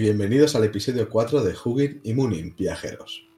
Y 0.00 0.04
bienvenidos 0.04 0.56
al 0.56 0.64
episodio 0.64 1.10
4 1.10 1.42
de 1.42 1.54
Hugin 1.62 2.00
y 2.02 2.14
Munin, 2.14 2.56
viajeros. 2.56 3.28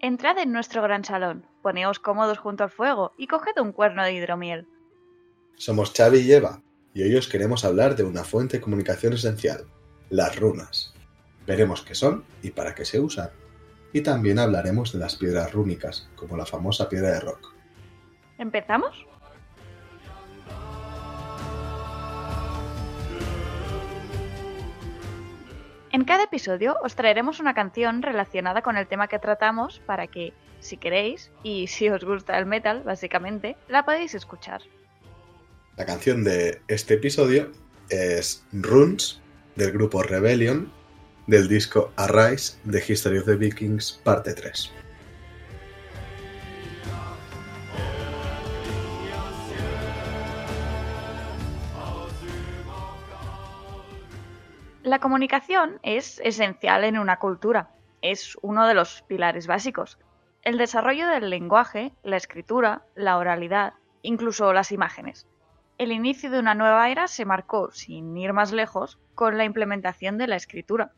Entrad 0.00 0.36
en 0.36 0.52
nuestro 0.52 0.82
gran 0.82 1.02
salón, 1.02 1.46
poneos 1.62 1.98
cómodos 1.98 2.36
junto 2.36 2.62
al 2.62 2.68
fuego 2.68 3.14
y 3.16 3.26
coged 3.26 3.58
un 3.58 3.72
cuerno 3.72 4.04
de 4.04 4.12
hidromiel. 4.12 4.68
Somos 5.54 5.94
Xavi 5.96 6.18
y 6.18 6.30
Eva 6.30 6.60
y 6.92 7.04
hoy 7.04 7.16
os 7.16 7.26
queremos 7.26 7.64
hablar 7.64 7.96
de 7.96 8.02
una 8.02 8.22
fuente 8.22 8.58
de 8.58 8.60
comunicación 8.60 9.14
esencial, 9.14 9.64
las 10.10 10.38
runas. 10.38 10.92
Veremos 11.46 11.80
qué 11.80 11.94
son 11.94 12.26
y 12.42 12.50
para 12.50 12.74
qué 12.74 12.84
se 12.84 13.00
usan. 13.00 13.30
Y 13.94 14.02
también 14.02 14.38
hablaremos 14.38 14.92
de 14.92 14.98
las 14.98 15.16
piedras 15.16 15.54
rúnicas, 15.54 16.10
como 16.16 16.36
la 16.36 16.44
famosa 16.44 16.86
piedra 16.90 17.12
de 17.12 17.20
rock. 17.20 17.54
¿Empezamos? 18.36 19.06
En 25.94 26.02
cada 26.02 26.24
episodio 26.24 26.76
os 26.82 26.96
traeremos 26.96 27.38
una 27.38 27.54
canción 27.54 28.02
relacionada 28.02 28.62
con 28.62 28.76
el 28.76 28.88
tema 28.88 29.06
que 29.06 29.20
tratamos 29.20 29.80
para 29.86 30.08
que, 30.08 30.32
si 30.58 30.76
queréis, 30.76 31.30
y 31.44 31.68
si 31.68 31.88
os 31.88 32.02
gusta 32.02 32.36
el 32.36 32.46
metal, 32.46 32.82
básicamente, 32.82 33.56
la 33.68 33.84
podéis 33.84 34.12
escuchar. 34.16 34.60
La 35.76 35.86
canción 35.86 36.24
de 36.24 36.60
este 36.66 36.94
episodio 36.94 37.52
es 37.90 38.44
Runes, 38.50 39.20
del 39.54 39.70
grupo 39.70 40.02
Rebellion, 40.02 40.68
del 41.28 41.46
disco 41.46 41.92
Arise, 41.94 42.58
The 42.68 42.82
History 42.88 43.18
of 43.18 43.26
the 43.26 43.36
Vikings, 43.36 44.00
parte 44.02 44.34
3. 44.34 44.72
La 54.84 54.98
comunicación 54.98 55.80
es 55.82 56.20
esencial 56.22 56.84
en 56.84 56.98
una 56.98 57.18
cultura, 57.18 57.70
es 58.02 58.36
uno 58.42 58.66
de 58.66 58.74
los 58.74 59.00
pilares 59.00 59.46
básicos. 59.46 59.98
El 60.42 60.58
desarrollo 60.58 61.08
del 61.08 61.30
lenguaje, 61.30 61.94
la 62.02 62.18
escritura, 62.18 62.82
la 62.94 63.16
oralidad, 63.16 63.72
incluso 64.02 64.52
las 64.52 64.72
imágenes. 64.72 65.26
El 65.78 65.90
inicio 65.90 66.30
de 66.30 66.38
una 66.38 66.54
nueva 66.54 66.90
era 66.90 67.08
se 67.08 67.24
marcó, 67.24 67.70
sin 67.72 68.14
ir 68.14 68.34
más 68.34 68.52
lejos, 68.52 68.98
con 69.14 69.38
la 69.38 69.46
implementación 69.46 70.18
de 70.18 70.26
la 70.26 70.36
escritura. 70.36 70.92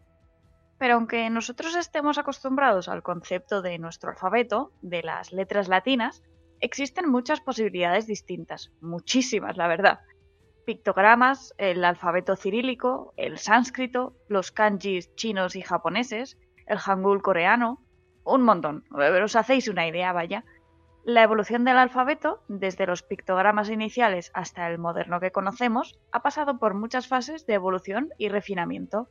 Pero 0.79 0.95
aunque 0.95 1.31
nosotros 1.31 1.77
estemos 1.77 2.19
acostumbrados 2.19 2.89
al 2.89 3.05
concepto 3.05 3.63
de 3.63 3.79
nuestro 3.79 4.11
alfabeto, 4.11 4.73
de 4.83 5.05
las 5.05 5.31
letras 5.31 5.69
latinas, 5.69 6.25
existen 6.59 7.09
muchas 7.09 7.41
posibilidades 7.41 8.09
distintas, 8.09 8.73
muchísimas, 8.81 9.57
la 9.57 9.69
verdad 9.69 10.01
pictogramas, 10.67 11.55
el 11.57 11.83
alfabeto 11.85 12.37
cirílico, 12.37 13.15
el 13.17 13.39
sánscrito, 13.39 14.15
los 14.29 14.53
kanjis 14.53 15.15
chinos 15.15 15.57
y 15.57 15.63
japoneses, 15.63 16.37
el 16.67 16.79
hangul 16.79 17.23
coreano, 17.23 17.83
un 18.25 18.43
montón. 18.43 18.85
Os 18.91 19.37
hacéis 19.37 19.69
una 19.69 19.89
idea, 19.89 20.13
vaya. 20.13 20.45
La 21.05 21.23
evolución 21.23 21.65
del 21.65 21.79
alfabeto, 21.79 22.43
desde 22.49 22.85
los 22.85 23.05
pictogramas 23.05 23.71
iniciales 23.71 24.33
hasta 24.35 24.69
el 24.69 24.79
moderno 24.79 25.21
que 25.21 25.31
conocemos, 25.31 25.99
ha 26.11 26.21
pasado 26.21 26.59
por 26.59 26.75
muchas 26.75 27.07
fases 27.07 27.47
de 27.47 27.55
evolución 27.55 28.11
y 28.19 28.29
refinamiento. 28.29 29.09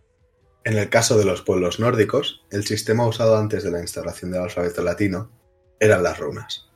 En 0.66 0.78
el 0.78 0.90
caso 0.90 1.18
de 1.18 1.25
los 1.25 1.41
pueblos 1.41 1.80
nórdicos, 1.80 2.46
el 2.51 2.66
sistema 2.66 3.07
usado 3.07 3.38
antes 3.38 3.63
de 3.63 3.72
la 3.72 3.80
instauración 3.80 4.31
del 4.31 4.41
alfabeto 4.41 4.84
latino 4.84 5.31
eran 5.80 6.03
las 6.03 6.19
runas. 6.19 6.69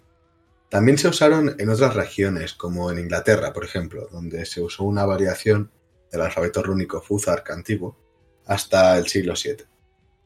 También 0.69 1.00
se 1.00 1.07
usaron 1.07 1.56
en 1.57 1.69
otras 1.69 1.96
regiones, 1.96 2.53
como 2.53 2.91
en 2.91 3.00
Inglaterra, 3.00 3.52
por 3.53 3.66
ejemplo, 3.66 4.07
donde 4.12 4.46
se 4.46 4.62
usó 4.62 4.84
una 4.84 5.03
variación 5.03 5.72
del 6.12 6.22
alfabeto 6.22 6.62
rúnico 6.62 7.02
Fuzark 7.02 7.50
antiguo 7.50 7.97
hasta 8.46 8.96
el 9.00 9.07
siglo 9.07 9.34
VII, 9.34 9.66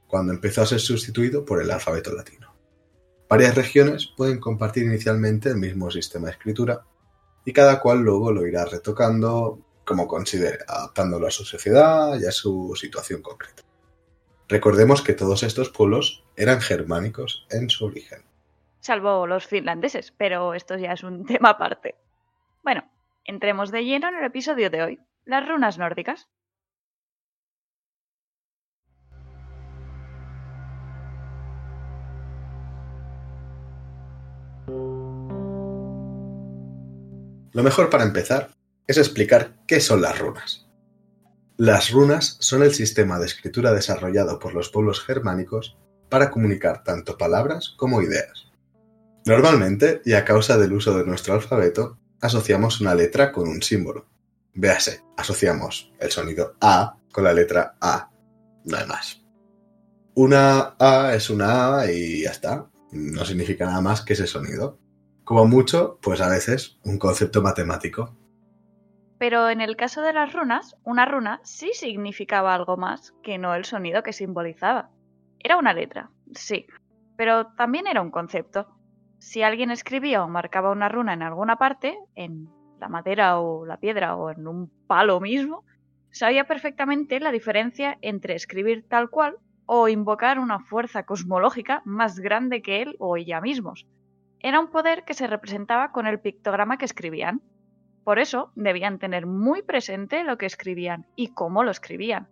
cuando 0.06 0.34
empezó 0.34 0.62
a 0.62 0.66
ser 0.66 0.82
sustituido 0.82 1.46
por 1.46 1.62
el 1.62 1.72
alfabeto 1.72 2.12
latino. 2.12 2.54
Varias 3.30 3.56
regiones 3.56 4.08
pueden 4.18 4.40
compartir 4.42 4.84
inicialmente 4.84 5.50
el 5.50 5.58
mismo 5.58 5.90
sistema 5.90 6.28
de 6.28 6.34
escritura 6.34 6.86
y 7.46 7.54
cada 7.54 7.80
cual 7.80 8.00
luego 8.00 8.32
lo 8.34 8.46
irá 8.46 8.66
retocando 8.66 9.60
como 9.86 10.08
considere, 10.08 10.60
adaptándolo 10.68 11.28
a 11.28 11.32
su 11.32 11.46
sociedad 11.46 12.20
y 12.20 12.26
a 12.26 12.32
su 12.32 12.74
situación 12.76 13.22
concreta. 13.22 13.64
Recordemos 14.50 15.02
que 15.02 15.14
todos 15.14 15.44
estos 15.44 15.70
pueblos 15.70 16.26
eran 16.36 16.60
germánicos 16.60 17.48
en 17.50 17.70
su 17.70 17.86
origen 17.86 18.24
salvo 18.84 19.26
los 19.28 19.48
finlandeses, 19.48 20.12
pero 20.12 20.54
esto 20.54 20.78
ya 20.78 20.92
es 20.92 21.04
un 21.04 21.26
tema 21.32 21.52
aparte. 21.52 21.96
Bueno, 22.64 22.84
entremos 23.24 23.72
de 23.72 23.86
lleno 23.86 24.10
en 24.10 24.16
el 24.16 24.26
episodio 24.26 24.70
de 24.70 24.84
hoy, 24.84 25.00
las 25.26 25.48
runas 25.48 25.78
nórdicas. 25.78 26.28
Lo 37.54 37.62
mejor 37.62 37.90
para 37.90 38.04
empezar 38.04 38.50
es 38.88 38.98
explicar 38.98 39.54
qué 39.68 39.80
son 39.80 40.02
las 40.02 40.18
runas. 40.18 40.68
Las 41.56 41.92
runas 41.92 42.36
son 42.40 42.64
el 42.64 42.74
sistema 42.74 43.20
de 43.20 43.28
escritura 43.28 43.72
desarrollado 43.72 44.40
por 44.40 44.56
los 44.56 44.70
pueblos 44.70 45.02
germánicos 45.02 45.78
para 46.10 46.32
comunicar 46.32 46.84
tanto 46.84 47.16
palabras 47.16 47.76
como 47.78 48.02
ideas. 48.02 48.53
Normalmente, 49.26 50.02
y 50.04 50.14
a 50.14 50.26
causa 50.26 50.58
del 50.58 50.74
uso 50.74 50.98
de 50.98 51.06
nuestro 51.06 51.34
alfabeto, 51.34 51.98
asociamos 52.20 52.82
una 52.82 52.94
letra 52.94 53.32
con 53.32 53.48
un 53.48 53.62
símbolo. 53.62 54.08
Véase, 54.54 55.02
asociamos 55.16 55.94
el 56.00 56.12
sonido 56.12 56.56
A 56.60 56.98
con 57.12 57.24
la 57.24 57.34
letra 57.34 57.76
A. 57.80 58.12
No 58.66 58.78
hay 58.78 58.86
más. 58.86 59.24
Una 60.16 60.76
A 60.78 61.14
es 61.16 61.30
una 61.30 61.80
A 61.80 61.92
y 61.92 62.24
ya 62.24 62.32
está. 62.32 62.70
No 62.92 63.24
significa 63.24 63.66
nada 63.66 63.82
más 63.82 64.02
que 64.02 64.14
ese 64.14 64.28
sonido. 64.28 64.78
Como 65.24 65.46
mucho, 65.46 66.00
pues 66.02 66.20
a 66.20 66.30
veces 66.30 66.80
un 66.84 67.00
concepto 67.00 67.42
matemático. 67.42 68.18
Pero 69.20 69.50
en 69.50 69.62
el 69.62 69.78
caso 69.78 70.02
de 70.02 70.12
las 70.12 70.34
runas, 70.34 70.76
una 70.84 71.06
runa 71.06 71.40
sí 71.46 71.72
significaba 71.74 72.54
algo 72.54 72.76
más 72.76 73.14
que 73.24 73.38
no 73.38 73.56
el 73.56 73.64
sonido 73.64 74.04
que 74.04 74.12
simbolizaba. 74.12 74.92
Era 75.40 75.56
una 75.58 75.74
letra, 75.74 76.12
sí, 76.36 76.68
pero 77.16 77.48
también 77.56 77.88
era 77.88 78.02
un 78.02 78.12
concepto 78.12 78.68
si 79.24 79.42
alguien 79.42 79.72
escribía 79.72 80.22
o 80.22 80.28
marcaba 80.28 80.72
una 80.72 80.90
runa 80.90 81.14
en 81.14 81.24
alguna 81.24 81.56
parte, 81.56 81.98
en 82.14 82.50
la 82.80 82.90
madera 82.90 83.40
o 83.40 83.66
la 83.66 83.78
piedra 83.78 84.18
o 84.18 84.30
en 84.30 84.46
un 84.48 84.70
palo 84.86 85.22
mismo, 85.22 85.64
sabía 86.12 86.44
perfectamente 86.44 87.22
la 87.22 87.32
diferencia 87.32 87.98
entre 88.02 88.36
escribir 88.36 88.86
tal 88.88 89.10
cual 89.10 89.38
o 89.66 89.88
invocar 89.88 90.40
una 90.40 90.60
fuerza 90.60 91.04
cosmológica 91.04 91.82
más 91.86 92.20
grande 92.20 92.62
que 92.62 92.82
él 92.82 92.98
o 93.00 93.16
ella 93.16 93.40
mismos. 93.40 93.88
Era 94.40 94.60
un 94.60 94.70
poder 94.70 95.06
que 95.06 95.14
se 95.14 95.28
representaba 95.28 95.94
con 95.94 96.06
el 96.06 96.20
pictograma 96.20 96.78
que 96.78 96.86
escribían. 96.86 97.42
Por 98.04 98.20
eso 98.20 98.52
debían 98.56 99.00
tener 99.00 99.26
muy 99.26 99.62
presente 99.62 100.26
lo 100.26 100.38
que 100.38 100.48
escribían 100.48 101.08
y 101.16 101.30
cómo 101.30 101.64
lo 101.64 101.72
escribían. 101.72 102.28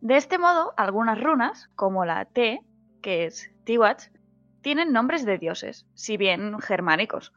De 0.00 0.16
este 0.16 0.38
modo, 0.38 0.72
algunas 0.78 1.20
runas, 1.20 1.68
como 1.76 2.06
la 2.06 2.24
T, 2.24 2.60
que 3.02 3.26
es 3.26 3.52
Tiwach, 3.64 4.10
tienen 4.62 4.92
nombres 4.92 5.24
de 5.24 5.38
dioses, 5.38 5.86
si 5.94 6.16
bien 6.16 6.58
germánicos. 6.60 7.32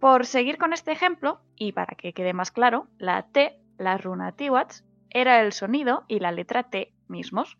Por 0.00 0.26
seguir 0.26 0.58
con 0.58 0.72
este 0.72 0.92
ejemplo, 0.92 1.40
y 1.56 1.72
para 1.72 1.96
que 1.96 2.12
quede 2.12 2.32
más 2.32 2.50
claro, 2.50 2.88
la 2.98 3.24
T, 3.24 3.60
la 3.78 3.98
runa 3.98 4.32
Tiwats, 4.32 4.84
era 5.10 5.40
el 5.40 5.52
sonido 5.52 6.04
y 6.08 6.20
la 6.20 6.32
letra 6.32 6.64
T 6.64 6.94
mismos. 7.08 7.58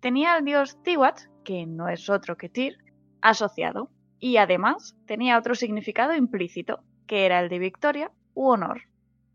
Tenía 0.00 0.34
al 0.34 0.44
dios 0.44 0.82
Tiwats, 0.82 1.30
que 1.44 1.66
no 1.66 1.88
es 1.88 2.10
otro 2.10 2.36
que 2.36 2.48
Tyr, 2.48 2.78
asociado, 3.20 3.90
y 4.18 4.36
además 4.36 4.96
tenía 5.06 5.38
otro 5.38 5.54
significado 5.54 6.14
implícito, 6.14 6.82
que 7.06 7.24
era 7.24 7.40
el 7.40 7.48
de 7.48 7.58
victoria 7.58 8.12
u 8.34 8.48
honor. 8.48 8.82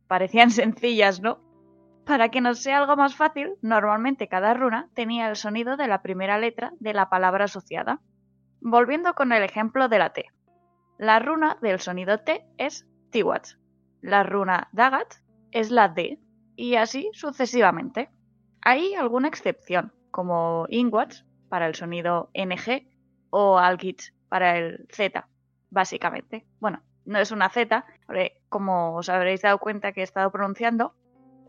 Parecían 0.07 0.51
sencillas, 0.51 1.21
¿no? 1.21 1.39
Para 2.05 2.29
que 2.29 2.41
nos 2.41 2.59
sea 2.59 2.79
algo 2.79 2.97
más 2.97 3.15
fácil, 3.15 3.53
normalmente 3.61 4.27
cada 4.27 4.53
runa 4.53 4.89
tenía 4.93 5.29
el 5.29 5.37
sonido 5.37 5.77
de 5.77 5.87
la 5.87 6.01
primera 6.01 6.37
letra 6.37 6.73
de 6.79 6.93
la 6.93 7.09
palabra 7.09 7.45
asociada, 7.45 8.01
Volviendo 8.65 9.13
con 9.13 9.33
el 9.33 9.43
ejemplo 9.43 9.89
de 9.89 9.99
la 9.99 10.13
T. 10.13 10.31
La 10.97 11.19
runa 11.19 11.57
del 11.61 11.81
sonido 11.81 12.19
T 12.19 12.45
es 12.57 12.87
Tiwats. 13.09 13.59
La 13.99 14.23
runa 14.23 14.69
Dagat 14.71 15.15
es 15.51 15.69
la 15.69 15.89
D, 15.89 16.17
y 16.55 16.75
así 16.75 17.09
sucesivamente. 17.11 18.09
Hay 18.61 18.95
alguna 18.95 19.27
excepción, 19.27 19.93
como 20.11 20.65
Ingwats 20.69 21.25
para 21.49 21.67
el 21.67 21.75
sonido 21.75 22.29
NG 22.33 22.87
o 23.31 23.57
Algits 23.57 24.13
para 24.29 24.57
el 24.57 24.87
Z, 24.89 25.27
básicamente. 25.69 26.47
Bueno, 26.61 26.81
no 27.03 27.19
es 27.19 27.31
una 27.31 27.49
Z, 27.49 27.83
como 28.47 28.95
os 28.95 29.09
habréis 29.09 29.41
dado 29.41 29.57
cuenta 29.57 29.91
que 29.91 29.99
he 29.99 30.05
estado 30.05 30.31
pronunciando, 30.31 30.95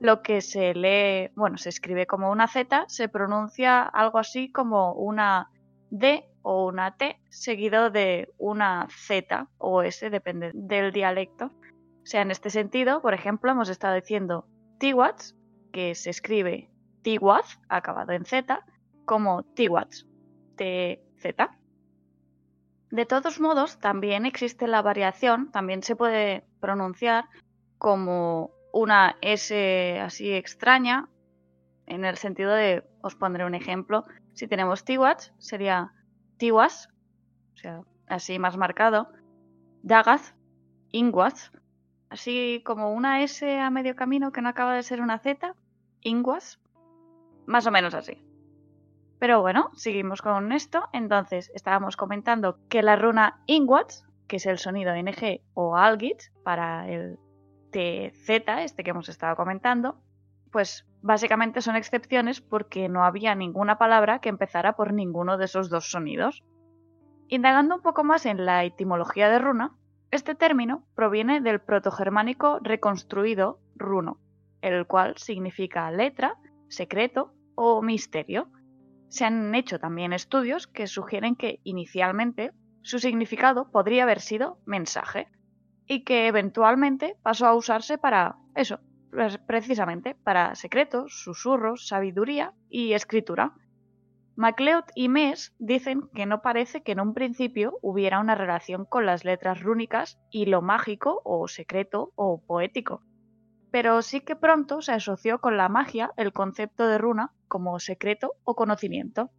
lo 0.01 0.21
que 0.21 0.41
se 0.41 0.75
lee, 0.75 1.31
bueno, 1.37 1.59
se 1.59 1.69
escribe 1.69 2.09
como 2.09 2.33
una 2.33 2.49
Z, 2.49 2.87
se 2.89 3.09
pronuncia 3.09 3.85
algo 3.85 4.19
así 4.19 4.51
como 4.51 4.95
una 4.95 5.53
D 5.91 6.29
o 6.45 6.67
una 6.67 6.97
T 6.97 7.19
seguido 7.31 7.91
de 7.91 8.33
una 8.39 8.87
Z 8.91 9.49
o 9.59 9.83
S, 9.83 10.09
depende 10.11 10.53
del 10.55 10.93
dialecto. 10.93 11.47
O 11.47 12.07
sea, 12.07 12.21
en 12.21 12.31
este 12.31 12.51
sentido, 12.51 13.01
por 13.01 13.15
ejemplo, 13.15 13.51
hemos 13.51 13.71
estado 13.71 13.95
diciendo 13.95 14.47
Tiwats, 14.79 15.35
que 15.73 15.95
se 15.95 16.11
escribe 16.11 16.71
Tiwaz, 17.03 17.59
acabado 17.69 18.13
en 18.13 18.27
Z, 18.27 18.65
como 19.07 19.43
Tiwats, 19.43 20.07
TZ. 20.57 21.35
De 22.91 23.07
todos 23.07 23.41
modos, 23.41 23.79
también 23.79 24.27
existe 24.27 24.69
la 24.69 24.83
variación, 24.83 25.51
también 25.51 25.83
se 25.83 25.97
puede 25.97 26.45
pronunciar 26.61 27.25
como 27.79 28.51
una 28.71 29.17
S 29.23 29.99
así 29.99 30.31
extraña, 30.33 31.09
en 31.87 32.05
el 32.05 32.19
sentido 32.19 32.53
de, 32.53 32.85
os 33.01 33.15
pondré 33.15 33.47
un 33.47 33.55
ejemplo, 33.55 34.05
si 34.35 34.47
tenemos 34.47 34.85
Tiwats, 34.85 35.33
sería 35.39 35.93
Tiwas, 36.37 36.89
o 37.55 37.57
sea, 37.57 37.81
así 38.07 38.39
más 38.39 38.57
marcado, 38.57 39.09
Dagaz, 39.83 40.35
Ingwas, 40.91 41.53
así 42.09 42.63
como 42.65 42.93
una 42.93 43.23
S 43.23 43.59
a 43.59 43.71
medio 43.71 43.97
camino 43.97 44.33
que 44.33 44.43
no 44.43 44.49
acaba 44.49 44.75
de 44.75 44.83
ser 44.83 45.01
una 45.01 45.19
Z, 45.19 45.55
Ingwas, 46.03 46.61
más 47.47 47.67
o 47.67 47.71
menos 47.71 47.95
así. 47.95 48.23
Pero 49.19 49.41
bueno, 49.41 49.71
seguimos 49.75 50.21
con 50.21 50.53
esto. 50.53 50.89
Entonces, 50.93 51.51
estábamos 51.55 51.97
comentando 51.97 52.59
que 52.69 52.83
la 52.83 52.97
runa 52.97 53.43
Ingwats, 53.47 54.05
que 54.29 54.37
es 54.37 54.47
el 54.47 54.59
sonido 54.59 54.95
NG 54.95 55.41
o 55.55 55.77
Algit 55.77 56.23
para 56.43 56.89
el 56.89 57.19
TZ, 57.71 58.29
este 58.59 58.85
que 58.85 58.91
hemos 58.91 59.09
estado 59.09 59.37
comentando, 59.37 59.99
pues 60.55 60.87
básicamente 61.03 61.61
son 61.61 61.75
excepciones 61.75 62.41
porque 62.41 62.89
no 62.89 63.05
había 63.05 63.35
ninguna 63.35 63.77
palabra 63.77 64.21
que 64.21 64.29
empezara 64.29 64.77
por 64.77 64.93
ninguno 64.93 65.37
de 65.37 65.47
esos 65.47 65.69
dos 65.69 65.91
sonidos. 65.91 66.45
Indagando 67.27 67.75
un 67.75 67.83
poco 67.83 68.05
más 68.05 68.25
en 68.25 68.47
la 68.47 68.63
etimología 68.63 69.29
de 69.31 69.41
runa, 69.41 69.77
este 70.13 70.37
término 70.37 70.87
proviene 70.95 71.41
del 71.41 71.61
protogermánico 71.61 72.61
reconstruido 72.63 73.59
runo, 73.75 74.21
el 74.61 74.87
cual 74.87 75.17
significa 75.17 75.91
letra, 75.91 76.37
secreto 76.69 77.35
o 77.57 77.83
misterio. 77.83 78.49
Se 79.09 79.25
han 79.25 79.53
hecho 79.57 79.81
también 79.81 80.13
estudios 80.13 80.69
que 80.69 80.87
sugieren 80.87 81.35
que 81.35 81.59
inicialmente 81.65 82.53
su 82.83 83.01
significado 83.01 83.73
podría 83.73 84.05
haber 84.05 84.21
sido 84.21 84.61
mensaje 84.67 85.27
y 85.89 86.05
que 86.05 86.29
eventualmente 86.29 87.17
pasó 87.25 87.47
a 87.47 87.57
usarse 87.57 87.99
para 87.99 88.37
eso, 88.55 88.79
precisamente 89.47 90.17
para 90.23 90.55
secretos, 90.55 91.23
susurros, 91.23 91.87
sabiduría 91.89 92.53
y 92.69 92.93
escritura. 92.93 93.55
MacLeod 94.37 94.85
y 94.97 95.09
Mes 95.09 95.55
dicen 95.59 96.09
que 96.15 96.27
no 96.27 96.43
parece 96.43 96.83
que 96.83 96.93
en 96.93 97.01
un 97.01 97.15
principio 97.15 97.79
hubiera 97.83 98.19
una 98.19 98.35
relación 98.35 98.85
con 98.85 99.07
las 99.07 99.25
letras 99.25 99.63
rúnicas 99.63 100.19
y 100.31 100.47
lo 100.47 100.61
mágico 100.61 101.23
o 101.25 101.47
secreto 101.47 102.13
o 102.17 102.43
poético, 102.45 103.03
pero 103.71 104.03
sí 104.03 104.21
que 104.21 104.35
pronto 104.35 104.83
se 104.83 104.93
asoció 104.93 105.41
con 105.41 105.57
la 105.57 105.69
magia 105.69 106.13
el 106.17 106.33
concepto 106.33 106.89
de 106.89 106.99
runa 106.99 107.33
como 107.47 107.79
secreto 107.79 108.35
o 108.43 108.57
conocimiento. 108.57 109.31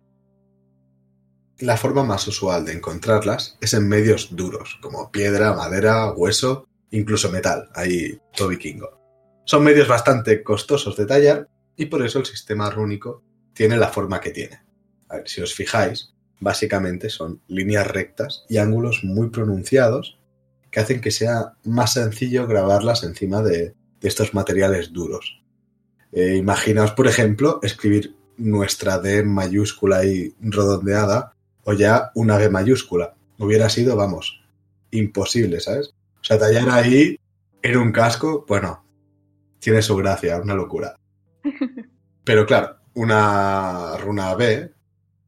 La 1.60 1.78
forma 1.78 2.04
más 2.04 2.28
usual 2.28 2.66
de 2.66 2.74
encontrarlas 2.74 3.58
es 3.62 3.74
en 3.74 3.88
medios 3.88 4.36
duros, 4.36 4.78
como 4.82 5.10
piedra, 5.12 5.54
madera, 5.54 6.12
hueso, 6.12 6.68
incluso 6.92 7.32
metal, 7.32 7.70
ahí 7.76 8.20
todo 8.36 8.50
vikingo. 8.50 9.05
Son 9.46 9.64
medios 9.64 9.88
bastante 9.88 10.44
costosos 10.44 10.98
de 10.98 11.06
tallar 11.06 11.48
y 11.78 11.86
por 11.86 12.04
eso 12.04 12.20
el 12.20 12.26
sistema 12.26 12.70
rúnico 12.70 13.24
tiene 13.54 13.78
la 13.78 13.90
forma 13.90 14.20
que 14.20 14.32
tiene. 14.32 14.62
Si 15.26 15.40
os 15.40 15.54
fijáis, 15.54 16.14
básicamente 16.40 17.10
son 17.10 17.42
líneas 17.48 17.88
rectas 17.88 18.44
y 18.50 18.58
ángulos 18.58 19.04
muy 19.04 19.30
pronunciados 19.30 20.20
que 20.72 20.80
hacen 20.80 21.00
que 21.00 21.12
sea 21.12 21.54
más 21.64 21.94
sencillo 21.94 22.48
grabarlas 22.48 23.04
encima 23.04 23.42
de, 23.42 23.74
estos 24.02 24.36
materiales 24.36 24.94
duros. 24.94 25.42
Eh, 26.12 26.36
imaginaos, 26.36 26.92
por 26.92 27.08
ejemplo, 27.08 27.60
escribir 27.64 28.16
nuestra 28.38 29.00
D 29.00 29.24
mayúscula 29.24 30.06
y 30.06 30.36
redondeada 30.42 31.34
o 31.64 31.74
ya 31.74 32.12
una 32.14 32.38
B 32.38 32.50
mayúscula. 32.50 33.16
Hubiera 33.40 33.68
sido, 33.68 33.96
vamos, 33.96 34.44
imposible, 34.92 35.60
¿sabes? 35.60 35.88
O 36.22 36.24
sea, 36.24 36.38
tallar 36.38 36.70
ahí 36.70 37.18
en 37.64 37.78
un 37.78 37.92
casco, 37.92 38.46
bueno, 38.48 38.85
tiene 39.66 39.82
su 39.82 39.96
gracia, 39.96 40.40
una 40.40 40.54
locura. 40.54 40.96
Pero 42.24 42.46
claro, 42.46 42.78
una 42.94 43.98
runa 43.98 44.36
B 44.36 44.76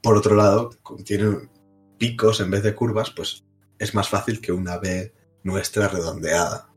por 0.02 0.16
otro 0.16 0.36
lado, 0.36 0.70
tiene 1.04 1.50
picos 1.98 2.40
en 2.40 2.52
vez 2.52 2.62
de 2.62 2.76
curvas, 2.76 3.10
pues 3.10 3.44
es 3.80 3.96
más 3.96 4.08
fácil 4.08 4.40
que 4.40 4.52
una 4.52 4.78
B 4.78 5.12
nuestra 5.44 5.88
redondeada. 5.88 6.70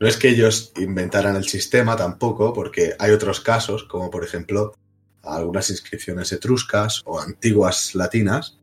No 0.00 0.08
es 0.08 0.16
que 0.16 0.30
ellos 0.30 0.72
inventaran 0.76 1.36
el 1.36 1.44
sistema 1.44 1.96
tampoco, 1.96 2.52
porque 2.52 2.96
hay 2.98 3.12
otros 3.12 3.40
casos, 3.40 3.84
como 3.84 4.10
por 4.10 4.24
ejemplo 4.24 4.74
algunas 5.22 5.70
inscripciones 5.70 6.32
etruscas 6.32 7.02
o 7.04 7.20
antiguas 7.20 7.94
latinas, 7.94 8.58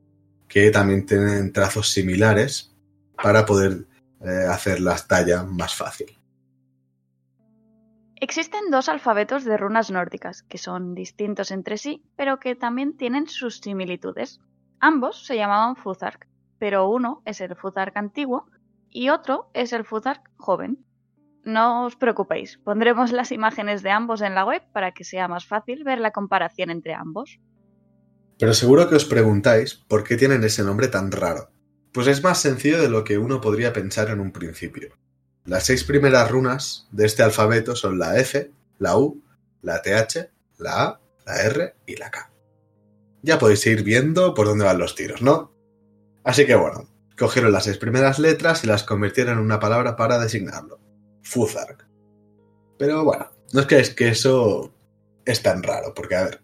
que 0.48 0.70
también 0.70 1.06
tienen 1.06 1.54
trazos 1.54 1.90
similares 1.90 2.72
para 3.16 3.46
poder 3.46 3.86
eh, 4.24 4.46
hacer 4.50 4.82
la 4.82 4.96
talla 4.98 5.44
más 5.44 5.74
fácil. 5.74 6.21
Existen 8.24 8.70
dos 8.70 8.88
alfabetos 8.88 9.46
de 9.46 9.58
runas 9.58 9.90
nórdicas, 9.90 10.44
que 10.44 10.60
son 10.60 10.94
distintos 10.94 11.50
entre 11.50 11.80
sí, 11.80 12.04
pero 12.16 12.40
que 12.40 12.56
también 12.56 12.96
tienen 12.96 13.28
sus 13.28 13.58
similitudes. 13.58 14.40
Ambos 14.80 15.26
se 15.26 15.38
llamaban 15.38 15.76
Futhark, 15.76 16.28
pero 16.60 16.88
uno 16.88 17.24
es 17.26 17.42
el 17.42 17.56
Futhark 17.56 17.98
antiguo 17.98 18.46
y 18.92 19.10
otro 19.10 19.50
es 19.56 19.74
el 19.74 19.86
Futhark 19.86 20.22
joven. 20.38 20.86
No 21.44 21.86
os 21.86 21.96
preocupéis, 21.96 22.60
pondremos 22.60 23.12
las 23.12 23.32
imágenes 23.32 23.82
de 23.82 23.90
ambos 23.90 24.22
en 24.22 24.36
la 24.36 24.46
web 24.46 24.62
para 24.72 24.92
que 24.92 25.04
sea 25.04 25.28
más 25.28 25.48
fácil 25.48 25.84
ver 25.84 25.98
la 25.98 26.12
comparación 26.12 26.70
entre 26.70 26.94
ambos. 26.94 27.40
Pero 28.38 28.54
seguro 28.54 28.88
que 28.88 28.98
os 28.98 29.06
preguntáis 29.06 29.74
por 29.74 30.04
qué 30.04 30.16
tienen 30.16 30.44
ese 30.44 30.64
nombre 30.64 30.90
tan 30.90 31.12
raro. 31.12 31.50
Pues 31.92 32.06
es 32.06 32.24
más 32.24 32.40
sencillo 32.40 32.80
de 32.80 32.90
lo 32.90 33.04
que 33.04 33.18
uno 33.18 33.42
podría 33.42 33.74
pensar 33.74 34.10
en 34.10 34.20
un 34.20 34.32
principio. 34.32 34.94
Las 35.46 35.66
seis 35.66 35.84
primeras 35.84 36.30
runas 36.30 36.88
de 36.92 37.06
este 37.06 37.24
alfabeto 37.24 37.76
son 37.76 37.98
la 37.98 38.20
F, 38.20 38.52
la 38.78 38.98
U, 38.98 39.24
la 39.62 39.82
TH, 39.82 40.30
la 40.60 40.84
A, 40.84 41.02
la 41.26 41.42
R 41.44 41.76
y 41.86 41.96
la 41.96 42.12
K. 42.12 42.32
Ya 43.24 43.40
podéis 43.40 43.66
ir 43.66 43.84
viendo 43.84 44.34
por 44.34 44.48
dónde 44.48 44.66
van 44.66 44.78
los 44.78 44.96
tiros, 44.96 45.22
¿no? 45.22 45.52
Así 46.24 46.46
que 46.46 46.56
bueno, 46.56 46.88
cogieron 47.18 47.52
las 47.52 47.64
seis 47.64 47.78
primeras 47.78 48.20
letras 48.20 48.64
y 48.64 48.68
las 48.68 48.84
convirtieron 48.84 49.38
en 49.38 49.44
una 49.44 49.60
palabra 49.60 49.96
para 49.96 50.20
designarlo. 50.20 50.80
Fuzark. 51.24 51.88
Pero 52.78 53.04
bueno, 53.04 53.32
no 53.54 53.62
es 53.62 53.68
que 53.68 53.80
es 53.80 53.90
que 53.92 54.10
eso 54.10 54.74
es 55.26 55.42
tan 55.42 55.64
raro, 55.64 55.94
porque 55.94 56.16
a 56.16 56.24
ver, 56.24 56.42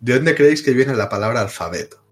¿de 0.00 0.14
dónde 0.14 0.34
creéis 0.34 0.62
que 0.62 0.72
viene 0.72 0.94
la 0.94 1.08
palabra 1.08 1.40
alfabeto? 1.40 2.04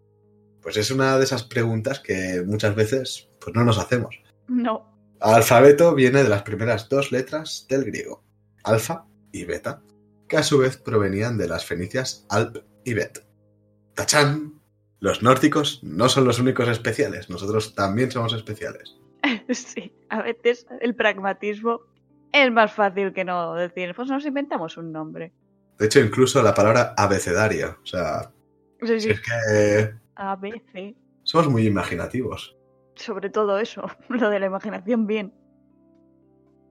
Pues 0.63 0.77
es 0.77 0.91
una 0.91 1.19
de 1.19 1.25
esas 1.25 1.45
preguntas 1.45 2.01
que 2.01 2.43
muchas 2.45 2.75
veces 2.75 3.29
pues 3.41 3.55
no 3.55 3.65
nos 3.65 3.79
hacemos. 3.79 4.21
No. 4.49 4.98
Alfabeto 5.21 5.95
viene 5.95 6.23
de 6.23 6.29
las 6.29 6.43
primeras 6.43 6.89
dos 6.89 7.11
letras 7.13 7.67
del 7.69 7.85
griego, 7.85 8.23
alfa 8.65 9.05
y 9.33 9.45
beta, 9.45 9.83
que 10.29 10.37
a 10.37 10.43
su 10.43 10.59
vez 10.59 10.77
provenían 10.77 11.37
de 11.39 11.49
las 11.49 11.65
fenicias 11.65 12.25
alp 12.29 12.59
y 12.85 12.95
bet. 12.95 13.27
¡Tachán! 13.95 14.61
Los 15.01 15.23
nórdicos 15.23 15.81
no 15.83 16.09
son 16.09 16.25
los 16.25 16.39
únicos 16.39 16.69
especiales, 16.69 17.31
nosotros 17.31 17.75
también 17.75 18.11
somos 18.11 18.33
especiales. 18.33 18.97
Sí, 19.51 19.91
a 20.11 20.23
veces 20.23 20.67
el 20.81 20.95
pragmatismo 20.95 21.81
es 22.33 22.53
más 22.53 22.71
fácil 22.73 23.15
que 23.15 23.25
no 23.25 23.55
decir, 23.55 23.95
pues 23.97 24.09
nos 24.09 24.25
inventamos 24.27 24.77
un 24.77 24.93
nombre. 24.93 25.33
De 25.79 25.87
hecho, 25.87 26.01
incluso 26.01 26.43
la 26.43 26.53
palabra 26.55 26.95
abecedario, 26.97 27.79
o 27.83 27.87
sea, 27.87 28.31
Sí, 28.83 29.01
sí. 29.01 29.11
es 29.11 29.21
que 29.23 29.95
ABC. 30.17 30.95
somos 31.23 31.49
muy 31.49 31.67
imaginativos. 31.67 32.58
Sobre 32.99 33.31
todo 33.31 33.59
eso, 33.59 33.83
lo 34.09 34.29
de 34.29 34.41
la 34.41 34.47
imaginación 34.47 35.07
bien. 35.07 35.33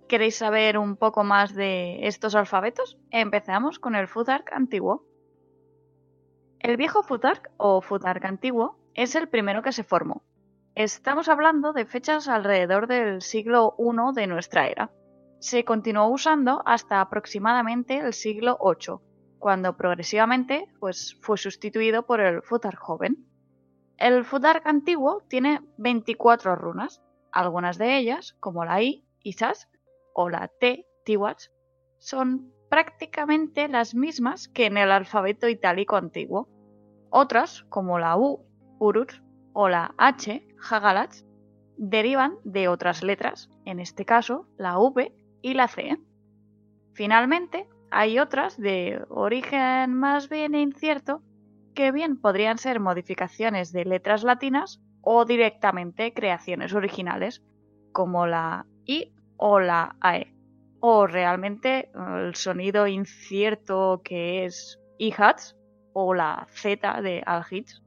¿Queréis 0.08 0.38
saber 0.38 0.78
un 0.78 0.96
poco 0.96 1.24
más 1.24 1.54
de 1.54 2.06
estos 2.08 2.36
alfabetos? 2.36 2.98
Empezamos 3.12 3.80
con 3.80 3.96
el 3.96 4.08
Futhark 4.08 4.52
antiguo. 4.54 5.06
El 6.60 6.78
viejo 6.78 7.04
Futhark 7.04 7.52
o 7.58 7.82
Futhark 7.82 8.24
antiguo 8.26 8.80
es 8.94 9.16
el 9.16 9.28
primero 9.30 9.62
que 9.62 9.72
se 9.72 9.84
formó. 9.84 10.24
Estamos 10.76 11.30
hablando 11.30 11.74
de 11.74 11.86
fechas 11.86 12.28
alrededor 12.28 12.88
del 12.88 13.22
siglo 13.22 13.76
I 13.80 14.16
de 14.16 14.28
nuestra 14.28 14.68
era. 14.68 14.92
Se 15.40 15.66
continuó 15.66 16.08
usando 16.08 16.62
hasta 16.66 17.02
aproximadamente 17.02 17.98
el 17.98 18.14
siglo 18.14 18.58
VIII, 18.62 18.98
cuando 19.40 19.78
progresivamente 19.78 20.68
pues, 20.80 21.18
fue 21.22 21.38
sustituido 21.38 22.06
por 22.06 22.22
el 22.22 22.42
Futhark 22.42 22.80
joven. 22.80 23.27
El 23.98 24.26
Futhark 24.26 24.68
antiguo 24.68 25.24
tiene 25.28 25.62
24 25.78 26.56
runas. 26.56 27.02
Algunas 27.32 27.80
de 27.80 27.98
ellas, 27.98 28.36
como 28.40 28.64
la 28.64 28.82
I, 28.84 29.04
Isas, 29.24 29.68
o 30.14 30.30
la 30.30 30.48
T, 30.60 30.86
Tiwats, 31.04 31.52
son 31.98 32.54
prácticamente 32.70 33.68
las 33.68 33.96
mismas 33.96 34.50
que 34.50 34.68
en 34.68 34.78
el 34.78 34.92
alfabeto 34.92 35.48
itálico 35.48 35.96
antiguo. 35.96 36.48
Otras, 37.10 37.64
como 37.70 37.98
la 37.98 38.18
U, 38.18 38.46
Urut, 38.80 39.14
o 39.54 39.68
la 39.68 39.96
H, 39.98 40.48
Hagalats, 40.70 41.26
derivan 41.78 42.36
de 42.44 42.68
otras 42.68 43.04
letras, 43.04 43.50
en 43.66 43.80
este 43.80 44.06
caso 44.06 44.48
la 44.58 44.78
V 44.78 45.16
y 45.42 45.54
la 45.56 45.68
C. 45.68 45.98
Finalmente, 46.94 47.68
hay 47.90 48.20
otras 48.20 48.58
de 48.58 49.02
origen 49.10 49.94
más 49.94 50.30
bien 50.30 50.54
incierto 50.54 51.22
que 51.78 51.92
bien 51.92 52.20
podrían 52.20 52.58
ser 52.58 52.80
modificaciones 52.80 53.72
de 53.72 53.86
letras 53.86 54.24
latinas 54.24 54.82
o 55.02 55.26
directamente 55.26 56.12
creaciones 56.12 56.74
originales, 56.74 57.44
como 57.92 58.26
la 58.26 58.66
I 58.88 59.14
o 59.38 59.60
la 59.60 59.96
AE, 60.02 60.34
o 60.80 61.06
realmente 61.06 61.92
el 61.96 62.34
sonido 62.34 62.88
incierto 62.88 64.02
que 64.04 64.46
es 64.46 64.80
IHATS 64.98 65.56
o 65.94 66.16
la 66.16 66.48
Z 66.50 67.00
de 67.04 67.22
Alhits, 67.28 67.84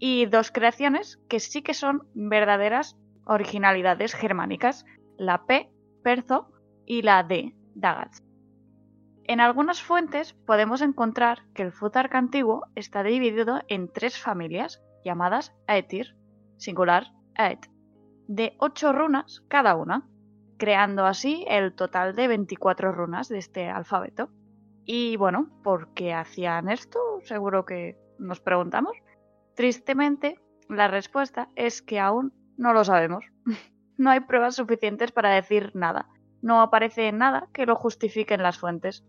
y 0.00 0.26
dos 0.26 0.50
creaciones 0.50 1.20
que 1.28 1.38
sí 1.38 1.62
que 1.62 1.72
son 1.72 2.08
verdaderas 2.14 2.96
originalidades 3.26 4.12
germánicas, 4.12 4.84
la 5.18 5.46
P, 5.46 5.70
Perzo, 6.02 6.50
y 6.84 7.02
la 7.02 7.22
D, 7.22 7.54
Dagats. 7.76 8.24
En 9.30 9.38
algunas 9.38 9.80
fuentes 9.80 10.32
podemos 10.44 10.82
encontrar 10.82 11.44
que 11.54 11.62
el 11.62 11.70
Futhark 11.70 12.12
antiguo 12.16 12.66
está 12.74 13.04
dividido 13.04 13.60
en 13.68 13.86
tres 13.86 14.18
familias 14.18 14.82
llamadas 15.04 15.54
Aetir, 15.68 16.16
singular 16.56 17.12
Aet, 17.36 17.70
de 18.26 18.56
ocho 18.58 18.92
runas 18.92 19.44
cada 19.46 19.76
una, 19.76 20.08
creando 20.58 21.06
así 21.06 21.44
el 21.48 21.76
total 21.76 22.16
de 22.16 22.26
24 22.26 22.90
runas 22.90 23.28
de 23.28 23.38
este 23.38 23.68
alfabeto. 23.68 24.30
Y 24.84 25.16
bueno, 25.16 25.48
¿por 25.62 25.94
qué 25.94 26.12
hacían 26.12 26.68
esto? 26.68 26.98
Seguro 27.22 27.64
que 27.64 27.96
nos 28.18 28.40
preguntamos. 28.40 28.96
Tristemente, 29.54 30.40
la 30.68 30.88
respuesta 30.88 31.50
es 31.54 31.82
que 31.82 32.00
aún 32.00 32.32
no 32.56 32.72
lo 32.72 32.82
sabemos. 32.82 33.24
no 33.96 34.10
hay 34.10 34.18
pruebas 34.18 34.56
suficientes 34.56 35.12
para 35.12 35.30
decir 35.30 35.70
nada. 35.74 36.08
No 36.42 36.62
aparece 36.62 37.12
nada 37.12 37.48
que 37.52 37.64
lo 37.64 37.76
justifique 37.76 38.34
en 38.34 38.42
las 38.42 38.58
fuentes. 38.58 39.04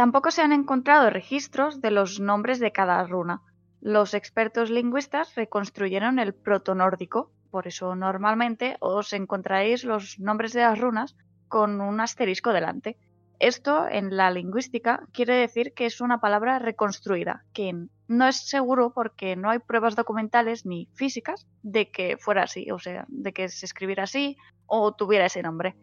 Tampoco 0.00 0.30
se 0.30 0.40
han 0.40 0.54
encontrado 0.54 1.10
registros 1.10 1.82
de 1.82 1.90
los 1.90 2.20
nombres 2.20 2.58
de 2.58 2.72
cada 2.72 3.06
runa. 3.06 3.42
Los 3.82 4.14
expertos 4.14 4.70
lingüistas 4.70 5.34
reconstruyeron 5.34 6.18
el 6.18 6.32
protonórdico, 6.32 7.30
por 7.50 7.66
eso 7.66 7.94
normalmente 7.94 8.78
os 8.80 9.12
encontraréis 9.12 9.84
los 9.84 10.18
nombres 10.18 10.54
de 10.54 10.62
las 10.62 10.78
runas 10.78 11.18
con 11.48 11.82
un 11.82 12.00
asterisco 12.00 12.54
delante. 12.54 12.96
Esto 13.40 13.86
en 13.90 14.16
la 14.16 14.30
lingüística 14.30 15.06
quiere 15.12 15.34
decir 15.34 15.74
que 15.74 15.84
es 15.84 16.00
una 16.00 16.18
palabra 16.18 16.58
reconstruida, 16.58 17.44
que 17.52 17.74
no 18.08 18.26
es 18.26 18.48
seguro 18.48 18.94
porque 18.94 19.36
no 19.36 19.50
hay 19.50 19.58
pruebas 19.58 19.96
documentales 19.96 20.64
ni 20.64 20.88
físicas 20.94 21.46
de 21.62 21.90
que 21.90 22.16
fuera 22.16 22.44
así, 22.44 22.70
o 22.70 22.78
sea, 22.78 23.04
de 23.08 23.34
que 23.34 23.50
se 23.50 23.66
escribiera 23.66 24.04
así 24.04 24.38
o 24.64 24.94
tuviera 24.94 25.26
ese 25.26 25.42
nombre 25.42 25.76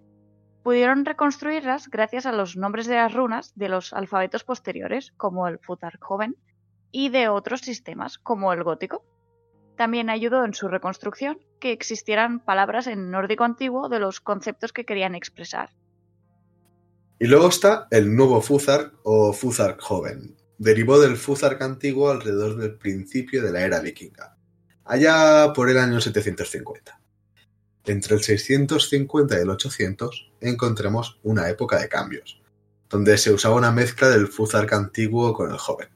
pudieron 0.68 1.06
reconstruirlas 1.06 1.88
gracias 1.88 2.26
a 2.26 2.34
los 2.34 2.58
nombres 2.58 2.88
de 2.88 2.96
las 2.96 3.14
runas 3.14 3.54
de 3.56 3.70
los 3.70 3.94
alfabetos 3.94 4.44
posteriores, 4.44 5.14
como 5.16 5.48
el 5.48 5.60
Futhark 5.60 6.04
joven, 6.04 6.36
y 6.92 7.08
de 7.08 7.30
otros 7.30 7.62
sistemas, 7.62 8.18
como 8.18 8.52
el 8.52 8.64
gótico. 8.64 9.06
También 9.78 10.10
ayudó 10.10 10.44
en 10.44 10.54
su 10.54 10.68
reconstrucción 10.68 11.40
que 11.62 11.72
existieran 11.72 12.42
palabras 12.42 12.88
en 12.88 13.12
nórdico 13.12 13.46
antiguo 13.46 13.88
de 13.88 14.00
los 14.00 14.20
conceptos 14.20 14.74
que 14.74 14.84
querían 14.84 15.16
expresar. 15.16 15.70
Y 17.18 17.28
luego 17.28 17.48
está 17.48 17.88
el 17.90 18.14
nuevo 18.14 18.42
Futhark 18.42 18.94
o 19.04 19.32
Futhark 19.32 19.80
joven. 19.80 20.36
Derivó 20.58 21.00
del 21.00 21.16
Futhark 21.16 21.62
antiguo 21.62 22.10
alrededor 22.10 22.58
del 22.58 22.78
principio 22.78 23.42
de 23.42 23.54
la 23.54 23.62
era 23.62 23.80
vikinga, 23.80 24.36
allá 24.84 25.54
por 25.54 25.70
el 25.70 25.78
año 25.78 26.02
750. 26.02 27.07
Entre 27.88 28.16
el 28.16 28.22
650 28.22 29.38
y 29.38 29.42
el 29.42 29.50
800 29.50 30.34
encontramos 30.42 31.22
una 31.24 31.48
época 31.48 31.80
de 31.80 31.88
cambios, 31.88 32.42
donde 32.90 33.18
se 33.18 33.32
usaba 33.32 33.56
una 33.56 33.72
mezcla 33.72 34.10
del 34.10 34.28
Futhark 34.28 34.74
antiguo 34.74 35.34
con 35.34 35.52
el 35.52 35.58
joven. 35.58 35.88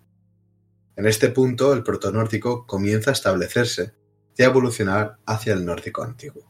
En 0.96 1.06
este 1.06 1.28
punto 1.32 1.74
el 1.74 1.84
protonórdico 1.84 2.66
comienza 2.66 3.10
a 3.10 3.14
establecerse 3.14 3.94
y 4.38 4.44
a 4.44 4.46
evolucionar 4.46 5.18
hacia 5.26 5.52
el 5.52 5.66
nórdico 5.66 6.02
antiguo. 6.02 6.50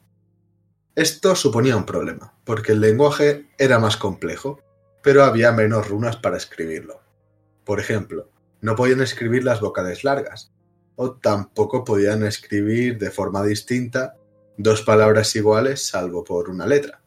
Esto 0.93 1.35
suponía 1.35 1.75
un 1.75 1.87
problema, 1.87 2.37
porque 2.43 2.73
el 2.73 2.81
lenguaje 2.81 3.49
era 3.57 3.79
más 3.79 3.97
complejo, 3.97 4.59
pero 5.01 5.23
había 5.23 5.51
menos 5.51 5.89
runas 5.89 6.17
para 6.17 6.37
escribirlo. 6.37 7.01
Por 7.63 7.79
ejemplo, 7.79 8.29
no 8.61 8.75
podían 8.75 9.01
escribir 9.01 9.43
las 9.43 9.59
vocales 9.59 10.03
largas, 10.03 10.53
o 10.95 11.13
tampoco 11.13 11.83
podían 11.83 12.23
escribir 12.23 12.99
de 12.99 13.09
forma 13.09 13.43
distinta 13.43 14.17
dos 14.57 14.81
palabras 14.81 15.35
iguales 15.35 15.85
salvo 15.85 16.23
por 16.23 16.49
una 16.49 16.65
letra. 16.65 17.01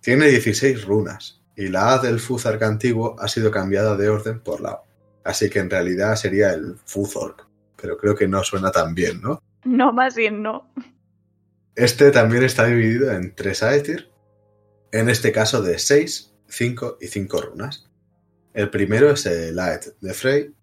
Tiene 0.00 0.28
16 0.28 0.84
runas, 0.84 1.42
y 1.56 1.68
la 1.68 1.94
A 1.94 1.98
del 1.98 2.20
Futhark 2.20 2.62
antiguo 2.62 3.16
ha 3.18 3.28
sido 3.28 3.50
cambiada 3.50 3.96
de 3.96 4.08
orden 4.08 4.40
por 4.40 4.60
la 4.60 4.72
O. 4.72 4.84
Así 5.24 5.50
que 5.50 5.58
en 5.58 5.68
realidad 5.68 6.16
sería 6.16 6.52
el 6.52 6.76
Futhork, 6.84 7.46
pero 7.76 7.96
creo 7.98 8.14
que 8.14 8.26
no 8.26 8.42
suena 8.42 8.70
tan 8.70 8.94
bien, 8.94 9.20
¿no? 9.20 9.42
No, 9.64 9.92
más 9.92 10.14
bien 10.14 10.42
no. 10.42 10.72
Este 11.74 12.10
también 12.10 12.42
está 12.42 12.64
dividido 12.64 13.12
en 13.12 13.34
tres 13.34 13.62
Aetir, 13.62 14.10
en 14.92 15.08
este 15.08 15.32
caso 15.32 15.62
de 15.62 15.78
6, 15.78 16.34
5 16.48 16.98
y 17.00 17.06
5 17.06 17.40
runas. 17.42 17.90
El 18.54 18.70
primero 18.70 19.10
es 19.10 19.26
el 19.26 19.58
Aet 19.58 19.96
de 20.00 20.14
Frey, 20.14 20.54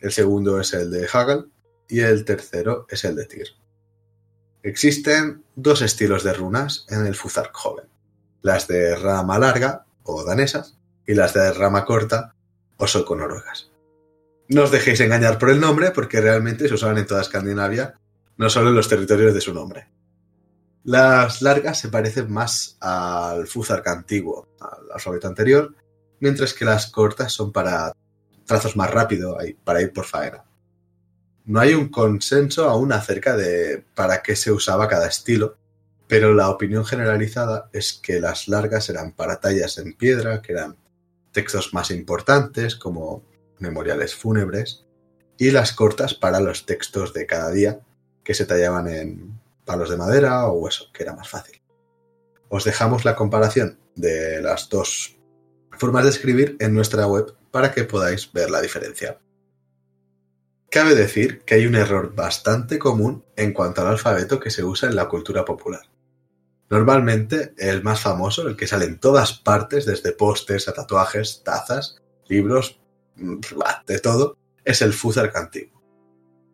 el 0.00 0.10
segundo 0.10 0.60
es 0.60 0.72
el 0.74 0.90
de 0.90 1.06
Hagal 1.12 1.50
y 1.88 2.00
el 2.00 2.24
tercero 2.24 2.86
es 2.88 3.04
el 3.04 3.14
de 3.16 3.26
Tyr. 3.26 3.48
Existen 4.66 5.44
dos 5.54 5.80
estilos 5.80 6.24
de 6.24 6.32
runas 6.32 6.86
en 6.88 7.06
el 7.06 7.14
Futhark 7.14 7.54
joven, 7.54 7.86
las 8.42 8.66
de 8.66 8.96
rama 8.96 9.38
larga 9.38 9.86
o 10.02 10.24
danesas 10.24 10.76
y 11.06 11.14
las 11.14 11.34
de 11.34 11.52
rama 11.52 11.84
corta 11.84 12.34
o 12.76 12.88
soco-noruegas. 12.88 13.70
No 14.48 14.64
os 14.64 14.72
dejéis 14.72 14.98
engañar 14.98 15.38
por 15.38 15.50
el 15.50 15.60
nombre 15.60 15.92
porque 15.92 16.20
realmente 16.20 16.66
se 16.66 16.74
usaban 16.74 16.98
en 16.98 17.06
toda 17.06 17.22
Escandinavia, 17.22 17.94
no 18.38 18.50
solo 18.50 18.70
en 18.70 18.74
los 18.74 18.88
territorios 18.88 19.34
de 19.34 19.40
su 19.40 19.54
nombre. 19.54 19.86
Las 20.82 21.42
largas 21.42 21.78
se 21.78 21.88
parecen 21.88 22.32
más 22.32 22.76
al 22.80 23.46
Futhark 23.46 23.86
antiguo, 23.86 24.48
al 24.58 24.90
alfabeto 24.94 25.28
anterior, 25.28 25.76
mientras 26.18 26.52
que 26.52 26.64
las 26.64 26.88
cortas 26.88 27.32
son 27.32 27.52
para 27.52 27.92
trazos 28.44 28.74
más 28.74 28.90
rápido, 28.90 29.38
para 29.62 29.80
ir 29.80 29.92
por 29.92 30.06
faena. 30.06 30.42
No 31.46 31.60
hay 31.60 31.74
un 31.74 31.88
consenso 31.88 32.68
aún 32.68 32.92
acerca 32.92 33.36
de 33.36 33.84
para 33.94 34.20
qué 34.22 34.34
se 34.34 34.50
usaba 34.50 34.88
cada 34.88 35.06
estilo, 35.06 35.56
pero 36.08 36.34
la 36.34 36.50
opinión 36.50 36.84
generalizada 36.84 37.70
es 37.72 37.92
que 37.92 38.20
las 38.20 38.48
largas 38.48 38.90
eran 38.90 39.12
para 39.12 39.40
tallas 39.40 39.78
en 39.78 39.92
piedra, 39.92 40.42
que 40.42 40.52
eran 40.52 40.76
textos 41.30 41.72
más 41.72 41.92
importantes, 41.92 42.74
como 42.74 43.24
memoriales 43.60 44.16
fúnebres, 44.16 44.86
y 45.38 45.52
las 45.52 45.72
cortas 45.72 46.14
para 46.14 46.40
los 46.40 46.66
textos 46.66 47.12
de 47.14 47.26
cada 47.26 47.52
día, 47.52 47.80
que 48.24 48.34
se 48.34 48.46
tallaban 48.46 48.88
en 48.88 49.38
palos 49.64 49.88
de 49.88 49.96
madera 49.96 50.46
o 50.46 50.58
hueso, 50.58 50.86
que 50.92 51.04
era 51.04 51.14
más 51.14 51.28
fácil. 51.28 51.60
Os 52.48 52.64
dejamos 52.64 53.04
la 53.04 53.14
comparación 53.14 53.78
de 53.94 54.42
las 54.42 54.68
dos 54.68 55.16
formas 55.78 56.04
de 56.04 56.10
escribir 56.10 56.56
en 56.58 56.74
nuestra 56.74 57.06
web 57.06 57.36
para 57.52 57.70
que 57.70 57.84
podáis 57.84 58.32
ver 58.32 58.50
la 58.50 58.60
diferencia. 58.60 59.20
Cabe 60.70 60.94
decir 60.94 61.42
que 61.42 61.54
hay 61.54 61.66
un 61.66 61.74
error 61.74 62.14
bastante 62.14 62.78
común 62.78 63.24
en 63.36 63.52
cuanto 63.52 63.82
al 63.82 63.88
alfabeto 63.88 64.40
que 64.40 64.50
se 64.50 64.64
usa 64.64 64.88
en 64.88 64.96
la 64.96 65.08
cultura 65.08 65.44
popular. 65.44 65.82
Normalmente, 66.68 67.54
el 67.58 67.82
más 67.84 68.00
famoso, 68.00 68.48
el 68.48 68.56
que 68.56 68.66
sale 68.66 68.86
en 68.86 68.98
todas 68.98 69.34
partes, 69.34 69.86
desde 69.86 70.12
pósters 70.12 70.68
a 70.68 70.72
tatuajes, 70.72 71.42
tazas, 71.44 72.02
libros, 72.26 72.80
mm, 73.14 73.36
de 73.86 74.00
todo, 74.00 74.36
es 74.64 74.82
el 74.82 74.92
Futhark 74.92 75.36
antiguo. 75.36 75.80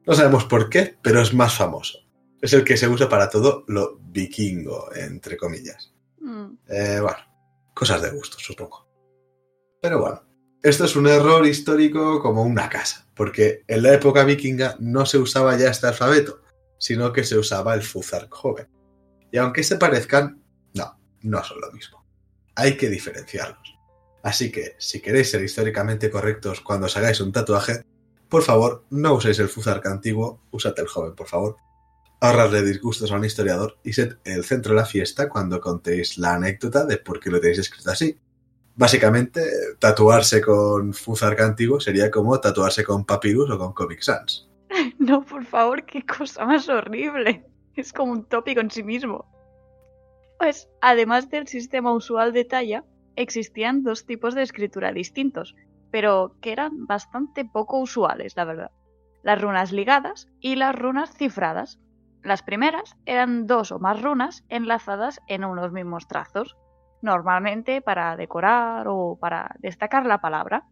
No 0.04 0.14
sabemos 0.14 0.45
por 0.45 0.69
qué, 0.69 0.99
pero 1.02 1.23
es 1.23 1.33
más 1.33 1.57
famoso. 1.57 2.00
Es 2.42 2.52
el 2.52 2.64
que 2.64 2.76
se 2.76 2.88
usa 2.88 3.09
para 3.09 3.31
todo 3.31 3.64
lo 3.69 3.99
vikingo, 4.00 4.92
entre 4.95 5.37
comillas. 5.37 5.95
Mm. 6.21 6.47
Eh, 6.69 6.99
bueno, 7.00 7.19
cosas 7.73 8.02
de 8.02 8.11
gusto, 8.11 8.37
supongo. 8.38 8.87
Pero 9.81 10.00
bueno, 10.00 10.23
esto 10.62 10.85
es 10.85 10.95
un 10.95 11.09
error 11.09 11.45
histórico 11.45 12.21
como 12.23 12.45
una 12.45 12.69
casa, 12.69 13.07
porque 13.14 13.64
en 13.66 13.83
la 13.83 13.95
época 13.95 14.25
vikinga 14.25 14.76
no 14.78 15.04
se 15.07 15.19
usaba 15.19 15.57
ya 15.59 15.71
este 15.71 15.88
alfabeto, 15.88 16.42
sino 16.78 17.12
que 17.12 17.25
se 17.25 17.37
usaba 17.37 17.75
el 17.75 17.83
Futhark 17.83 18.33
joven. 18.33 18.69
Y 19.33 19.38
aunque 19.38 19.64
se 19.64 19.76
parezcan, 19.76 20.40
no, 20.75 20.99
no 21.23 21.42
son 21.42 21.61
lo 21.61 21.73
mismo. 21.73 22.04
Hay 22.54 22.76
que 22.76 22.88
diferenciarlos. 22.88 23.76
Así 24.23 24.52
que, 24.52 24.76
si 24.78 25.00
queréis 25.00 25.31
ser 25.31 25.42
históricamente 25.42 26.11
correctos 26.11 26.61
cuando 26.61 26.87
os 26.87 26.97
hagáis 26.97 27.21
un 27.21 27.33
tatuaje, 27.33 27.85
por 28.28 28.42
favor, 28.42 28.85
no 28.90 29.14
uséis 29.14 29.40
el 29.40 29.49
Futhark 29.49 29.85
antiguo, 29.87 30.42
usad 30.52 30.78
el 30.78 30.87
joven, 30.87 31.16
por 31.16 31.26
favor. 31.26 31.57
Ahorradle 32.21 32.62
disgustos 32.62 33.11
a 33.11 33.16
un 33.16 33.25
historiador 33.25 33.78
y 33.83 33.95
sed 33.95 34.16
el 34.25 34.45
centro 34.45 34.75
de 34.75 34.81
la 34.81 34.87
fiesta 34.87 35.28
cuando 35.28 35.61
contéis 35.61 36.19
la 36.19 36.35
anécdota 36.35 36.87
de 36.87 36.99
por 36.99 37.19
qué 37.19 37.31
lo 37.31 37.40
tenéis 37.40 37.59
escrito 37.59 37.90
así 37.90 38.16
Básicamente, 38.75 39.43
tatuarse 39.79 40.41
con 40.41 40.95
Futhark 40.95 41.41
antiguo 41.41 41.79
sería 41.79 42.11
como 42.11 42.41
tatuarse 42.41 42.85
con 42.85 43.05
Papyrus 43.05 43.50
o 43.50 43.59
con 43.59 43.73
Comic 43.73 44.00
Sans. 44.00 44.49
No, 44.99 45.23
por 45.23 45.45
favor, 45.45 45.85
qué 45.85 46.05
cosa 46.07 46.45
más 46.47 46.69
horrible. 46.69 47.45
Es 47.76 47.93
como 47.93 48.12
un 48.12 48.25
tópico 48.25 48.61
en 48.61 48.71
sí 48.71 48.83
mismo. 48.83 49.26
Pues, 50.38 50.69
además 50.81 51.29
del 51.29 51.47
sistema 51.47 51.93
usual 51.93 52.33
de 52.33 52.45
talla, 52.45 52.85
existían 53.17 53.83
dos 53.83 54.07
tipos 54.07 54.35
de 54.35 54.43
escritura 54.43 54.93
distintos, 54.93 55.55
pero 55.91 56.37
que 56.41 56.52
eran 56.52 56.87
bastante 56.87 57.45
poco 57.45 57.79
usuales, 57.79 58.35
la 58.37 58.45
verdad. 58.45 58.71
Las 59.23 59.41
runas 59.41 59.73
ligadas 59.73 60.29
y 60.41 60.57
las 60.57 60.75
runas 60.75 61.14
cifradas. 61.17 61.79
Las 62.23 62.43
primeras 62.43 62.97
eran 63.05 63.47
dos 63.47 63.73
o 63.73 63.79
más 63.79 64.00
runas 64.00 64.45
enlazadas 64.49 65.21
en 65.29 65.45
unos 65.45 65.73
mismos 65.73 66.09
trazos, 66.09 66.57
normalmente 67.03 67.83
para 67.83 68.17
decorar 68.17 68.87
o 68.89 69.19
para 69.21 69.55
destacar 69.59 70.07
la 70.07 70.21
palabra. 70.21 70.67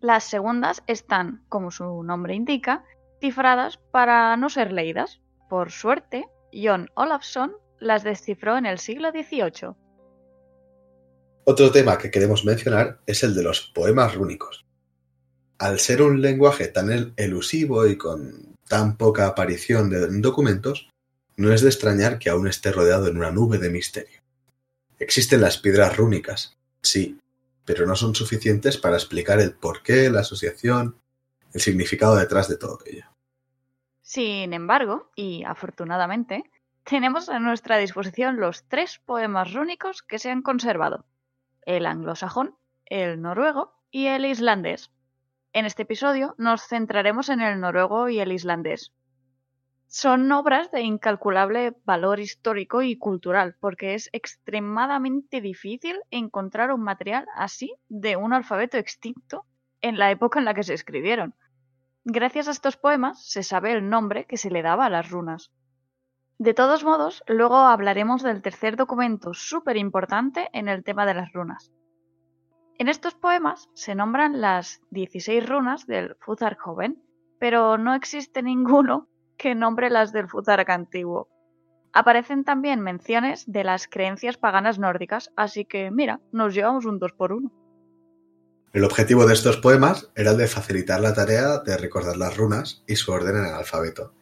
Las 0.00 0.24
segundas 0.24 0.82
están, 0.86 1.44
como 1.48 1.70
su 1.70 2.02
nombre 2.02 2.34
indica, 2.34 2.84
cifradas 3.20 3.78
para 3.90 4.36
no 4.36 4.48
ser 4.48 4.72
leídas. 4.72 5.20
Por 5.48 5.70
suerte, 5.70 6.26
John 6.52 6.90
Olafsson 6.94 7.52
las 7.78 8.04
descifró 8.04 8.56
en 8.56 8.66
el 8.66 8.78
siglo 8.78 9.10
XVIII. 9.10 9.74
Otro 11.44 11.70
tema 11.70 11.98
que 11.98 12.10
queremos 12.10 12.44
mencionar 12.44 13.00
es 13.06 13.22
el 13.22 13.34
de 13.34 13.42
los 13.42 13.60
poemas 13.74 14.14
rúnicos. 14.14 14.66
Al 15.58 15.78
ser 15.78 16.02
un 16.02 16.20
lenguaje 16.20 16.68
tan 16.68 17.14
elusivo 17.16 17.86
y 17.86 17.96
con 17.96 18.56
tan 18.68 18.96
poca 18.96 19.26
aparición 19.26 19.88
de 19.88 20.08
documentos, 20.20 20.88
no 21.36 21.52
es 21.52 21.62
de 21.62 21.68
extrañar 21.68 22.18
que 22.18 22.30
aún 22.30 22.48
esté 22.48 22.72
rodeado 22.72 23.06
en 23.06 23.16
una 23.16 23.30
nube 23.30 23.58
de 23.58 23.70
misterio. 23.70 24.15
Existen 24.98 25.40
las 25.40 25.58
piedras 25.58 25.96
rúnicas, 25.96 26.56
sí, 26.80 27.20
pero 27.64 27.86
no 27.86 27.96
son 27.96 28.14
suficientes 28.14 28.78
para 28.78 28.96
explicar 28.96 29.40
el 29.40 29.54
porqué, 29.54 30.08
la 30.08 30.20
asociación, 30.20 30.98
el 31.52 31.60
significado 31.60 32.16
detrás 32.16 32.48
de 32.48 32.56
todo 32.56 32.78
ello. 32.86 33.04
Sin 34.02 34.52
embargo, 34.52 35.10
y 35.16 35.42
afortunadamente, 35.44 36.44
tenemos 36.84 37.28
a 37.28 37.40
nuestra 37.40 37.76
disposición 37.76 38.38
los 38.38 38.64
tres 38.68 39.00
poemas 39.04 39.52
rúnicos 39.52 40.02
que 40.02 40.18
se 40.18 40.30
han 40.30 40.42
conservado, 40.42 41.04
el 41.62 41.84
anglosajón, 41.84 42.56
el 42.84 43.20
noruego 43.20 43.74
y 43.90 44.06
el 44.06 44.24
islandés. 44.24 44.90
En 45.52 45.66
este 45.66 45.82
episodio 45.82 46.34
nos 46.38 46.62
centraremos 46.68 47.28
en 47.28 47.40
el 47.40 47.60
noruego 47.60 48.08
y 48.08 48.20
el 48.20 48.30
islandés. 48.30 48.92
Son 49.88 50.30
obras 50.32 50.70
de 50.72 50.82
incalculable 50.82 51.76
valor 51.84 52.18
histórico 52.18 52.82
y 52.82 52.98
cultural, 52.98 53.56
porque 53.60 53.94
es 53.94 54.10
extremadamente 54.12 55.40
difícil 55.40 56.00
encontrar 56.10 56.72
un 56.72 56.82
material 56.82 57.26
así 57.36 57.74
de 57.88 58.16
un 58.16 58.32
alfabeto 58.32 58.78
extinto 58.78 59.46
en 59.80 59.98
la 59.98 60.10
época 60.10 60.38
en 60.38 60.44
la 60.44 60.54
que 60.54 60.64
se 60.64 60.74
escribieron. 60.74 61.34
Gracias 62.04 62.48
a 62.48 62.50
estos 62.50 62.76
poemas 62.76 63.24
se 63.24 63.42
sabe 63.42 63.72
el 63.72 63.88
nombre 63.88 64.26
que 64.26 64.36
se 64.36 64.50
le 64.50 64.62
daba 64.62 64.86
a 64.86 64.90
las 64.90 65.10
runas. 65.10 65.52
De 66.38 66.52
todos 66.52 66.84
modos, 66.84 67.22
luego 67.26 67.56
hablaremos 67.56 68.22
del 68.22 68.42
tercer 68.42 68.76
documento 68.76 69.34
súper 69.34 69.76
importante 69.76 70.50
en 70.52 70.68
el 70.68 70.84
tema 70.84 71.06
de 71.06 71.14
las 71.14 71.32
runas. 71.32 71.72
En 72.78 72.88
estos 72.88 73.14
poemas 73.14 73.70
se 73.72 73.94
nombran 73.94 74.40
las 74.40 74.82
16 74.90 75.48
runas 75.48 75.86
del 75.86 76.16
Futhark 76.20 76.58
pero 77.38 77.78
no 77.78 77.94
existe 77.94 78.42
ninguno 78.42 79.08
que 79.36 79.54
nombre 79.54 79.90
las 79.90 80.12
del 80.12 80.28
Futhark 80.28 80.68
antiguo. 80.70 81.28
Aparecen 81.92 82.44
también 82.44 82.80
menciones 82.80 83.44
de 83.46 83.64
las 83.64 83.88
creencias 83.88 84.36
paganas 84.36 84.78
nórdicas, 84.78 85.30
así 85.36 85.64
que 85.64 85.90
mira, 85.90 86.20
nos 86.32 86.54
llevamos 86.54 86.84
un 86.84 86.98
2 86.98 87.12
por 87.12 87.32
1 87.32 87.50
El 88.72 88.84
objetivo 88.84 89.26
de 89.26 89.34
estos 89.34 89.56
poemas 89.56 90.10
era 90.14 90.32
el 90.32 90.36
de 90.36 90.46
facilitar 90.46 91.00
la 91.00 91.14
tarea 91.14 91.58
de 91.58 91.76
recordar 91.76 92.16
las 92.16 92.36
runas 92.36 92.84
y 92.86 92.96
su 92.96 93.12
orden 93.12 93.36
en 93.36 93.46
el 93.46 93.54
alfabeto. 93.54 94.14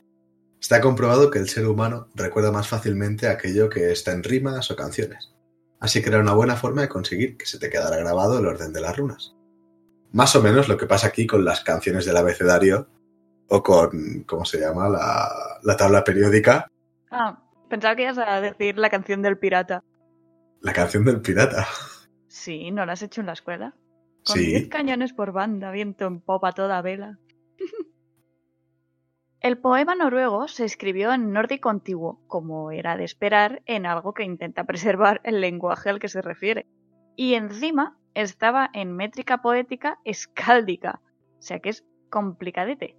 Está 0.61 0.81
comprobado 0.81 1.31
que 1.31 1.39
el 1.39 1.49
ser 1.49 1.67
humano 1.67 2.09
recuerda 2.15 2.53
más 2.53 2.69
fácilmente 2.69 3.29
aquello 3.29 3.69
que 3.69 3.93
está 3.93 4.13
en 4.13 4.23
rimas 4.23 4.71
o 4.71 4.77
canciones 4.77 5.35
así 5.85 6.01
que 6.01 6.09
era 6.09 6.21
una 6.21 6.33
buena 6.33 6.57
forma 6.57 6.81
de 6.81 6.89
conseguir 6.89 7.37
que 7.37 7.45
se 7.45 7.59
te 7.59 7.69
quedara 7.69 7.99
grabado 7.99 8.39
el 8.39 8.47
orden 8.47 8.73
de 8.73 8.81
las 8.81 8.97
runas. 8.97 9.35
Más 10.13 10.35
o 10.35 10.43
menos 10.43 10.67
lo 10.67 10.79
que 10.79 10.87
pasa 10.87 11.09
aquí 11.09 11.27
con 11.27 11.45
las 11.45 11.61
canciones 11.61 12.07
del 12.07 12.17
abecedario 12.17 12.89
o 13.49 13.63
con, 13.63 14.25
¿cómo 14.27 14.45
se 14.45 14.61
llama? 14.61 14.89
La, 14.89 15.77
tabla 15.77 16.05
periódica. 16.05 16.71
Ah, 17.11 17.43
pensaba 17.69 17.97
que 17.97 18.03
ibas 18.03 18.19
a 18.19 18.41
decir 18.41 18.79
la 18.79 18.91
canción 18.91 19.23
del 19.23 19.39
pirata. 19.39 19.83
La 20.61 20.73
canción 20.73 21.05
del 21.05 21.21
pirata. 21.21 21.67
Sí, 22.29 22.71
¿no 22.71 22.85
la 22.87 22.95
has 22.95 23.03
hecho 23.03 23.21
en 23.21 23.29
la 23.29 23.35
escuela? 23.35 23.75
Con 24.25 24.39
10 24.39 24.69
cañones 24.69 25.13
por 25.13 25.33
banda, 25.33 25.71
viento 25.71 26.07
en 26.07 26.21
popa 26.21 26.53
toda 26.53 26.81
vela. 26.83 27.19
El 29.45 29.59
poema 29.59 29.95
noruego 29.95 30.49
se 30.49 30.65
escribió 30.65 31.13
en 31.13 31.31
nórdico 31.31 31.69
antiguo, 31.69 32.19
como 32.29 32.71
era 32.71 32.97
de 32.97 33.05
esperar 33.05 33.61
en 33.67 33.85
algo 33.85 34.15
que 34.15 34.25
intenta 34.25 34.65
preservar 34.65 35.21
el 35.23 35.43
lenguaje 35.43 35.91
al 35.91 35.99
que 35.99 36.09
se 36.09 36.23
refiere. 36.23 36.67
Y 37.15 37.35
encima 37.35 37.99
estaba 38.15 38.71
en 38.73 38.97
métrica 38.97 39.43
poética 39.43 40.01
escáldica, 40.05 41.03
o 41.39 41.43
sea 41.43 41.59
que 41.59 41.69
es 41.69 41.85
complicadete. 42.09 42.97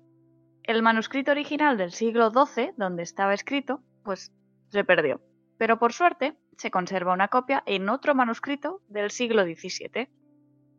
El 0.67 0.81
manuscrito 0.81 1.31
original 1.31 1.77
del 1.77 1.91
siglo 1.91 2.31
XII, 2.31 2.73
donde 2.77 3.03
estaba 3.03 3.33
escrito, 3.33 3.81
pues 4.03 4.31
se 4.69 4.83
perdió. 4.83 5.21
Pero 5.57 5.79
por 5.79 5.93
suerte 5.93 6.37
se 6.57 6.71
conserva 6.71 7.13
una 7.13 7.27
copia 7.27 7.63
en 7.65 7.87
otro 7.89 8.15
manuscrito 8.15 8.81
del 8.87 9.11
siglo 9.11 9.43
XVII. 9.43 10.09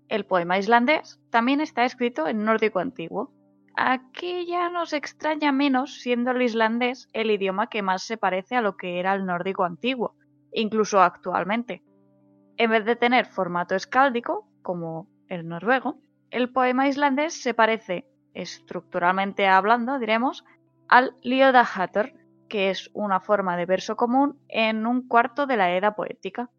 El 0.08 0.26
poema 0.26 0.58
islandés 0.58 1.20
también 1.30 1.60
está 1.60 1.84
escrito 1.84 2.26
en 2.26 2.44
nórdico 2.44 2.80
antiguo, 2.80 3.32
Aquí 3.78 4.46
ya 4.46 4.70
nos 4.70 4.94
extraña 4.94 5.52
menos 5.52 6.00
siendo 6.00 6.30
el 6.30 6.40
islandés 6.40 7.10
el 7.12 7.30
idioma 7.30 7.68
que 7.68 7.82
más 7.82 8.04
se 8.04 8.16
parece 8.16 8.56
a 8.56 8.62
lo 8.62 8.78
que 8.78 8.98
era 8.98 9.12
el 9.12 9.26
nórdico 9.26 9.64
antiguo, 9.64 10.16
incluso 10.50 11.02
actualmente. 11.02 11.82
En 12.56 12.70
vez 12.70 12.86
de 12.86 12.96
tener 12.96 13.26
formato 13.26 13.74
escáldico, 13.74 14.48
como 14.62 15.10
el 15.28 15.46
noruego, 15.46 16.00
el 16.30 16.50
poema 16.50 16.88
islandés 16.88 17.42
se 17.42 17.52
parece, 17.52 18.08
estructuralmente 18.36 19.48
hablando, 19.48 19.98
diremos, 19.98 20.44
al 20.88 21.16
Liodahatter, 21.22 22.14
que 22.48 22.70
es 22.70 22.90
una 22.92 23.20
forma 23.20 23.56
de 23.56 23.66
verso 23.66 23.96
común 23.96 24.38
en 24.48 24.86
un 24.86 25.08
cuarto 25.08 25.46
de 25.46 25.56
la 25.56 25.74
edad 25.74 25.96
poética. 25.96 26.50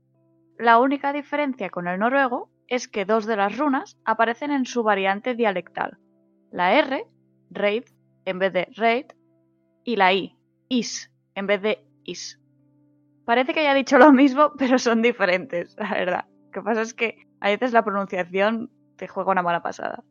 La 0.58 0.80
única 0.80 1.14
diferencia 1.14 1.70
con 1.70 1.88
el 1.88 2.00
noruego 2.00 2.50
es 2.68 2.88
que 2.88 3.06
dos 3.06 3.26
de 3.26 3.38
las 3.38 3.58
runas 3.58 3.98
aparecen 4.04 4.52
en 4.52 4.66
su 4.66 4.84
variante 4.84 5.36
dialectal, 5.36 5.98
la 6.52 6.74
R, 6.74 7.06
raid, 7.52 7.84
en 8.26 8.40
vez 8.40 8.52
de 8.52 8.68
raid, 8.76 9.06
y 9.84 9.96
la 9.96 10.12
I, 10.14 10.36
is, 10.68 11.12
en 11.36 11.48
vez 11.48 11.62
de 11.62 11.86
is. 12.04 12.42
Parece 13.24 13.54
que 13.54 13.62
haya 13.62 13.74
dicho 13.74 13.98
lo 13.98 14.12
mismo, 14.12 14.52
pero 14.58 14.80
son 14.80 15.02
diferentes, 15.02 15.76
la 15.78 15.92
verdad. 15.92 16.26
Lo 16.46 16.52
que 16.52 16.62
pasa 16.62 16.82
es 16.82 16.94
que 16.94 17.28
a 17.40 17.50
veces 17.50 17.72
la 17.72 17.86
pronunciación 17.86 18.72
te 18.98 19.08
juega 19.08 19.32
una 19.32 19.44
mala 19.44 19.62
pasada. 19.62 20.04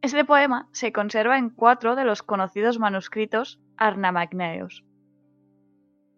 Este 0.00 0.24
poema 0.24 0.68
se 0.72 0.92
conserva 0.92 1.38
en 1.38 1.50
cuatro 1.50 1.96
de 1.96 2.04
los 2.04 2.22
conocidos 2.22 2.78
manuscritos 2.78 3.58
Arnamagneus. 3.76 4.84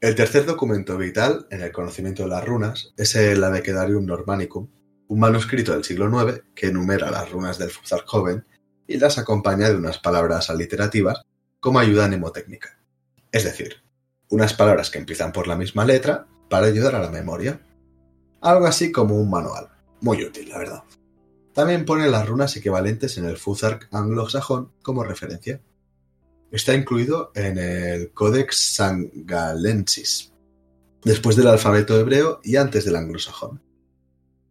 El 0.03 0.15
tercer 0.15 0.45
documento 0.45 0.99
vital 0.99 1.47
en 1.51 1.63
el 1.63 1.73
conocimiento 1.73 2.25
de 2.25 2.29
las 2.29 2.45
runas 2.45 2.93
es 2.99 3.15
el 3.17 3.43
Abecedarium 3.43 4.05
Normanicum, 4.05 4.69
un 5.09 5.19
manuscrito 5.19 5.73
del 5.73 5.85
siglo 5.85 6.09
IX 6.09 6.43
que 6.55 6.69
enumera 6.69 7.11
las 7.11 7.31
runas 7.31 7.59
del 7.59 7.71
joven 8.05 8.45
y 8.87 8.99
las 8.99 9.19
acompaña 9.19 9.69
de 9.69 9.77
unas 9.77 9.99
palabras 9.99 10.51
aliterativas 10.51 11.23
como 11.59 11.79
ayuda 11.79 12.07
mnemotécnica. 12.07 12.79
Es 13.33 13.45
decir, 13.45 13.77
unas 14.29 14.53
palabras 14.53 14.91
que 14.91 14.99
empiezan 14.99 15.33
por 15.33 15.47
la 15.47 15.57
misma 15.57 15.85
letra 15.85 16.27
para 16.51 16.67
ayudar 16.67 16.95
a 16.97 17.03
la 17.03 17.11
memoria. 17.11 17.61
Algo 18.43 18.67
así 18.67 18.93
como 18.93 19.17
un 19.17 19.31
manual. 19.31 19.69
Muy 20.01 20.23
útil, 20.23 20.49
la 20.49 20.59
verdad. 20.59 20.85
También 21.55 21.85
pone 21.85 22.09
las 22.09 22.29
runas 22.29 22.57
equivalentes 22.57 23.19
en 23.19 23.25
el 23.25 23.37
Futhark 23.37 23.89
anglosajón 23.91 24.73
como 24.83 25.03
referencia. 25.03 25.61
Está 26.53 26.75
incluido 26.75 27.33
en 27.35 27.59
el 27.59 28.13
Codex 28.13 28.75
Sangalensis, 28.75 30.33
después 31.05 31.37
del 31.37 31.49
alfabeto 31.49 31.99
hebreo 31.99 32.41
y 32.45 32.57
antes 32.57 32.85
del 32.85 32.97
anglosajón. 32.97 33.61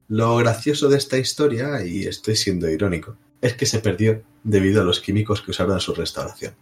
Lo 0.08 0.36
gracioso 0.38 0.90
de 0.90 0.98
esta 0.98 1.18
historia, 1.18 1.86
y 1.86 2.06
estoy 2.06 2.36
siendo 2.36 2.70
irónico, 2.70 3.18
es 3.42 3.54
que 3.54 3.66
se 3.66 3.80
perdió 3.80 4.24
debido 4.44 4.82
a 4.82 4.86
los 4.86 5.00
químicos 5.00 5.42
que 5.42 5.52
usaron 5.52 5.74
en 5.74 5.80
su 5.80 5.94
restauración. 5.94 6.56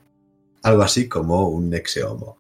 Algo 0.63 0.82
así 0.82 1.08
como 1.08 1.50
un 1.50 1.69
nexeomo. 1.69 2.39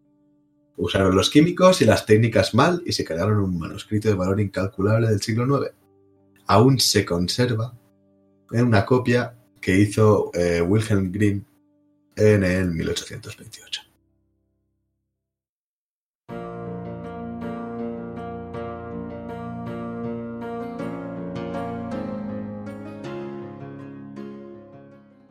Usaron 0.75 1.15
los 1.15 1.29
químicos 1.29 1.81
y 1.81 1.85
las 1.85 2.05
técnicas 2.05 2.53
mal 2.53 2.83
y 2.85 2.91
se 2.91 3.05
crearon 3.05 3.39
un 3.39 3.57
manuscrito 3.57 4.09
de 4.09 4.15
valor 4.15 4.39
incalculable 4.39 5.07
del 5.07 5.21
siglo 5.21 5.63
IX. 5.63 5.73
Aún 6.45 6.79
se 6.79 7.05
conserva 7.05 7.76
en 8.51 8.65
una 8.65 8.85
copia 8.85 9.35
que 9.61 9.75
hizo 9.75 10.31
eh, 10.33 10.61
Wilhelm 10.61 11.11
Grimm 11.11 11.43
en 12.15 12.43
el 12.43 12.71
1828. 12.71 13.81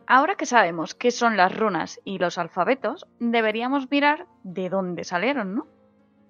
Ahora 0.09 0.35
que 0.35 0.45
sabemos 0.45 0.95
qué 0.95 1.11
son 1.11 1.35
las 1.35 1.53
runas 1.53 1.99
y 2.05 2.17
los 2.17 2.37
alfabetos, 2.37 3.05
deberíamos 3.19 3.91
mirar 3.91 4.25
de 4.43 4.69
dónde 4.69 5.03
salieron, 5.03 5.53
¿no? 5.53 5.67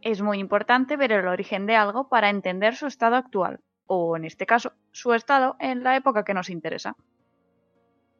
Es 0.01 0.23
muy 0.23 0.39
importante 0.39 0.97
ver 0.97 1.11
el 1.11 1.27
origen 1.27 1.67
de 1.67 1.75
algo 1.75 2.09
para 2.09 2.31
entender 2.31 2.75
su 2.75 2.87
estado 2.87 3.15
actual. 3.15 3.59
O 3.87 4.15
en 4.15 4.25
este 4.25 4.45
caso, 4.45 4.73
su 4.91 5.13
estado 5.13 5.55
en 5.59 5.83
la 5.83 5.95
época 5.95 6.23
que 6.23 6.33
nos 6.33 6.49
interesa. 6.49 6.95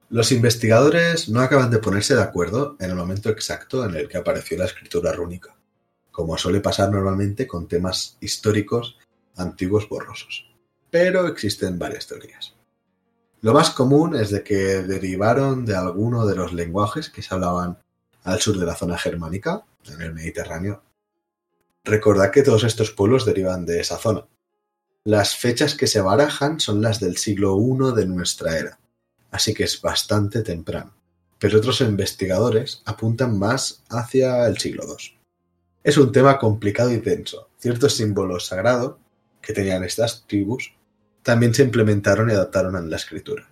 Los 0.10 0.32
investigadores 0.32 1.28
no 1.28 1.42
acaban 1.42 1.70
de 1.70 1.80
ponerse 1.80 2.16
de 2.16 2.22
acuerdo 2.22 2.78
en 2.80 2.90
el 2.90 2.96
momento 2.96 3.30
exacto 3.30 3.86
en 3.86 3.96
el 3.96 4.08
que 4.08 4.18
apareció 4.18 4.58
la 4.58 4.66
escritura 4.66 5.12
rúnica, 5.12 5.58
como 6.12 6.38
suele 6.38 6.62
pasar 6.62 6.90
normalmente 6.92 7.46
con 7.46 7.68
temas 7.68 8.18
históricos 8.22 8.98
antiguos 9.36 9.90
borrosos. 9.90 10.50
Pero 10.90 11.28
existen 11.28 11.78
varias 11.78 12.08
teorías. 12.08 12.56
Lo 13.42 13.54
más 13.54 13.70
común 13.72 14.16
es 14.16 14.32
de 14.32 14.44
que 14.44 14.82
derivaron 14.82 15.66
de 15.66 15.76
alguno 15.76 16.26
de 16.26 16.36
los 16.36 16.54
lenguajes 16.54 17.10
que 17.10 17.22
se 17.22 17.34
hablaban 17.34 17.78
al 18.24 18.40
sur 18.40 18.58
de 18.58 18.66
la 18.66 18.76
zona 18.76 18.98
germánica, 18.98 19.66
en 19.86 20.02
el 20.02 20.14
Mediterráneo. 20.14 20.84
Recordad 21.84 22.32
que 22.32 22.44
todos 22.44 22.64
estos 22.64 22.92
pueblos 22.92 23.26
derivan 23.26 23.66
de 23.66 23.80
esa 23.80 23.98
zona. 23.98 24.26
Las 25.08 25.38
fechas 25.38 25.74
que 25.74 25.88
se 25.88 26.02
barajan 26.02 26.60
son 26.60 26.82
las 26.82 27.00
del 27.00 27.16
siglo 27.16 27.58
I 27.58 27.96
de 27.96 28.06
nuestra 28.06 28.58
era, 28.58 28.78
así 29.32 29.54
que 29.54 29.64
es 29.64 29.82
bastante 29.82 30.42
temprano. 30.42 30.92
Pero 31.40 31.60
otros 31.60 31.80
investigadores 31.80 32.82
apuntan 32.84 33.40
más 33.40 33.86
hacia 33.90 34.46
el 34.48 34.58
siglo 34.58 34.84
II. 34.84 35.18
Es 35.82 35.98
un 35.98 36.12
tema 36.12 36.38
complicado 36.38 36.92
y 36.92 36.98
denso. 36.98 37.48
Ciertos 37.58 37.96
símbolos 37.96 38.48
sagrados 38.48 38.98
que 39.40 39.54
tenían 39.54 39.86
estas 39.86 40.28
tribus 40.28 40.74
también 41.24 41.54
se 41.54 41.64
implementaron 41.64 42.30
y 42.30 42.34
adaptaron 42.34 42.76
a 42.76 42.82
la 42.82 42.98
escritura. 42.98 43.48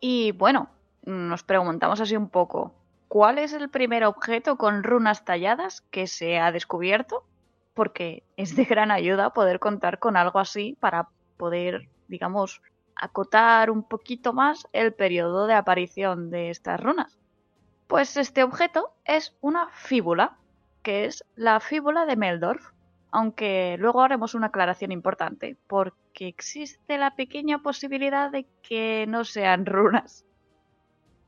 Y 0.00 0.32
bueno, 0.32 0.70
nos 1.04 1.42
preguntamos 1.42 2.00
así 2.00 2.16
un 2.16 2.30
poco, 2.30 2.72
¿cuál 3.08 3.36
es 3.36 3.52
el 3.52 3.68
primer 3.68 4.02
objeto 4.04 4.56
con 4.56 4.82
runas 4.82 5.26
talladas 5.26 5.82
que 5.90 6.06
se 6.06 6.38
ha 6.38 6.52
descubierto? 6.52 7.22
Porque 7.74 8.22
es 8.36 8.56
de 8.56 8.64
gran 8.64 8.90
ayuda 8.90 9.34
poder 9.34 9.58
contar 9.58 9.98
con 9.98 10.16
algo 10.16 10.38
así 10.38 10.76
para 10.80 11.08
poder, 11.36 11.88
digamos, 12.08 12.62
acotar 12.96 13.70
un 13.70 13.82
poquito 13.82 14.32
más 14.32 14.66
el 14.72 14.92
periodo 14.92 15.46
de 15.46 15.54
aparición 15.54 16.30
de 16.30 16.50
estas 16.50 16.80
runas. 16.80 17.18
Pues 17.86 18.16
este 18.16 18.42
objeto 18.42 18.94
es 19.04 19.36
una 19.40 19.68
fíbula, 19.68 20.36
que 20.82 21.04
es 21.04 21.24
la 21.36 21.60
fíbula 21.60 22.06
de 22.06 22.16
Meldorf, 22.16 22.70
aunque 23.10 23.76
luego 23.78 24.02
haremos 24.02 24.34
una 24.34 24.48
aclaración 24.48 24.90
importante, 24.90 25.56
porque 25.66 26.26
existe 26.26 26.98
la 26.98 27.14
pequeña 27.14 27.62
posibilidad 27.62 28.30
de 28.30 28.46
que 28.62 29.06
no 29.08 29.24
sean 29.24 29.66
runas. 29.66 30.24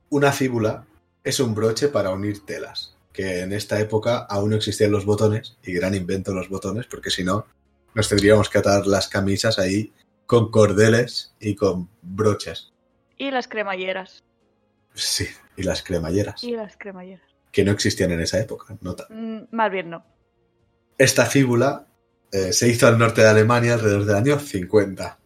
Una 0.09 0.33
fíbula 0.33 0.85
es 1.23 1.41
un 1.41 1.55
broche 1.55 1.89
para 1.89 2.11
unir 2.11 2.45
telas, 2.45 2.96
que 3.17 3.41
en 3.41 3.55
esta 3.55 3.81
época 3.81 4.27
aún 4.29 4.51
no 4.51 4.57
existían 4.57 4.93
los 4.93 5.07
botones, 5.07 5.57
y 5.65 5.73
gran 5.73 5.95
invento 5.95 6.35
los 6.35 6.51
botones, 6.51 6.85
porque 6.87 7.09
si 7.09 7.25
no, 7.25 7.47
nos 7.95 8.11
tendríamos 8.11 8.51
que 8.51 8.59
atar 8.59 8.87
las 8.87 9.09
camisas 9.09 9.59
ahí 9.59 9.91
con 10.27 10.51
cordeles 10.51 11.35
y 11.41 11.55
con 11.55 11.89
broches. 12.03 12.75
Y 13.17 13.31
las 13.31 13.49
cremalleras. 13.49 14.23
Sí, 14.93 15.27
y 15.57 15.63
las 15.63 15.83
cremalleras. 15.83 16.45
Y 16.45 16.53
las 16.53 16.77
cremalleras. 16.77 17.27
Que 17.51 17.65
no 17.65 17.73
existían 17.73 18.11
en 18.13 18.21
esa 18.21 18.39
época, 18.39 18.77
nota. 18.83 19.07
Mm, 19.09 19.45
más 19.51 19.73
bien 19.73 19.89
no. 19.89 20.05
Esta 20.99 21.25
fíbula 21.25 21.87
eh, 22.33 22.53
se 22.53 22.69
hizo 22.69 22.87
al 22.87 22.99
norte 22.99 23.23
de 23.23 23.29
Alemania 23.29 23.75
alrededor 23.75 24.05
del 24.05 24.17
año 24.17 24.39
50. 24.39 25.19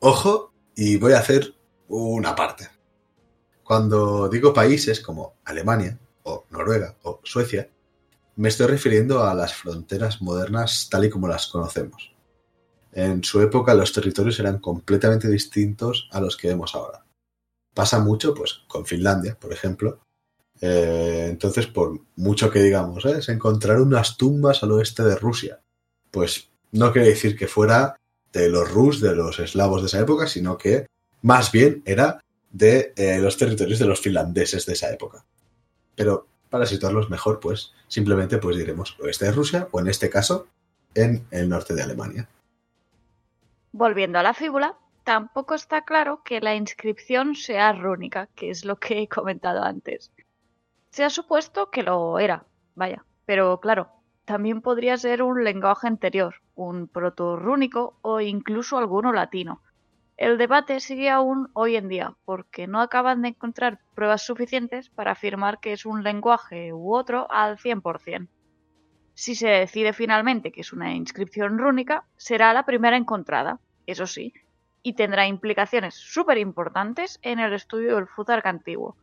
Ojo, 0.00 0.52
y 0.74 0.96
voy 0.96 1.12
a 1.12 1.20
hacer 1.20 1.54
una 1.86 2.34
parte. 2.34 2.68
Cuando 3.62 4.28
digo 4.28 4.52
países 4.52 5.00
como 5.00 5.34
Alemania, 5.44 5.96
o 6.24 6.46
Noruega, 6.50 6.96
o 7.02 7.20
Suecia, 7.24 7.68
me 8.36 8.48
estoy 8.48 8.66
refiriendo 8.68 9.24
a 9.24 9.34
las 9.34 9.54
fronteras 9.54 10.22
modernas 10.22 10.88
tal 10.90 11.04
y 11.04 11.10
como 11.10 11.28
las 11.28 11.46
conocemos. 11.48 12.14
En 12.92 13.22
su 13.22 13.40
época 13.40 13.74
los 13.74 13.92
territorios 13.92 14.38
eran 14.40 14.58
completamente 14.58 15.28
distintos 15.28 16.08
a 16.10 16.20
los 16.20 16.36
que 16.36 16.48
vemos 16.48 16.74
ahora. 16.74 17.04
Pasa 17.74 18.00
mucho, 18.00 18.34
pues, 18.34 18.62
con 18.66 18.84
Finlandia, 18.84 19.38
por 19.38 19.52
ejemplo. 19.52 20.00
Eh, 20.60 21.28
entonces, 21.30 21.66
por 21.66 22.00
mucho 22.16 22.50
que 22.50 22.62
digamos, 22.62 23.04
¿eh? 23.04 23.22
se 23.22 23.32
encontraron 23.32 23.88
unas 23.88 24.16
tumbas 24.16 24.62
al 24.62 24.72
oeste 24.72 25.02
de 25.04 25.16
Rusia. 25.16 25.60
Pues 26.10 26.50
no 26.72 26.92
quiere 26.92 27.08
decir 27.08 27.36
que 27.36 27.46
fuera 27.46 27.96
de 28.32 28.48
los 28.48 28.70
rus, 28.70 29.00
de 29.00 29.14
los 29.14 29.38
eslavos 29.38 29.82
de 29.82 29.86
esa 29.86 30.00
época, 30.00 30.26
sino 30.26 30.58
que 30.58 30.86
más 31.22 31.52
bien 31.52 31.82
era 31.84 32.20
de 32.50 32.92
eh, 32.96 33.18
los 33.18 33.36
territorios 33.36 33.78
de 33.78 33.86
los 33.86 34.00
finlandeses 34.00 34.66
de 34.66 34.72
esa 34.72 34.90
época. 34.90 35.24
Pero 36.00 36.26
para 36.48 36.64
situarlos 36.64 37.10
mejor, 37.10 37.40
pues 37.40 37.74
simplemente 37.86 38.38
pues 38.38 38.56
diremos 38.56 38.98
oeste 39.00 39.26
de 39.26 39.32
Rusia 39.32 39.68
o 39.70 39.80
en 39.80 39.88
este 39.88 40.08
caso 40.08 40.46
en 40.94 41.26
el 41.30 41.46
norte 41.46 41.74
de 41.74 41.82
Alemania. 41.82 42.26
Volviendo 43.72 44.18
a 44.18 44.22
la 44.22 44.32
fíbula, 44.32 44.78
tampoco 45.04 45.54
está 45.54 45.84
claro 45.84 46.22
que 46.24 46.40
la 46.40 46.54
inscripción 46.54 47.36
sea 47.36 47.74
rúnica, 47.74 48.28
que 48.34 48.48
es 48.48 48.64
lo 48.64 48.76
que 48.76 49.02
he 49.02 49.08
comentado 49.08 49.62
antes. 49.62 50.10
Se 50.88 51.04
ha 51.04 51.10
supuesto 51.10 51.70
que 51.70 51.82
lo 51.82 52.18
era, 52.18 52.46
vaya, 52.74 53.04
pero 53.26 53.60
claro, 53.60 53.90
también 54.24 54.62
podría 54.62 54.96
ser 54.96 55.22
un 55.22 55.44
lenguaje 55.44 55.86
anterior, 55.86 56.36
un 56.54 56.88
proto-rúnico 56.88 57.98
o 58.00 58.22
incluso 58.22 58.78
alguno 58.78 59.12
latino. 59.12 59.60
El 60.20 60.36
debate 60.36 60.80
sigue 60.80 61.08
aún 61.08 61.48
hoy 61.54 61.76
en 61.76 61.88
día, 61.88 62.14
porque 62.26 62.66
no 62.66 62.82
acaban 62.82 63.22
de 63.22 63.28
encontrar 63.28 63.80
pruebas 63.94 64.20
suficientes 64.20 64.90
para 64.90 65.12
afirmar 65.12 65.60
que 65.60 65.72
es 65.72 65.86
un 65.86 66.02
lenguaje 66.02 66.74
u 66.74 66.94
otro 66.94 67.26
al 67.30 67.56
100%. 67.56 68.28
Si 69.14 69.34
se 69.34 69.48
decide 69.48 69.94
finalmente 69.94 70.52
que 70.52 70.60
es 70.60 70.74
una 70.74 70.92
inscripción 70.92 71.56
rúnica, 71.56 72.04
será 72.18 72.52
la 72.52 72.66
primera 72.66 72.98
encontrada, 72.98 73.60
eso 73.86 74.06
sí, 74.06 74.34
y 74.82 74.92
tendrá 74.92 75.26
implicaciones 75.26 75.94
súper 75.94 76.36
importantes 76.36 77.18
en 77.22 77.38
el 77.38 77.54
estudio 77.54 77.94
del 77.94 78.06
Futhark 78.06 78.46
antiguo. 78.46 78.98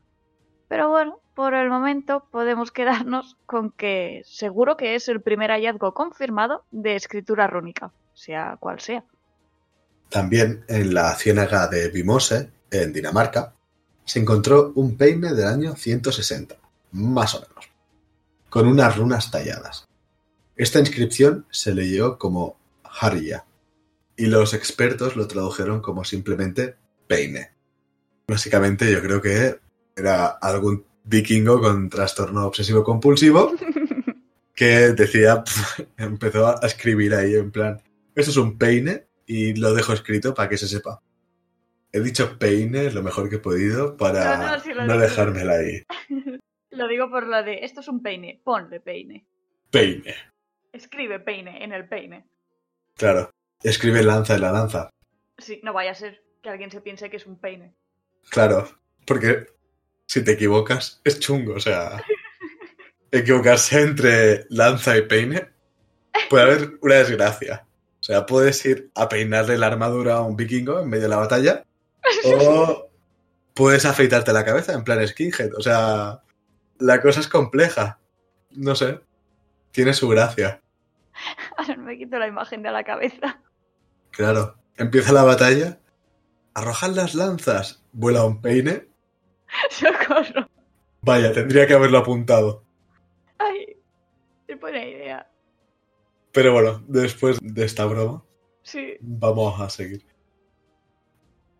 Pero 0.67 0.89
bueno, 0.89 1.19
por 1.33 1.55
el 1.55 1.71
momento 1.71 2.27
podemos 2.29 2.71
quedarnos 2.71 3.37
con 3.47 3.71
que 3.71 4.21
seguro 4.23 4.77
que 4.77 4.93
es 4.93 5.09
el 5.09 5.23
primer 5.23 5.49
hallazgo 5.49 5.95
confirmado 5.95 6.63
de 6.69 6.95
escritura 6.95 7.47
rúnica, 7.47 7.91
sea 8.13 8.57
cual 8.59 8.79
sea. 8.79 9.03
También 10.09 10.63
en 10.67 10.93
la 10.93 11.13
ciénaga 11.15 11.67
de 11.67 11.89
Vimose, 11.89 12.49
en 12.71 12.93
Dinamarca, 12.93 13.53
se 14.05 14.19
encontró 14.19 14.71
un 14.75 14.95
peine 14.95 15.33
del 15.33 15.47
año 15.47 15.75
160, 15.75 16.55
más 16.93 17.35
o 17.35 17.41
menos, 17.41 17.69
con 18.49 18.67
unas 18.67 18.95
runas 18.95 19.29
talladas. 19.29 19.85
Esta 20.55 20.79
inscripción 20.79 21.45
se 21.51 21.73
leyó 21.73 22.17
como 22.17 22.57
Harja 22.83 23.45
y 24.15 24.25
los 24.27 24.53
expertos 24.53 25.15
lo 25.15 25.27
tradujeron 25.27 25.81
como 25.81 26.03
simplemente 26.03 26.75
peine. 27.05 27.51
Básicamente 28.27 28.91
yo 28.91 29.01
creo 29.01 29.21
que 29.21 29.59
era 29.95 30.27
algún 30.27 30.85
vikingo 31.03 31.61
con 31.61 31.89
trastorno 31.89 32.45
obsesivo 32.45 32.83
compulsivo 32.83 33.53
que 34.55 34.93
decía, 34.93 35.43
empezó 35.97 36.47
a 36.47 36.65
escribir 36.65 37.13
ahí 37.13 37.35
en 37.35 37.51
plan, 37.51 37.81
esto 38.15 38.31
es 38.31 38.37
un 38.37 38.57
peine 38.57 39.06
y 39.27 39.53
lo 39.55 39.73
dejo 39.73 39.93
escrito 39.93 40.33
para 40.33 40.49
que 40.49 40.57
se 40.57 40.67
sepa. 40.67 41.03
He 41.91 41.99
dicho 41.99 42.39
peine 42.39 42.91
lo 42.91 43.03
mejor 43.03 43.29
que 43.29 43.35
he 43.35 43.39
podido 43.39 43.95
para 43.97 44.57
no, 44.85 44.97
dejármela 44.97 45.53
ahí. 45.53 45.83
lo 46.71 46.87
digo 46.87 47.09
por 47.09 47.27
lo 47.27 47.43
de, 47.43 47.59
esto 47.63 47.81
es 47.81 47.87
un 47.87 48.01
peine, 48.01 48.41
ponle 48.43 48.79
peine. 48.79 49.27
Peine. 49.69 50.15
Escribe 50.71 51.19
peine 51.19 51.63
en 51.63 51.73
el 51.73 51.87
peine. 51.87 52.25
Claro. 52.95 53.29
Escribe 53.61 54.01
lanza 54.01 54.35
en 54.35 54.41
la 54.41 54.51
lanza. 54.51 54.89
Sí, 55.37 55.59
no 55.63 55.73
vaya 55.73 55.91
a 55.91 55.95
ser 55.95 56.23
que 56.41 56.49
alguien 56.49 56.71
se 56.71 56.81
piense 56.81 57.09
que 57.09 57.17
es 57.17 57.25
un 57.25 57.39
peine. 57.39 57.73
Claro, 58.29 58.69
porque 59.05 59.47
si 60.05 60.23
te 60.23 60.33
equivocas 60.33 61.01
es 61.03 61.19
chungo, 61.19 61.55
o 61.55 61.59
sea, 61.59 62.01
equivocarse 63.11 63.81
entre 63.81 64.45
lanza 64.49 64.97
y 64.97 65.01
peine 65.01 65.49
puede 66.29 66.43
haber 66.43 66.79
una 66.81 66.95
desgracia. 66.95 67.66
O 68.07 68.09
sea, 68.09 68.25
puedes 68.25 68.65
ir 68.65 68.89
a 68.95 69.09
peinarle 69.09 69.57
la 69.57 69.67
armadura 69.67 70.15
a 70.15 70.21
un 70.21 70.37
vikingo 70.37 70.79
en 70.79 70.87
medio 70.87 71.03
de 71.03 71.09
la 71.09 71.17
batalla 71.17 71.65
o 72.23 72.89
puedes 73.53 73.83
afeitarte 73.83 74.31
la 74.31 74.45
cabeza 74.45 74.71
en 74.71 74.85
plan 74.85 75.05
skinhead. 75.05 75.53
O 75.57 75.61
sea, 75.61 76.21
la 76.79 77.01
cosa 77.01 77.19
es 77.19 77.27
compleja. 77.27 77.99
No 78.51 78.75
sé, 78.75 79.01
tiene 79.71 79.93
su 79.93 80.07
gracia. 80.07 80.61
Ahora 81.57 81.75
me 81.75 81.97
quito 81.97 82.17
la 82.17 82.27
imagen 82.27 82.63
de 82.63 82.71
la 82.71 82.85
cabeza. 82.85 83.41
Claro, 84.11 84.55
empieza 84.77 85.11
la 85.11 85.23
batalla, 85.23 85.79
arrojan 86.53 86.95
las 86.95 87.13
lanzas, 87.13 87.83
vuela 87.91 88.23
un 88.23 88.39
peine. 88.39 88.87
¡Socorro! 89.69 90.47
Vaya, 91.01 91.33
tendría 91.33 91.67
que 91.67 91.73
haberlo 91.73 91.97
apuntado. 91.97 92.63
Ay, 93.37 93.75
qué 94.47 94.55
buena 94.55 94.85
idea. 94.85 95.29
Pero 96.31 96.53
bueno, 96.53 96.83
después 96.87 97.37
de 97.41 97.65
esta 97.65 97.85
broma, 97.85 98.23
sí. 98.63 98.95
vamos 98.99 99.59
a 99.59 99.69
seguir. 99.69 100.05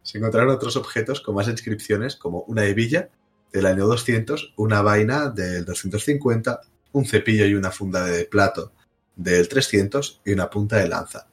Se 0.04 0.18
encontraron 0.18 0.54
otros 0.54 0.76
objetos 0.76 1.22
con 1.22 1.36
más 1.36 1.48
inscripciones, 1.48 2.16
como 2.16 2.42
una 2.44 2.66
hebilla 2.66 3.10
del 3.52 3.66
año 3.66 3.88
200, 3.88 4.54
una 4.58 4.82
vaina 4.82 5.30
del 5.30 5.66
250, 5.66 6.62
un 6.94 7.06
cepillo 7.06 7.46
y 7.46 7.56
una 7.56 7.72
funda 7.72 8.06
de 8.06 8.26
plato 8.26 8.72
del 9.16 9.48
300 9.48 10.22
y 10.26 10.32
una 10.32 10.50
punta 10.50 10.78
de 10.78 10.88
lanza. 10.88 11.28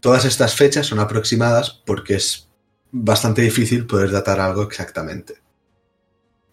Todas 0.00 0.24
estas 0.24 0.56
fechas 0.56 0.86
son 0.86 0.98
aproximadas 0.98 1.82
porque 1.86 2.16
es 2.16 2.48
bastante 2.90 3.42
difícil 3.42 3.86
poder 3.86 4.10
datar 4.10 4.40
algo 4.40 4.62
exactamente. 4.62 5.36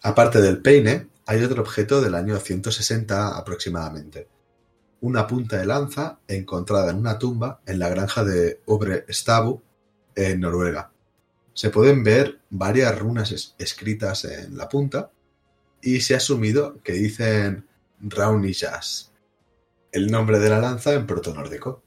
Aparte 0.02 0.40
del 0.40 0.62
peine, 0.62 1.10
hay 1.26 1.44
otro 1.44 1.62
objeto 1.62 2.02
del 2.02 2.16
año 2.16 2.38
160 2.38 3.38
aproximadamente. 3.38 4.28
Una 5.02 5.28
punta 5.28 5.58
de 5.58 5.66
lanza 5.66 6.20
encontrada 6.28 6.92
en 6.92 6.98
una 6.98 7.18
tumba 7.18 7.62
en 7.66 7.80
la 7.80 7.90
granja 7.90 8.24
de 8.24 8.62
Obre 8.66 9.06
Stabu, 9.10 9.62
en 10.16 10.42
Noruega. 10.42 10.92
Se 11.54 11.70
pueden 11.70 12.04
ver 12.04 12.40
varias 12.50 12.98
runas 12.98 13.56
escritas 13.58 14.26
en 14.26 14.58
la 14.58 14.68
punta 14.68 15.12
y 15.82 16.02
se 16.02 16.14
ha 16.14 16.18
asumido 16.18 16.82
que 16.84 16.94
dicen 16.94 17.68
Raunillas, 18.02 19.14
el 19.92 20.12
nombre 20.12 20.40
de 20.40 20.50
la 20.50 20.60
lanza 20.60 20.94
en 20.94 21.08
proto-nórdico. 21.08 21.84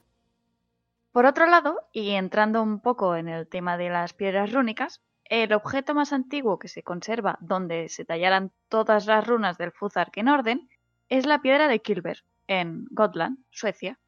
Por 1.13 1.27
otro 1.27 1.47
lado, 1.47 1.77
y 1.93 2.11
entrando 2.11 2.63
un 2.63 2.81
poco 2.81 3.17
en 3.17 3.29
el 3.29 3.47
tema 3.47 3.77
de 3.77 3.91
las 3.91 4.15
piedras 4.15 4.53
rúnicas, 4.53 5.03
el 5.25 5.53
objeto 5.53 5.95
más 5.95 6.13
antiguo 6.13 6.59
que 6.59 6.69
se 6.69 6.83
conserva 6.83 7.39
donde 7.41 7.89
se 7.89 8.05
tallaran 8.05 8.53
todas 8.69 9.07
las 9.07 9.27
runas 9.27 9.59
del 9.59 9.73
Fuzark 9.73 10.17
en 10.17 10.29
orden 10.29 10.69
es 11.09 11.27
la 11.27 11.43
piedra 11.43 11.69
de 11.69 11.81
Kilber, 11.81 12.25
en 12.61 12.87
Gotland, 12.91 13.39
Suecia. 13.51 13.99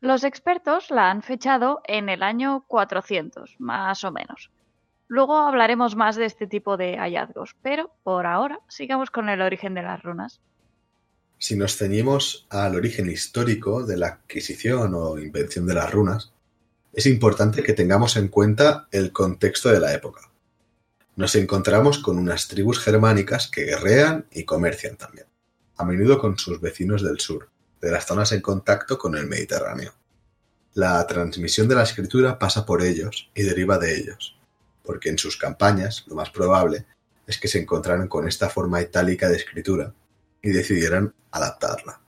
Los 0.00 0.24
expertos 0.24 0.90
la 0.90 1.10
han 1.10 1.22
fechado 1.22 1.80
en 1.84 2.08
el 2.08 2.22
año 2.22 2.64
400, 2.68 3.56
más 3.58 4.04
o 4.04 4.12
menos. 4.12 4.50
Luego 5.06 5.36
hablaremos 5.38 5.96
más 5.96 6.16
de 6.16 6.24
este 6.24 6.46
tipo 6.46 6.76
de 6.76 6.96
hallazgos, 6.96 7.56
pero 7.62 7.90
por 8.02 8.26
ahora 8.26 8.60
sigamos 8.68 9.10
con 9.10 9.28
el 9.28 9.42
origen 9.42 9.74
de 9.74 9.82
las 9.82 10.02
runas. 10.02 10.40
Si 11.38 11.56
nos 11.56 11.76
ceñimos 11.76 12.46
al 12.50 12.74
origen 12.74 13.10
histórico 13.10 13.84
de 13.84 13.96
la 13.96 14.08
adquisición 14.08 14.94
o 14.94 15.18
invención 15.18 15.66
de 15.66 15.74
las 15.74 15.90
runas, 15.92 16.32
es 16.92 17.06
importante 17.06 17.62
que 17.62 17.74
tengamos 17.74 18.16
en 18.16 18.28
cuenta 18.28 18.88
el 18.92 19.12
contexto 19.12 19.70
de 19.70 19.80
la 19.80 19.92
época. 19.92 20.30
Nos 21.16 21.34
encontramos 21.34 21.98
con 21.98 22.18
unas 22.18 22.48
tribus 22.48 22.78
germánicas 22.78 23.48
que 23.48 23.64
guerrean 23.64 24.26
y 24.32 24.44
comercian 24.44 24.96
también, 24.96 25.26
a 25.76 25.84
menudo 25.84 26.18
con 26.18 26.38
sus 26.38 26.60
vecinos 26.60 27.02
del 27.02 27.20
sur, 27.20 27.50
de 27.84 27.90
las 27.90 28.06
zonas 28.06 28.32
en 28.32 28.40
contacto 28.40 28.96
con 28.96 29.14
el 29.14 29.26
Mediterráneo. 29.26 29.92
La 30.72 31.06
transmisión 31.06 31.68
de 31.68 31.74
la 31.74 31.82
escritura 31.82 32.38
pasa 32.38 32.64
por 32.64 32.82
ellos 32.82 33.30
y 33.34 33.42
deriva 33.42 33.76
de 33.76 33.94
ellos, 33.94 34.36
porque 34.82 35.10
en 35.10 35.18
sus 35.18 35.36
campañas 35.36 36.04
lo 36.06 36.14
más 36.14 36.30
probable 36.30 36.86
es 37.26 37.38
que 37.38 37.46
se 37.46 37.60
encontraran 37.60 38.08
con 38.08 38.26
esta 38.26 38.48
forma 38.48 38.80
itálica 38.80 39.28
de 39.28 39.36
escritura 39.36 39.92
y 40.42 40.50
decidieran 40.50 41.14
adaptarla. 41.30 42.00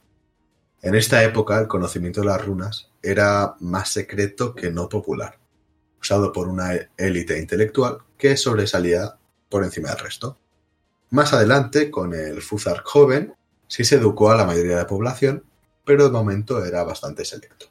En 0.81 0.95
esta 0.95 1.23
época 1.23 1.59
el 1.59 1.69
conocimiento 1.69 2.23
de 2.23 2.29
las 2.29 2.45
runas 2.45 2.91
era 3.03 3.57
más 3.61 3.91
secreto 3.91 4.55
que 4.55 4.71
no 4.71 4.89
popular, 4.89 5.39
usado 6.01 6.33
por 6.33 6.49
una 6.49 6.71
élite 6.97 7.39
intelectual 7.39 7.99
que 8.17 8.37
sobresalía 8.39 9.17
por 9.51 9.63
encima 9.63 9.91
del 9.91 9.99
resto. 9.99 10.39
Más 11.11 11.35
adelante, 11.35 11.91
con 11.91 12.15
el 12.15 12.41
Fuzark 12.41 12.87
joven, 12.87 13.35
sí 13.69 13.85
se 13.85 13.97
educó 13.97 14.31
a 14.31 14.37
la 14.37 14.47
mayoría 14.47 14.73
de 14.73 14.83
la 14.83 14.87
población, 14.87 15.45
pero 15.87 16.05
de 16.05 16.11
momento 16.11 16.63
era 16.63 16.83
bastante 16.83 17.25
selecto. 17.25 17.67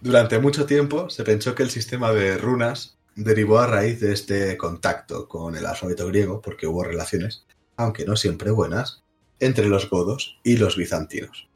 Durante 0.00 0.38
mucho 0.40 0.66
tiempo 0.66 1.08
se 1.08 1.22
pensó 1.24 1.54
que 1.54 1.62
el 1.62 1.70
sistema 1.70 2.12
de 2.12 2.36
runas 2.36 2.98
derivó 3.14 3.60
a 3.60 3.66
raíz 3.66 4.00
de 4.00 4.12
este 4.12 4.56
contacto 4.58 5.26
con 5.26 5.56
el 5.56 5.64
alfabeto 5.64 6.06
griego, 6.08 6.42
porque 6.42 6.66
hubo 6.66 6.84
relaciones, 6.84 7.46
aunque 7.76 8.04
no 8.04 8.16
siempre 8.16 8.50
buenas, 8.50 9.04
entre 9.40 9.68
los 9.68 9.88
godos 9.88 10.38
y 10.42 10.58
los 10.58 10.76
bizantinos. 10.76 11.48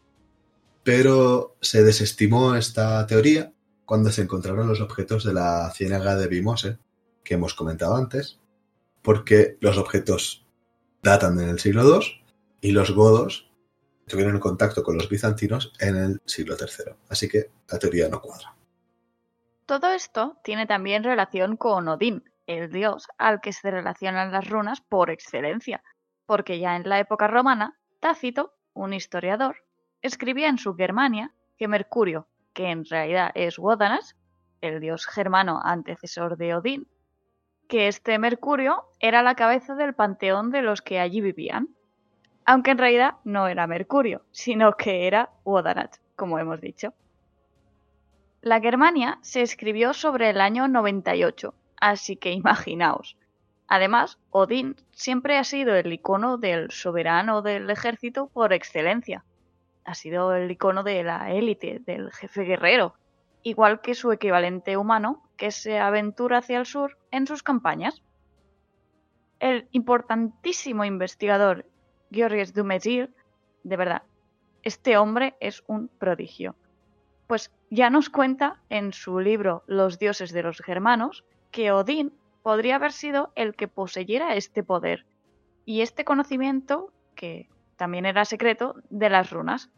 Pero 0.84 1.56
se 1.60 1.82
desestimó 1.82 2.54
esta 2.54 3.06
teoría 3.06 3.52
cuando 3.84 4.12
se 4.12 4.22
encontraron 4.22 4.68
los 4.68 4.80
objetos 4.80 5.24
de 5.24 5.34
la 5.34 5.70
ciénaga 5.74 6.16
de 6.16 6.28
Vimose, 6.28 6.78
que 7.24 7.34
hemos 7.34 7.54
comentado 7.54 7.96
antes, 7.96 8.38
porque 9.02 9.58
los 9.60 9.76
objetos 9.76 10.46
datan 11.02 11.40
en 11.40 11.48
el 11.48 11.58
siglo 11.58 11.82
II 11.82 12.06
y 12.60 12.70
los 12.70 12.92
godos 12.92 13.49
tuvieron 14.10 14.38
contacto 14.40 14.82
con 14.82 14.96
los 14.96 15.08
bizantinos 15.08 15.72
en 15.80 15.96
el 15.96 16.22
siglo 16.26 16.56
III. 16.58 16.92
Así 17.08 17.28
que 17.28 17.50
la 17.70 17.78
teoría 17.78 18.08
no 18.08 18.20
cuadra. 18.20 18.54
Todo 19.66 19.88
esto 19.92 20.36
tiene 20.42 20.66
también 20.66 21.04
relación 21.04 21.56
con 21.56 21.86
Odín, 21.88 22.24
el 22.46 22.70
dios 22.70 23.06
al 23.18 23.40
que 23.40 23.52
se 23.52 23.70
relacionan 23.70 24.32
las 24.32 24.48
runas 24.48 24.80
por 24.80 25.10
excelencia, 25.10 25.82
porque 26.26 26.58
ya 26.58 26.74
en 26.74 26.88
la 26.88 26.98
época 26.98 27.28
romana, 27.28 27.78
Tácito, 28.00 28.52
un 28.74 28.92
historiador, 28.92 29.56
escribía 30.02 30.48
en 30.48 30.58
su 30.58 30.74
Germania 30.74 31.32
que 31.56 31.68
Mercurio, 31.68 32.26
que 32.52 32.70
en 32.70 32.84
realidad 32.84 33.30
es 33.34 33.58
Wodanas, 33.58 34.16
el 34.60 34.80
dios 34.80 35.06
germano 35.06 35.60
antecesor 35.62 36.36
de 36.36 36.54
Odín, 36.54 36.88
que 37.68 37.86
este 37.86 38.18
Mercurio 38.18 38.86
era 38.98 39.22
la 39.22 39.36
cabeza 39.36 39.76
del 39.76 39.94
panteón 39.94 40.50
de 40.50 40.62
los 40.62 40.82
que 40.82 40.98
allí 40.98 41.20
vivían, 41.20 41.68
aunque 42.50 42.72
en 42.72 42.78
realidad 42.78 43.14
no 43.22 43.46
era 43.46 43.68
Mercurio, 43.68 44.22
sino 44.32 44.72
que 44.72 45.06
era 45.06 45.30
Wodanat, 45.44 45.98
como 46.16 46.36
hemos 46.40 46.60
dicho. 46.60 46.92
La 48.40 48.60
Germania 48.60 49.20
se 49.22 49.42
escribió 49.42 49.94
sobre 49.94 50.30
el 50.30 50.40
año 50.40 50.66
98, 50.66 51.54
así 51.80 52.16
que 52.16 52.32
imaginaos. 52.32 53.16
Además, 53.68 54.18
Odín 54.30 54.74
siempre 54.90 55.38
ha 55.38 55.44
sido 55.44 55.76
el 55.76 55.92
icono 55.92 56.38
del 56.38 56.72
soberano 56.72 57.40
del 57.40 57.70
ejército 57.70 58.26
por 58.26 58.52
excelencia, 58.52 59.24
ha 59.84 59.94
sido 59.94 60.34
el 60.34 60.50
icono 60.50 60.82
de 60.82 61.04
la 61.04 61.30
élite, 61.30 61.78
del 61.78 62.10
jefe 62.10 62.42
guerrero, 62.42 62.96
igual 63.44 63.80
que 63.80 63.94
su 63.94 64.10
equivalente 64.10 64.76
humano 64.76 65.22
que 65.36 65.52
se 65.52 65.78
aventura 65.78 66.38
hacia 66.38 66.58
el 66.58 66.66
sur 66.66 66.98
en 67.12 67.28
sus 67.28 67.44
campañas. 67.44 68.02
El 69.38 69.68
importantísimo 69.70 70.84
investigador 70.84 71.64
Georges 72.10 72.52
Dumézil, 72.54 73.14
de 73.62 73.76
verdad, 73.76 74.02
este 74.62 74.96
hombre 74.96 75.34
es 75.40 75.62
un 75.66 75.88
prodigio. 75.88 76.54
Pues 77.26 77.50
ya 77.70 77.90
nos 77.90 78.10
cuenta 78.10 78.60
en 78.68 78.92
su 78.92 79.20
libro 79.20 79.62
Los 79.66 79.98
dioses 79.98 80.32
de 80.32 80.42
los 80.42 80.58
germanos 80.58 81.24
que 81.50 81.72
Odín 81.72 82.12
podría 82.42 82.76
haber 82.76 82.92
sido 82.92 83.32
el 83.36 83.54
que 83.54 83.68
poseyera 83.68 84.34
este 84.34 84.62
poder 84.62 85.06
y 85.64 85.82
este 85.82 86.04
conocimiento, 86.04 86.92
que 87.14 87.48
también 87.76 88.06
era 88.06 88.24
secreto, 88.24 88.76
de 88.90 89.10
las 89.10 89.30
runas. 89.30 89.70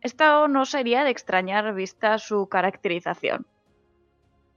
Esto 0.00 0.48
no 0.48 0.64
sería 0.64 1.04
de 1.04 1.10
extrañar 1.10 1.74
vista 1.74 2.18
su 2.18 2.48
caracterización. 2.48 3.46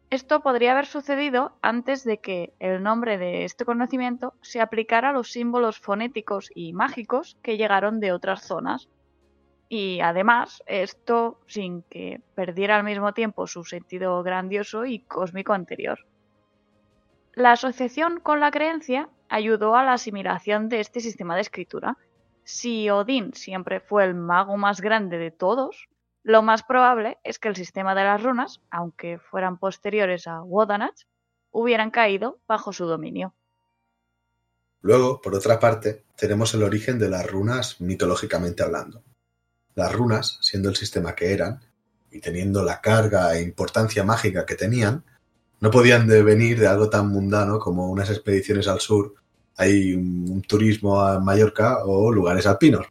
Esto 0.09 0.41
podría 0.41 0.71
haber 0.71 0.85
sucedido 0.85 1.57
antes 1.61 2.03
de 2.03 2.19
que 2.19 2.53
el 2.59 2.83
nombre 2.83 3.17
de 3.17 3.43
este 3.43 3.65
conocimiento 3.65 4.33
se 4.41 4.61
aplicara 4.61 5.09
a 5.09 5.13
los 5.13 5.31
símbolos 5.31 5.79
fonéticos 5.79 6.51
y 6.53 6.73
mágicos 6.73 7.37
que 7.41 7.57
llegaron 7.57 7.99
de 7.99 8.11
otras 8.11 8.43
zonas. 8.43 8.87
Y 9.67 9.99
además, 10.01 10.61
esto 10.67 11.39
sin 11.47 11.81
que 11.83 12.21
perdiera 12.35 12.77
al 12.77 12.83
mismo 12.83 13.13
tiempo 13.13 13.47
su 13.47 13.63
sentido 13.63 14.21
grandioso 14.21 14.85
y 14.85 14.99
cósmico 14.99 15.53
anterior. 15.53 16.05
La 17.33 17.53
asociación 17.53 18.19
con 18.19 18.39
la 18.39 18.51
creencia 18.51 19.09
ayudó 19.27 19.75
a 19.75 19.83
la 19.83 19.93
asimilación 19.93 20.69
de 20.69 20.79
este 20.79 21.01
sistema 21.01 21.35
de 21.35 21.41
escritura 21.41 21.97
si 22.45 22.91
Odín 22.91 23.33
siempre 23.33 23.79
fue 23.79 24.05
el 24.05 24.13
mago 24.13 24.55
más 24.55 24.79
grande 24.79 25.17
de 25.17 25.31
todos, 25.31 25.89
lo 26.25 26.41
más 26.41 26.63
probable 26.63 27.19
es 27.23 27.37
que 27.37 27.49
el 27.49 27.55
sistema 27.55 27.93
de 27.93 28.03
las 28.03 28.21
runas, 28.21 28.59
aunque 28.71 29.19
fueran 29.19 29.59
posteriores 29.59 30.25
a 30.25 30.41
Wodanach, 30.41 31.05
hubieran 31.51 31.91
caído 31.91 32.39
bajo 32.47 32.73
su 32.73 32.85
dominio. 32.85 33.35
Luego, 34.81 35.21
por 35.21 35.35
otra 35.35 35.59
parte, 35.59 36.03
tenemos 36.17 36.51
el 36.55 36.63
origen 36.63 36.97
de 36.97 37.09
las 37.09 37.29
runas 37.29 37.79
mitológicamente 37.79 38.63
hablando. 38.63 39.03
Las 39.75 39.93
runas, 39.93 40.39
siendo 40.41 40.69
el 40.69 40.75
sistema 40.75 41.13
que 41.13 41.31
eran, 41.31 41.61
y 42.09 42.21
teniendo 42.21 42.63
la 42.63 42.81
carga 42.81 43.35
e 43.35 43.43
importancia 43.43 44.03
mágica 44.03 44.47
que 44.47 44.55
tenían, 44.55 45.03
no 45.59 45.69
podían 45.69 46.07
devenir 46.07 46.59
de 46.59 46.65
algo 46.65 46.89
tan 46.89 47.07
mundano 47.07 47.59
como 47.59 47.91
unas 47.91 48.09
expediciones 48.09 48.67
al 48.67 48.79
sur 48.79 49.13
hay 49.57 49.93
un 49.93 50.41
turismo 50.41 50.99
a 50.99 51.19
Mallorca 51.19 51.85
o 51.85 52.11
lugares 52.11 52.45
alpinos. 52.45 52.87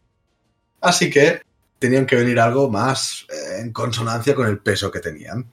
Así 0.81 1.09
que 1.09 1.41
tenían 1.79 2.05
que 2.05 2.15
venir 2.15 2.39
algo 2.39 2.69
más 2.69 3.25
eh, 3.29 3.61
en 3.61 3.71
consonancia 3.71 4.35
con 4.35 4.47
el 4.47 4.59
peso 4.59 4.91
que 4.91 4.99
tenían. 4.99 5.51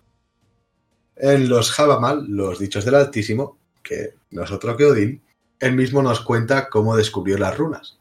En 1.17 1.49
los 1.49 1.71
Javamal, 1.71 2.27
los 2.29 2.59
dichos 2.59 2.85
del 2.85 2.95
Altísimo, 2.95 3.59
que 3.83 4.15
nosotros 4.31 4.77
que 4.77 4.85
Odín, 4.85 5.23
él 5.59 5.75
mismo 5.75 6.03
nos 6.03 6.21
cuenta 6.21 6.69
cómo 6.69 6.97
descubrió 6.97 7.39
las 7.39 7.57
runas. 7.57 7.99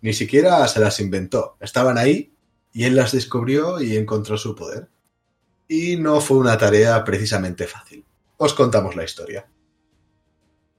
Ni 0.00 0.12
siquiera 0.12 0.66
se 0.68 0.80
las 0.80 1.00
inventó, 1.00 1.56
estaban 1.60 1.98
ahí 1.98 2.32
y 2.72 2.84
él 2.84 2.96
las 2.96 3.12
descubrió 3.12 3.80
y 3.80 3.96
encontró 3.96 4.36
su 4.36 4.54
poder. 4.54 4.88
Y 5.68 5.96
no 5.96 6.20
fue 6.20 6.38
una 6.38 6.58
tarea 6.58 7.02
precisamente 7.04 7.66
fácil. 7.66 8.04
Os 8.36 8.54
contamos 8.54 8.96
la 8.96 9.04
historia. 9.04 9.46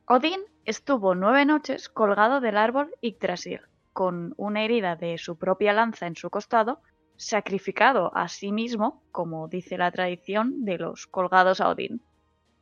Odín 0.05 0.41
Estuvo 0.65 1.13
nueve 1.13 1.43
noches 1.43 1.89
colgado 1.89 2.39
del 2.39 2.55
árbol 2.55 2.95
Yggdrasil, 3.01 3.59
con 3.93 4.33
una 4.37 4.63
herida 4.63 4.95
de 4.95 5.17
su 5.17 5.37
propia 5.37 5.73
lanza 5.73 6.07
en 6.07 6.15
su 6.15 6.29
costado 6.29 6.81
sacrificado 7.15 8.11
a 8.15 8.27
sí 8.27 8.51
mismo, 8.51 9.01
como 9.11 9.47
dice 9.47 9.77
la 9.77 9.91
tradición 9.91 10.65
de 10.65 10.77
los 10.77 11.07
colgados 11.07 11.61
a 11.61 11.69
Odín. 11.69 12.01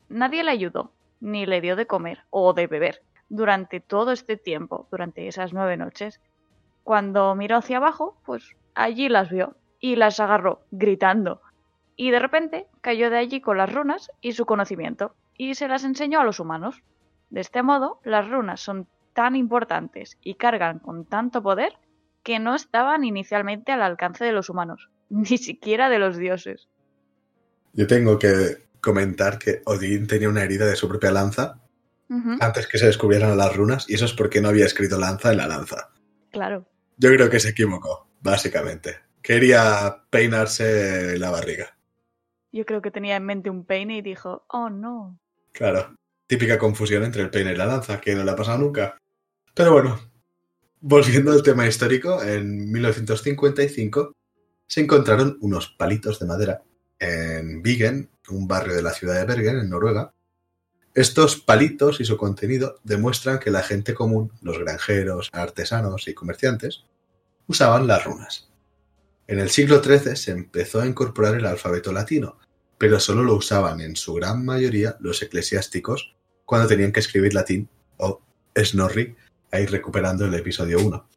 Nadie 0.10 0.44
le 0.44 0.52
ayudó, 0.52 0.92
ni 1.20 1.46
le 1.46 1.62
dio 1.62 1.76
de 1.76 1.88
comer 1.88 2.26
o 2.30 2.54
de 2.54 2.68
beber 2.68 3.02
durante 3.30 3.80
todo 3.80 4.12
este 4.12 4.36
tiempo, 4.36 4.88
durante 4.92 5.28
esas 5.28 5.54
nueve 5.54 5.78
noches. 5.78 6.20
Cuando 6.84 7.34
miró 7.36 7.58
hacia 7.58 7.78
abajo, 7.78 8.18
pues 8.26 8.56
allí 8.76 9.08
las 9.08 9.30
vio 9.30 9.56
y 9.80 9.96
las 9.96 10.20
agarró, 10.20 10.62
gritando. 10.72 11.42
Y 11.96 12.12
de 12.12 12.20
repente 12.20 12.68
cayó 12.82 13.10
de 13.10 13.18
allí 13.18 13.42
con 13.42 13.58
las 13.58 13.72
runas 13.72 14.12
y 14.22 14.34
su 14.34 14.46
conocimiento, 14.46 15.16
y 15.38 15.56
se 15.56 15.68
las 15.68 15.84
enseñó 15.84 16.20
a 16.20 16.24
los 16.24 16.40
humanos. 16.40 16.84
De 17.30 17.42
este 17.42 17.64
modo, 17.64 18.00
las 18.04 18.30
runas 18.30 18.60
son 18.60 18.88
tan 19.14 19.36
importantes 19.36 20.18
y 20.22 20.36
cargan 20.36 20.80
con 20.80 21.06
tanto 21.06 21.42
poder 21.42 21.74
que 22.24 22.40
no 22.40 22.56
estaban 22.56 23.04
inicialmente 23.04 23.72
al 23.72 23.82
alcance 23.82 24.24
de 24.26 24.32
los 24.32 24.50
humanos, 24.50 24.90
ni 25.10 25.38
siquiera 25.38 25.90
de 25.90 26.00
los 26.00 26.18
dioses. 26.18 26.70
Yo 27.74 27.88
tengo 27.88 28.20
que 28.20 28.68
comentar 28.82 29.38
que 29.38 29.62
Odín 29.66 30.08
tenía 30.08 30.30
una 30.30 30.44
herida 30.44 30.66
de 30.66 30.76
su 30.76 30.88
propia 30.88 31.12
lanza 31.12 31.62
antes 32.42 32.68
que 32.68 32.78
se 32.78 32.88
descubrieran 32.88 33.38
las 33.38 33.56
runas 33.56 33.90
y 33.90 33.94
eso 33.94 34.04
es 34.04 34.12
porque 34.12 34.42
no 34.42 34.50
había 34.50 34.66
escrito 34.66 35.00
lanza 35.00 35.32
en 35.32 35.38
la 35.38 35.48
lanza. 35.48 35.92
Claro. 36.30 36.66
Yo 36.98 37.10
creo 37.10 37.30
que 37.30 37.40
se 37.40 37.50
equivocó, 37.50 38.10
básicamente. 38.20 38.98
Quería 39.22 40.04
peinarse 40.10 41.18
la 41.18 41.32
barriga. 41.32 41.78
Yo 42.52 42.66
creo 42.66 42.82
que 42.82 42.92
tenía 42.92 43.16
en 43.16 43.26
mente 43.26 43.50
un 43.50 43.64
peine 43.66 43.98
y 43.98 44.02
dijo, 44.02 44.44
oh 44.50 44.70
no. 44.70 45.18
Claro, 45.54 45.96
típica 46.28 46.58
confusión 46.58 47.04
entre 47.04 47.22
el 47.22 47.30
peine 47.30 47.54
y 47.54 47.56
la 47.56 47.66
lanza, 47.66 48.02
que 48.02 48.14
no 48.14 48.26
le 48.26 48.32
ha 48.32 48.36
pasado 48.36 48.58
nunca. 48.58 48.98
Pero 49.54 49.74
bueno, 49.74 50.00
volviendo 50.80 51.32
al 51.32 51.44
tema 51.44 51.68
histórico, 51.68 52.22
en 52.24 52.72
1955 52.72 54.16
se 54.68 54.82
encontraron 54.82 55.38
unos 55.42 55.68
palitos 55.70 56.20
de 56.20 56.26
madera 56.26 56.64
en 57.00 57.62
Vigen, 57.62 58.10
un 58.30 58.48
barrio 58.48 58.76
de 58.76 58.82
la 58.82 58.94
ciudad 58.94 59.16
de 59.16 59.26
Bergen, 59.26 59.60
en 59.60 59.70
Noruega. 59.70 60.14
Estos 60.94 61.38
palitos 61.38 62.00
y 62.00 62.06
su 62.06 62.16
contenido 62.18 62.80
demuestran 62.84 63.40
que 63.40 63.52
la 63.52 63.64
gente 63.64 63.94
común, 63.94 64.32
los 64.42 64.60
granjeros, 64.60 65.30
artesanos 65.34 66.08
y 66.08 66.14
comerciantes, 66.14 66.86
usaban 67.48 67.88
las 67.88 68.06
runas. 68.06 68.50
En 69.28 69.40
el 69.40 69.50
siglo 69.50 69.84
XIII 69.84 70.16
se 70.16 70.32
empezó 70.32 70.82
a 70.82 70.88
incorporar 70.88 71.36
el 71.36 71.46
alfabeto 71.46 71.92
latino, 71.92 72.38
pero 72.78 73.00
solo 73.00 73.24
lo 73.24 73.36
usaban 73.36 73.82
en 73.82 73.96
su 73.96 74.14
gran 74.14 74.44
mayoría 74.44 74.98
los 75.00 75.22
eclesiásticos 75.22 76.16
cuando 76.46 76.68
tenían 76.68 76.92
que 76.92 77.00
escribir 77.00 77.34
latín 77.34 77.70
o 77.98 78.22
Snorri, 78.58 79.16
ahí 79.52 79.66
recuperando 79.66 80.26
el 80.26 80.34
episodio 80.34 80.80
1. 80.80 81.10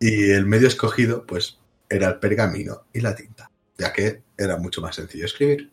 Y 0.00 0.30
el 0.30 0.46
medio 0.46 0.68
escogido, 0.68 1.26
pues, 1.26 1.58
era 1.88 2.08
el 2.08 2.18
pergamino 2.18 2.86
y 2.92 3.00
la 3.00 3.14
tinta, 3.14 3.50
ya 3.78 3.92
que 3.92 4.22
era 4.36 4.56
mucho 4.56 4.80
más 4.80 4.96
sencillo 4.96 5.26
escribir. 5.26 5.70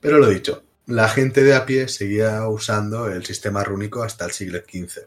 Pero 0.00 0.18
lo 0.18 0.28
dicho, 0.28 0.64
la 0.86 1.08
gente 1.08 1.44
de 1.44 1.54
a 1.54 1.64
pie 1.64 1.88
seguía 1.88 2.46
usando 2.48 3.06
el 3.06 3.24
sistema 3.24 3.62
rúnico 3.62 4.02
hasta 4.02 4.24
el 4.24 4.32
siglo 4.32 4.58
XV. 4.58 5.06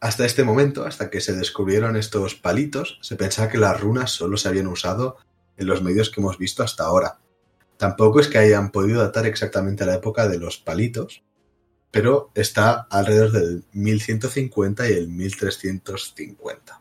Hasta 0.00 0.24
este 0.24 0.44
momento, 0.44 0.86
hasta 0.86 1.10
que 1.10 1.20
se 1.20 1.34
descubrieron 1.34 1.96
estos 1.96 2.36
palitos, 2.36 2.98
se 3.02 3.16
pensaba 3.16 3.48
que 3.48 3.58
las 3.58 3.80
runas 3.80 4.12
solo 4.12 4.36
se 4.36 4.48
habían 4.48 4.68
usado 4.68 5.16
en 5.56 5.66
los 5.66 5.82
medios 5.82 6.10
que 6.10 6.20
hemos 6.20 6.38
visto 6.38 6.62
hasta 6.62 6.84
ahora. 6.84 7.18
Tampoco 7.76 8.20
es 8.20 8.28
que 8.28 8.38
hayan 8.38 8.70
podido 8.70 9.02
datar 9.02 9.26
exactamente 9.26 9.84
la 9.84 9.96
época 9.96 10.28
de 10.28 10.38
los 10.38 10.58
palitos, 10.58 11.24
pero 11.90 12.30
está 12.34 12.86
alrededor 12.90 13.32
del 13.32 13.64
1150 13.72 14.88
y 14.88 14.92
el 14.92 15.08
1350. 15.08 16.80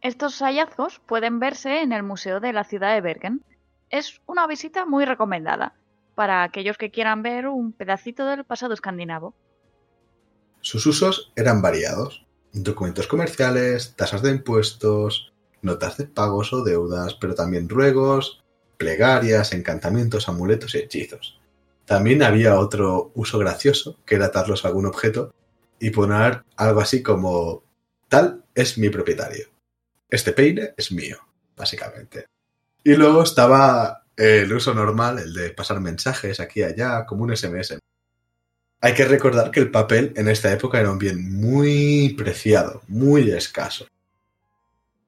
Estos 0.00 0.38
hallazgos 0.40 1.00
pueden 1.06 1.38
verse 1.38 1.80
en 1.80 1.92
el 1.92 2.02
Museo 2.02 2.40
de 2.40 2.52
la 2.52 2.64
ciudad 2.64 2.94
de 2.94 3.00
Bergen. 3.00 3.42
Es 3.90 4.20
una 4.26 4.46
visita 4.46 4.84
muy 4.84 5.04
recomendada 5.04 5.74
para 6.14 6.42
aquellos 6.42 6.78
que 6.78 6.90
quieran 6.90 7.22
ver 7.22 7.48
un 7.48 7.72
pedacito 7.72 8.26
del 8.26 8.44
pasado 8.44 8.74
escandinavo. 8.74 9.34
Sus 10.60 10.86
usos 10.86 11.32
eran 11.36 11.62
variados. 11.62 12.26
Documentos 12.52 13.06
comerciales, 13.06 13.96
tasas 13.96 14.22
de 14.22 14.30
impuestos, 14.30 15.32
notas 15.60 15.96
de 15.96 16.06
pagos 16.06 16.52
o 16.52 16.62
deudas, 16.62 17.14
pero 17.14 17.34
también 17.34 17.68
ruegos, 17.68 18.44
plegarias, 18.76 19.52
encantamientos, 19.52 20.28
amuletos 20.28 20.74
y 20.74 20.78
hechizos. 20.78 21.40
También 21.84 22.22
había 22.22 22.58
otro 22.58 23.12
uso 23.14 23.38
gracioso, 23.38 23.98
que 24.06 24.14
era 24.14 24.26
atarlos 24.26 24.64
a 24.64 24.68
algún 24.68 24.86
objeto 24.86 25.34
y 25.78 25.90
poner 25.90 26.44
algo 26.56 26.80
así 26.80 27.02
como 27.02 27.62
tal 28.08 28.44
es 28.54 28.78
mi 28.78 28.88
propietario. 28.88 29.48
Este 30.08 30.32
peine 30.32 30.74
es 30.76 30.92
mío, 30.92 31.18
básicamente. 31.56 32.26
Y 32.82 32.94
luego 32.94 33.22
estaba 33.22 34.04
el 34.16 34.52
uso 34.52 34.72
normal, 34.72 35.18
el 35.18 35.34
de 35.34 35.50
pasar 35.50 35.80
mensajes 35.80 36.40
aquí 36.40 36.60
y 36.60 36.64
allá, 36.64 37.04
como 37.04 37.24
un 37.24 37.36
SMS. 37.36 37.78
Hay 38.80 38.94
que 38.94 39.06
recordar 39.06 39.50
que 39.50 39.60
el 39.60 39.70
papel 39.70 40.12
en 40.16 40.28
esta 40.28 40.52
época 40.52 40.78
era 40.78 40.90
un 40.90 40.98
bien 40.98 41.32
muy 41.34 42.14
preciado, 42.16 42.82
muy 42.86 43.30
escaso. 43.30 43.86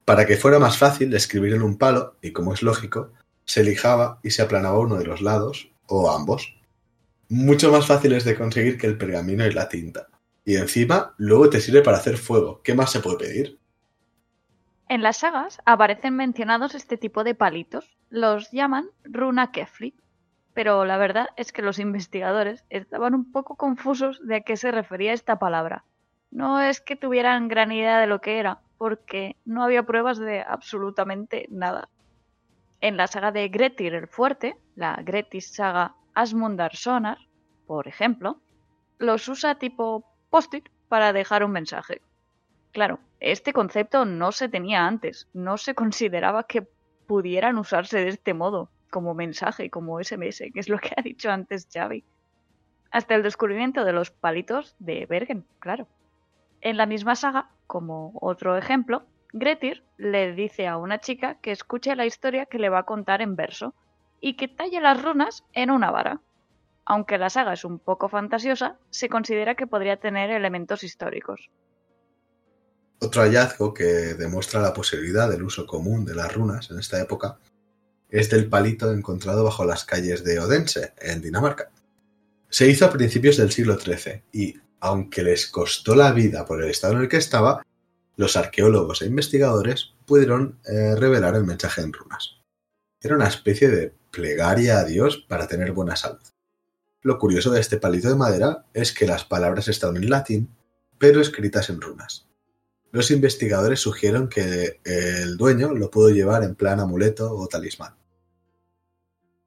Para 0.04 0.26
que 0.26 0.36
fuera 0.36 0.58
más 0.58 0.78
fácil 0.78 1.12
escribir 1.14 1.54
en 1.54 1.62
un 1.62 1.76
palo, 1.76 2.16
y 2.22 2.32
como 2.32 2.54
es 2.54 2.62
lógico, 2.62 3.12
se 3.44 3.62
lijaba 3.62 4.18
y 4.22 4.30
se 4.30 4.42
aplanaba 4.42 4.78
uno 4.78 4.96
de 4.96 5.04
los 5.04 5.20
lados, 5.20 5.70
o 5.86 6.10
ambos, 6.10 6.55
mucho 7.28 7.70
más 7.72 7.86
fáciles 7.86 8.24
de 8.24 8.36
conseguir 8.36 8.78
que 8.78 8.86
el 8.86 8.98
pergamino 8.98 9.46
y 9.46 9.52
la 9.52 9.68
tinta. 9.68 10.08
Y 10.44 10.56
encima, 10.56 11.14
luego 11.18 11.50
te 11.50 11.60
sirve 11.60 11.82
para 11.82 11.96
hacer 11.96 12.16
fuego. 12.16 12.62
¿Qué 12.62 12.74
más 12.74 12.92
se 12.92 13.00
puede 13.00 13.18
pedir? 13.18 13.58
En 14.88 15.02
las 15.02 15.18
sagas 15.18 15.60
aparecen 15.64 16.14
mencionados 16.14 16.74
este 16.76 16.96
tipo 16.96 17.24
de 17.24 17.34
palitos. 17.34 17.96
Los 18.08 18.52
llaman 18.52 18.88
runa 19.04 19.50
kefli. 19.50 19.94
Pero 20.54 20.84
la 20.84 20.96
verdad 20.96 21.28
es 21.36 21.52
que 21.52 21.62
los 21.62 21.78
investigadores 21.78 22.64
estaban 22.70 23.14
un 23.14 23.30
poco 23.30 23.56
confusos 23.56 24.20
de 24.26 24.36
a 24.36 24.40
qué 24.40 24.56
se 24.56 24.70
refería 24.70 25.12
esta 25.12 25.38
palabra. 25.38 25.84
No 26.30 26.60
es 26.60 26.80
que 26.80 26.96
tuvieran 26.96 27.48
gran 27.48 27.72
idea 27.72 27.98
de 27.98 28.06
lo 28.06 28.20
que 28.20 28.38
era, 28.38 28.60
porque 28.78 29.36
no 29.44 29.64
había 29.64 29.82
pruebas 29.82 30.18
de 30.18 30.40
absolutamente 30.40 31.46
nada. 31.50 31.88
En 32.80 32.96
la 32.96 33.06
saga 33.06 33.32
de 33.32 33.48
Gretir 33.48 33.94
el 33.94 34.06
Fuerte, 34.06 34.56
la 34.76 34.96
Gretis 35.02 35.52
saga 35.52 35.94
Asmundar 36.16 36.74
Sonar, 36.74 37.18
por 37.66 37.86
ejemplo, 37.86 38.40
los 38.98 39.28
usa 39.28 39.56
tipo 39.56 40.02
post-it 40.30 40.66
para 40.88 41.12
dejar 41.12 41.44
un 41.44 41.52
mensaje. 41.52 42.00
Claro, 42.72 43.00
este 43.20 43.52
concepto 43.52 44.06
no 44.06 44.32
se 44.32 44.48
tenía 44.48 44.86
antes, 44.86 45.28
no 45.34 45.58
se 45.58 45.74
consideraba 45.74 46.44
que 46.44 46.66
pudieran 47.06 47.58
usarse 47.58 47.98
de 47.98 48.08
este 48.08 48.32
modo, 48.32 48.70
como 48.90 49.12
mensaje, 49.12 49.68
como 49.68 50.00
SMS, 50.02 50.38
que 50.54 50.60
es 50.60 50.70
lo 50.70 50.78
que 50.78 50.94
ha 50.96 51.02
dicho 51.02 51.30
antes 51.30 51.68
Xavi. 51.70 52.02
Hasta 52.90 53.14
el 53.14 53.22
descubrimiento 53.22 53.84
de 53.84 53.92
los 53.92 54.10
palitos 54.10 54.74
de 54.78 55.04
Bergen, 55.04 55.44
claro. 55.58 55.86
En 56.62 56.78
la 56.78 56.86
misma 56.86 57.14
saga, 57.14 57.50
como 57.66 58.12
otro 58.22 58.56
ejemplo, 58.56 59.04
Gretir 59.34 59.84
le 59.98 60.32
dice 60.32 60.66
a 60.66 60.78
una 60.78 60.98
chica 60.98 61.34
que 61.42 61.52
escuche 61.52 61.94
la 61.94 62.06
historia 62.06 62.46
que 62.46 62.58
le 62.58 62.70
va 62.70 62.78
a 62.78 62.86
contar 62.86 63.20
en 63.20 63.36
verso, 63.36 63.74
y 64.20 64.36
que 64.36 64.48
talle 64.48 64.80
las 64.80 65.02
runas 65.02 65.44
en 65.52 65.70
una 65.70 65.90
vara. 65.90 66.20
Aunque 66.84 67.18
la 67.18 67.30
saga 67.30 67.52
es 67.52 67.64
un 67.64 67.78
poco 67.78 68.08
fantasiosa, 68.08 68.78
se 68.90 69.08
considera 69.08 69.56
que 69.56 69.66
podría 69.66 69.96
tener 69.96 70.30
elementos 70.30 70.84
históricos. 70.84 71.50
Otro 73.00 73.22
hallazgo 73.22 73.74
que 73.74 73.84
demuestra 74.14 74.60
la 74.60 74.72
posibilidad 74.72 75.28
del 75.28 75.42
uso 75.42 75.66
común 75.66 76.04
de 76.04 76.14
las 76.14 76.32
runas 76.32 76.70
en 76.70 76.78
esta 76.78 77.00
época 77.00 77.38
es 78.08 78.30
del 78.30 78.48
palito 78.48 78.92
encontrado 78.92 79.44
bajo 79.44 79.64
las 79.64 79.84
calles 79.84 80.24
de 80.24 80.38
Odense, 80.38 80.94
en 80.98 81.20
Dinamarca. 81.20 81.70
Se 82.48 82.68
hizo 82.68 82.86
a 82.86 82.92
principios 82.92 83.36
del 83.36 83.50
siglo 83.50 83.78
XIII 83.78 84.22
y, 84.32 84.54
aunque 84.80 85.22
les 85.22 85.48
costó 85.48 85.94
la 85.94 86.12
vida 86.12 86.46
por 86.46 86.62
el 86.62 86.70
estado 86.70 86.94
en 86.94 87.00
el 87.02 87.08
que 87.08 87.16
estaba, 87.16 87.66
los 88.16 88.36
arqueólogos 88.36 89.02
e 89.02 89.06
investigadores 89.06 89.92
pudieron 90.06 90.58
eh, 90.66 90.94
revelar 90.96 91.34
el 91.34 91.44
mensaje 91.44 91.82
en 91.82 91.92
runas. 91.92 92.36
Era 93.00 93.16
una 93.16 93.28
especie 93.28 93.68
de 93.68 93.92
plegaria 94.16 94.78
a 94.78 94.84
Dios 94.84 95.18
para 95.28 95.46
tener 95.46 95.72
buena 95.72 95.94
salud. 95.94 96.22
Lo 97.02 97.18
curioso 97.18 97.50
de 97.50 97.60
este 97.60 97.76
palito 97.76 98.08
de 98.08 98.16
madera 98.16 98.64
es 98.72 98.94
que 98.94 99.06
las 99.06 99.26
palabras 99.26 99.68
estaban 99.68 99.98
en 99.98 100.08
latín, 100.08 100.56
pero 100.98 101.20
escritas 101.20 101.68
en 101.68 101.82
runas. 101.82 102.26
Los 102.92 103.10
investigadores 103.10 103.80
sugieren 103.80 104.30
que 104.30 104.80
el 104.84 105.36
dueño 105.36 105.74
lo 105.74 105.90
pudo 105.90 106.08
llevar 106.08 106.44
en 106.44 106.54
plan 106.54 106.80
amuleto 106.80 107.30
o 107.30 107.46
talismán. 107.46 107.94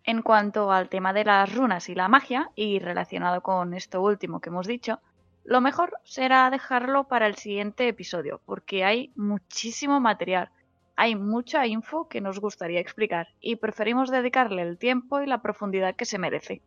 En 0.03 0.22
cuanto 0.22 0.72
al 0.72 0.88
tema 0.88 1.13
de 1.13 1.26
las 1.26 1.51
runas 1.51 1.89
y 1.89 1.95
la 1.95 2.07
magia, 2.07 2.51
y 2.55 2.78
relacionado 2.78 3.41
con 3.41 3.74
esto 3.74 4.03
último 4.03 4.39
que 4.39 4.49
hemos 4.49 4.67
dicho, 4.67 5.01
lo 5.43 5.61
mejor 5.61 5.93
será 6.03 6.51
dejarlo 6.51 7.07
para 7.07 7.26
el 7.26 7.38
siguiente 7.38 7.88
episodio, 7.88 8.39
porque 8.45 8.86
hay 8.86 9.13
muchísimo 9.15 9.99
material 9.99 10.51
hay 11.00 11.16
mucha 11.16 11.66
info 11.66 12.10
que 12.10 12.20
nos 12.20 12.41
gustaría 12.41 12.82
explicar 12.82 13.30
y 13.39 13.56
preferimos 13.56 14.12
dedicarle 14.12 14.64
el 14.64 14.78
tiempo 14.78 15.22
y 15.22 15.28
la 15.28 15.41
profundidad 15.41 15.95
que 15.95 16.04
se 16.04 16.18
merece. 16.18 16.62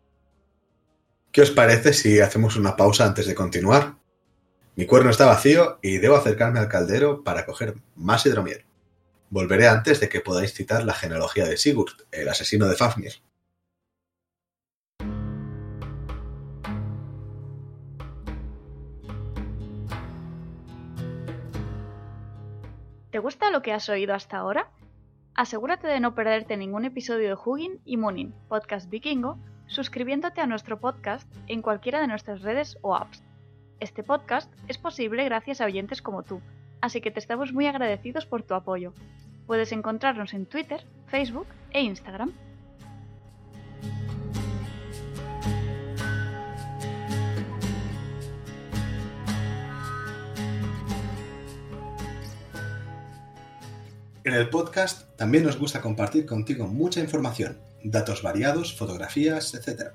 ¿Qué 1.33 1.43
os 1.43 1.51
parece 1.51 1.93
si 1.93 2.19
hacemos 2.19 2.57
una 2.57 2.75
pausa 2.75 3.05
antes 3.05 3.27
de 3.27 3.35
continuar? 3.35 3.97
Mi 4.75 4.87
cuerno 4.87 5.11
está 5.11 5.27
vacío 5.27 5.79
y 5.83 5.99
debo 5.99 6.17
acercarme 6.17 6.61
al 6.61 6.69
caldero 6.69 7.23
para 7.23 7.45
coger 7.45 7.75
más 7.95 8.25
hidromiel. 8.25 8.65
Volveré 9.29 9.69
antes 9.69 10.01
de 10.01 10.09
que 10.09 10.21
podáis 10.21 10.55
citar 10.55 10.83
la 10.85 10.95
genealogía 10.95 11.45
de 11.45 11.59
Sigurd, 11.59 12.07
el 12.11 12.27
asesino 12.31 12.67
de 12.67 12.77
Fafnir. 12.77 13.13
¿Te 23.13 23.19
gusta 23.19 23.51
lo 23.51 23.61
que 23.61 23.75
has 23.75 23.91
oído 23.91 24.15
hasta 24.15 24.39
ahora? 24.39 24.71
Asegúrate 25.35 25.87
de 25.87 26.01
no 26.01 26.15
perderte 26.15 26.57
ningún 26.57 26.87
episodio 26.87 27.29
de 27.29 27.35
Hugin 27.35 27.79
y 27.85 27.99
Munin, 27.99 28.35
podcast 28.49 28.89
vikingo, 28.89 29.39
suscribiéndote 29.67 30.41
a 30.41 30.47
nuestro 30.47 30.81
podcast 30.81 31.31
en 31.47 31.61
cualquiera 31.61 32.01
de 32.01 32.07
nuestras 32.07 32.41
redes 32.41 32.79
o 32.81 32.97
apps. 32.97 33.23
Este 33.81 34.03
podcast 34.03 34.51
es 34.67 34.79
posible 34.79 35.27
gracias 35.27 35.61
a 35.61 35.67
oyentes 35.67 36.01
como 36.01 36.23
tú, 36.23 36.41
así 36.81 37.03
que 37.03 37.11
te 37.11 37.19
estamos 37.19 37.53
muy 37.53 37.67
agradecidos 37.67 38.25
por 38.25 38.45
tu 38.45 38.55
apoyo. 38.55 38.95
Puedes 39.47 39.73
encontrarnos 39.73 40.33
en 40.33 40.47
Twitter, 40.47 40.87
Facebook 41.09 41.49
e 41.73 41.83
Instagram. 41.83 42.33
En 54.33 54.39
el 54.39 54.49
podcast 54.49 55.15
también 55.17 55.45
nos 55.45 55.59
gusta 55.59 55.83
compartir 55.83 56.25
contigo 56.25 56.67
mucha 56.67 57.01
información, 57.01 57.59
datos 57.85 58.23
variados, 58.23 58.75
fotografías, 58.75 59.53
etc. 59.53 59.91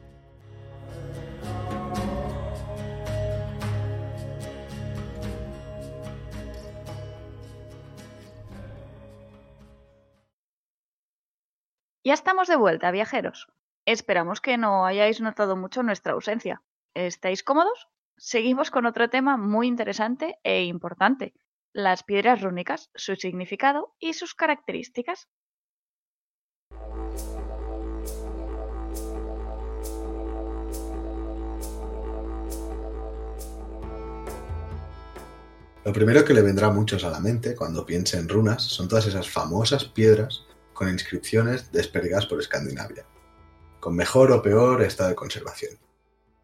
Ya 12.02 12.14
estamos 12.14 12.48
de 12.48 12.56
vuelta, 12.56 12.90
viajeros. 12.90 13.48
Esperamos 13.86 14.40
que 14.40 14.56
no 14.56 14.84
hayáis 14.86 15.20
notado 15.20 15.54
mucho 15.54 15.82
nuestra 15.82 16.14
ausencia. 16.14 16.62
¿Estáis 16.94 17.42
cómodos? 17.42 17.88
Seguimos 18.22 18.70
con 18.70 18.84
otro 18.84 19.08
tema 19.08 19.38
muy 19.38 19.66
interesante 19.66 20.38
e 20.44 20.64
importante, 20.64 21.32
las 21.72 22.02
piedras 22.02 22.42
rúnicas, 22.42 22.90
su 22.94 23.16
significado 23.16 23.94
y 23.98 24.12
sus 24.12 24.34
características. 24.34 25.26
Lo 35.82 35.92
primero 35.94 36.22
que 36.22 36.34
le 36.34 36.42
vendrá 36.42 36.66
a 36.66 36.70
muchos 36.70 37.04
a 37.04 37.10
la 37.10 37.20
mente 37.20 37.56
cuando 37.56 37.86
piense 37.86 38.18
en 38.18 38.28
runas 38.28 38.62
son 38.62 38.86
todas 38.86 39.06
esas 39.06 39.30
famosas 39.30 39.86
piedras 39.86 40.44
con 40.74 40.90
inscripciones 40.90 41.72
desperdigadas 41.72 42.26
por 42.26 42.38
Escandinavia, 42.38 43.06
con 43.80 43.96
mejor 43.96 44.30
o 44.32 44.42
peor 44.42 44.82
estado 44.82 45.08
de 45.08 45.16
conservación. 45.16 45.89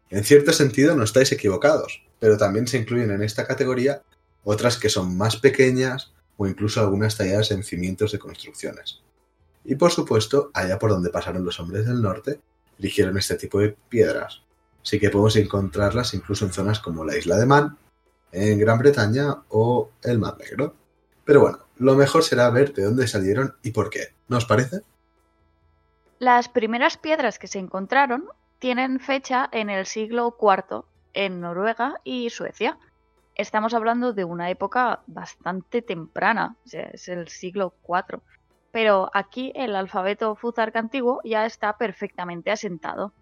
En 0.09 0.23
cierto 0.23 0.53
sentido 0.53 0.95
no 0.95 1.03
estáis 1.03 1.31
equivocados, 1.31 2.03
pero 2.19 2.37
también 2.37 2.67
se 2.67 2.77
incluyen 2.77 3.11
en 3.11 3.23
esta 3.23 3.45
categoría 3.45 4.01
otras 4.43 4.77
que 4.77 4.89
son 4.89 5.17
más 5.17 5.37
pequeñas 5.37 6.13
o 6.37 6.47
incluso 6.47 6.79
algunas 6.79 7.17
talladas 7.17 7.51
en 7.51 7.63
cimientos 7.63 8.11
de 8.11 8.19
construcciones. 8.19 9.01
Y 9.65 9.75
por 9.75 9.91
supuesto, 9.91 10.49
allá 10.53 10.79
por 10.79 10.91
donde 10.91 11.09
pasaron 11.09 11.43
los 11.43 11.59
hombres 11.59 11.85
del 11.85 12.01
norte, 12.01 12.39
eligieron 12.79 13.17
este 13.17 13.35
tipo 13.35 13.59
de 13.59 13.75
piedras. 13.89 14.43
Así 14.81 14.99
que 14.99 15.09
podemos 15.09 15.35
encontrarlas 15.35 16.13
incluso 16.13 16.45
en 16.45 16.53
zonas 16.53 16.79
como 16.79 17.03
la 17.03 17.17
isla 17.17 17.35
de 17.37 17.45
Man, 17.45 17.77
en 18.31 18.57
Gran 18.59 18.79
Bretaña 18.79 19.43
o 19.49 19.91
el 20.03 20.19
Mar 20.19 20.37
Negro. 20.37 20.75
Pero 21.25 21.41
bueno, 21.41 21.59
lo 21.77 21.95
mejor 21.95 22.23
será 22.23 22.49
ver 22.49 22.73
de 22.73 22.83
dónde 22.83 23.07
salieron 23.07 23.55
y 23.63 23.71
por 23.71 23.89
qué. 23.89 24.13
¿No 24.29 24.37
os 24.37 24.45
parece? 24.45 24.81
Las 26.19 26.47
primeras 26.47 26.97
piedras 26.97 27.37
que 27.37 27.47
se 27.47 27.59
encontraron 27.59 28.29
tienen 28.59 28.99
fecha 28.99 29.47
en 29.51 29.69
el 29.69 29.85
siglo 29.85 30.35
IV 30.39 30.85
en 31.13 31.41
Noruega 31.41 32.01
y 32.03 32.29
Suecia. 32.29 32.77
Estamos 33.35 33.73
hablando 33.73 34.13
de 34.13 34.23
una 34.23 34.49
época 34.49 35.01
bastante 35.07 35.81
temprana, 35.81 36.55
es 36.71 37.07
el 37.07 37.27
siglo 37.27 37.73
IV. 37.87 38.21
Pero 38.71 39.09
aquí 39.13 39.51
el 39.55 39.75
alfabeto 39.75 40.35
Fuzark 40.35 40.75
antiguo 40.75 41.21
ya 41.23 41.45
está 41.45 41.77
perfectamente 41.77 42.51
asentado. 42.51 43.13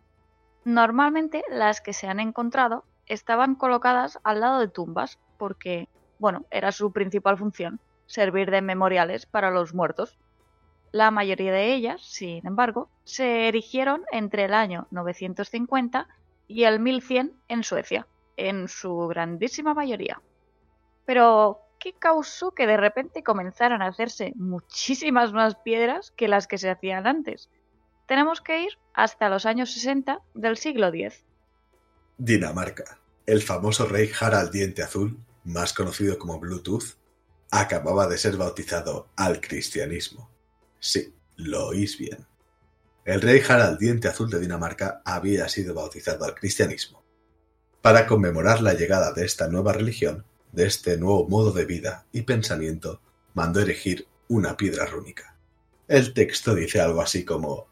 Normalmente 0.63 1.43
las 1.49 1.81
que 1.81 1.93
se 1.93 2.07
han 2.07 2.19
encontrado 2.19 2.86
estaban 3.05 3.55
colocadas 3.55 4.19
al 4.23 4.39
lado 4.39 4.59
de 4.59 4.67
tumbas 4.67 5.19
porque, 5.38 5.89
bueno, 6.17 6.45
era 6.49 6.71
su 6.71 6.91
principal 6.91 7.38
función, 7.38 7.79
servir 8.07 8.49
de 8.51 8.61
memoriales 8.61 9.25
para 9.25 9.51
los 9.51 9.73
muertos. 9.73 10.17
La 10.95 11.11
mayoría 11.11 11.51
de 11.51 11.73
ellas, 11.73 12.01
sin 12.01 12.47
embargo, 12.47 12.89
se 13.03 13.49
erigieron 13.49 14.05
entre 14.13 14.45
el 14.45 14.53
año 14.53 14.87
950 14.91 16.07
y 16.47 16.63
el 16.63 16.79
1100 16.79 17.33
en 17.49 17.63
Suecia, 17.65 18.07
en 18.37 18.69
su 18.69 19.05
grandísima 19.07 19.73
mayoría. 19.73 20.21
Pero, 21.05 21.59
¿qué 21.81 21.91
causó 21.91 22.51
que 22.51 22.65
de 22.65 22.77
repente 22.77 23.23
comenzaran 23.23 23.81
a 23.81 23.87
hacerse 23.87 24.31
muchísimas 24.37 25.33
más 25.33 25.55
piedras 25.55 26.11
que 26.11 26.29
las 26.29 26.47
que 26.47 26.57
se 26.57 26.69
hacían 26.69 27.07
antes? 27.07 27.49
Tenemos 28.07 28.39
que 28.39 28.61
ir 28.61 28.79
hasta 28.93 29.27
los 29.27 29.45
años 29.45 29.73
60 29.73 30.21
del 30.33 30.55
siglo 30.55 30.87
X. 30.87 31.25
Dinamarca. 32.17 32.99
El 33.25 33.41
famoso 33.41 33.85
rey 33.85 34.09
Harald 34.17 34.49
Diente 34.49 34.81
Azul, 34.81 35.19
más 35.43 35.73
conocido 35.73 36.17
como 36.17 36.39
Bluetooth, 36.39 36.95
acababa 37.51 38.07
de 38.07 38.17
ser 38.17 38.37
bautizado 38.37 39.09
al 39.17 39.41
cristianismo. 39.41 40.33
Sí, 40.86 41.15
lo 41.38 41.69
oís 41.69 41.97
bien. 41.97 42.27
El 43.05 43.19
rey 43.19 43.41
Harald 43.49 43.79
Diente 43.79 44.07
Azul 44.07 44.29
de 44.29 44.39
Dinamarca 44.39 45.01
había 45.03 45.49
sido 45.49 45.73
bautizado 45.73 46.25
al 46.25 46.36
cristianismo. 46.36 47.03
Para 47.81 48.05
conmemorar 48.05 48.61
la 48.61 48.75
llegada 48.75 49.11
de 49.11 49.25
esta 49.25 49.47
nueva 49.47 49.73
religión, 49.73 50.25
de 50.51 50.67
este 50.67 50.97
nuevo 50.97 51.27
modo 51.27 51.51
de 51.51 51.65
vida 51.65 52.05
y 52.11 52.21
pensamiento, 52.21 53.01
mandó 53.33 53.61
erigir 53.61 54.07
una 54.27 54.55
piedra 54.57 54.86
rúnica. 54.86 55.36
El 55.88 56.13
texto 56.13 56.53
dice 56.53 56.79
algo 56.81 57.01
así 57.01 57.25
como 57.25 57.67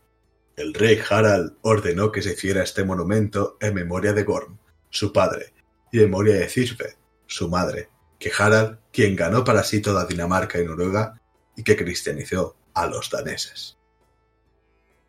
El 0.55 0.74
rey 0.74 0.99
Harald 1.07 1.57
ordenó 1.61 2.11
que 2.11 2.24
se 2.24 2.34
hiciera 2.34 2.64
este 2.64 2.84
monumento 2.84 3.57
en 3.61 3.76
memoria 3.76 4.14
de 4.14 4.24
Gorm, 4.24 4.57
su 4.89 5.14
padre, 5.14 5.53
y 5.91 5.99
en 5.99 6.05
memoria 6.05 6.34
de 6.34 6.49
Cisve, 6.49 6.97
su 7.28 7.47
madre, 7.47 7.89
que 8.18 8.32
Harald, 8.36 8.80
quien 8.91 9.16
ganó 9.16 9.43
para 9.43 9.64
sí 9.64 9.82
toda 9.82 10.07
Dinamarca 10.07 10.59
y 10.59 10.66
Noruega, 10.66 11.22
y 11.55 11.61
que 11.61 11.78
cristianizó 11.78 12.57
a 12.74 12.88
los 12.88 13.09
daneses. 13.09 13.78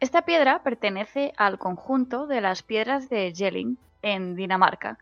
Esta 0.00 0.22
piedra 0.22 0.62
pertenece 0.62 1.32
al 1.36 1.58
conjunto 1.58 2.26
de 2.26 2.40
las 2.40 2.62
piedras 2.62 3.08
de 3.08 3.32
Jelling, 3.34 3.78
en 4.02 4.36
Dinamarca. 4.36 4.98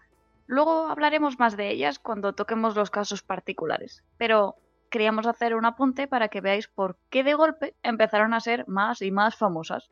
Luego 0.47 0.87
hablaremos 0.89 1.39
más 1.39 1.57
de 1.57 1.71
ellas 1.71 1.99
cuando 1.99 2.35
toquemos 2.35 2.77
los 2.77 2.91
casos 2.91 3.23
particulares, 3.23 4.05
pero 4.17 4.57
queríamos 4.91 5.27
hacer 5.27 5.57
un 5.57 5.65
apunte 5.65 6.07
para 6.07 6.29
que 6.29 6.41
veáis 6.41 6.69
por 6.69 6.97
qué 7.11 7.25
de 7.25 7.35
golpe 7.35 7.75
empezaron 7.83 8.33
a 8.33 8.41
ser 8.41 8.69
más 8.69 9.03
y 9.03 9.11
más 9.11 9.35
famosas. 9.35 9.91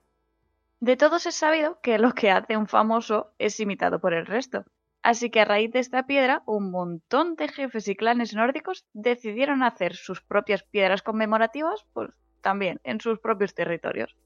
De 0.78 0.96
todos 0.96 1.26
es 1.26 1.34
sabido 1.34 1.80
que 1.80 1.98
lo 1.98 2.12
que 2.12 2.30
hace 2.30 2.56
un 2.56 2.68
famoso 2.68 3.32
es 3.38 3.58
imitado 3.58 4.00
por 4.00 4.14
el 4.14 4.26
resto. 4.26 4.64
Así 5.02 5.30
que 5.30 5.40
a 5.40 5.44
raíz 5.44 5.72
de 5.72 5.78
esta 5.78 6.06
piedra, 6.06 6.42
un 6.46 6.70
montón 6.70 7.34
de 7.34 7.48
jefes 7.48 7.88
y 7.88 7.96
clanes 7.96 8.34
nórdicos 8.34 8.84
decidieron 8.92 9.62
hacer 9.62 9.96
sus 9.96 10.20
propias 10.20 10.62
piedras 10.62 11.02
conmemorativas, 11.02 11.84
pues 11.94 12.10
también 12.40 12.80
en 12.84 13.00
sus 13.00 13.18
propios 13.18 13.54
territorios. 13.54 14.16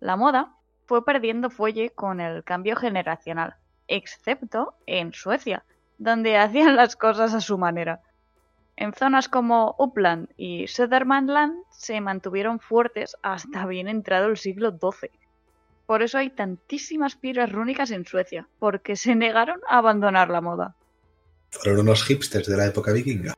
La 0.00 0.16
moda 0.16 0.54
fue 0.86 1.04
perdiendo 1.04 1.50
fuelle 1.50 1.90
con 1.90 2.20
el 2.20 2.44
cambio 2.44 2.76
generacional, 2.76 3.56
excepto 3.88 4.74
en 4.86 5.12
Suecia, 5.12 5.64
donde 5.98 6.36
hacían 6.38 6.76
las 6.76 6.96
cosas 6.96 7.34
a 7.34 7.40
su 7.40 7.58
manera. 7.58 8.00
En 8.76 8.94
zonas 8.94 9.28
como 9.28 9.74
Uppland 9.78 10.28
y 10.36 10.66
Södermanland 10.66 11.64
se 11.70 12.00
mantuvieron 12.00 12.60
fuertes 12.60 13.16
hasta 13.22 13.66
bien 13.66 13.88
entrado 13.88 14.28
el 14.28 14.38
siglo 14.38 14.70
XII 14.70 15.10
por 15.90 16.04
eso 16.04 16.18
hay 16.18 16.30
tantísimas 16.30 17.16
piedras 17.16 17.50
rúnicas 17.50 17.90
en 17.90 18.06
Suecia, 18.06 18.46
porque 18.60 18.94
se 18.94 19.16
negaron 19.16 19.58
a 19.68 19.78
abandonar 19.78 20.30
la 20.30 20.40
moda. 20.40 20.76
Fueron 21.50 21.80
unos 21.80 22.04
hipsters 22.04 22.46
de 22.46 22.56
la 22.56 22.66
época 22.66 22.92
vikinga. 22.92 23.34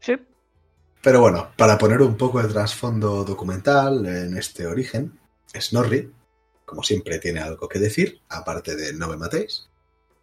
Sí. 0.00 0.16
Pero 1.06 1.20
bueno, 1.20 1.52
para 1.56 1.78
poner 1.78 2.02
un 2.02 2.16
poco 2.16 2.42
de 2.42 2.48
trasfondo 2.48 3.22
documental 3.22 4.04
en 4.06 4.36
este 4.36 4.66
origen, 4.66 5.16
Snorri, 5.56 6.12
como 6.64 6.82
siempre 6.82 7.20
tiene 7.20 7.38
algo 7.38 7.68
que 7.68 7.78
decir, 7.78 8.22
aparte 8.28 8.74
de 8.74 8.92
no 8.92 9.06
me 9.06 9.16
matéis, 9.16 9.68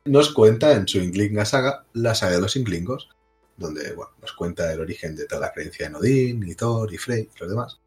nos 0.03 0.33
cuenta 0.33 0.73
en 0.73 0.85
su 0.85 0.97
Inglinga 0.97 1.45
saga, 1.45 1.85
la 1.93 2.13
saga 2.13 2.33
de 2.33 2.41
los 2.41 2.57
Inglingos, 2.57 3.07
donde 3.55 3.93
bueno, 3.93 4.11
nos 4.19 4.33
cuenta 4.33 4.73
el 4.73 4.81
origen 4.81 5.15
de 5.15 5.25
toda 5.25 5.39
la 5.39 5.53
creencia 5.53 5.87
en 5.87 5.95
Odín, 5.95 6.43
y 6.45 6.53
Thor, 6.53 6.93
y 6.93 6.97
Frey 6.97 7.29
y 7.33 7.39
los 7.39 7.49
demás. 7.49 7.79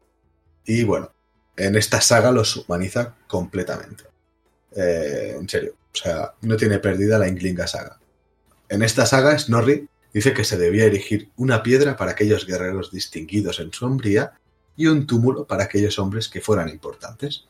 Y 0.65 0.83
bueno, 0.83 1.11
en 1.55 1.75
esta 1.75 2.01
saga 2.01 2.31
los 2.31 2.57
humaniza 2.57 3.13
completamente. 3.27 4.05
Eh, 4.75 5.35
en 5.39 5.47
serio, 5.47 5.75
o 5.93 5.95
sea, 5.95 6.33
no 6.41 6.57
tiene 6.57 6.79
perdida 6.79 7.19
la 7.19 7.27
Inglinga 7.27 7.67
saga. 7.67 7.99
En 8.67 8.81
esta 8.81 9.05
saga, 9.05 9.37
Snorri 9.37 9.87
dice 10.17 10.33
que 10.33 10.43
se 10.43 10.57
debía 10.57 10.85
erigir 10.85 11.29
una 11.35 11.61
piedra 11.61 11.95
para 11.95 12.09
aquellos 12.13 12.47
guerreros 12.47 12.89
distinguidos 12.91 13.59
en 13.59 13.71
su 13.71 13.85
hombría 13.85 14.33
y 14.75 14.87
un 14.87 15.05
túmulo 15.05 15.45
para 15.45 15.65
aquellos 15.65 15.99
hombres 15.99 16.27
que 16.27 16.41
fueran 16.41 16.69
importantes. 16.69 17.45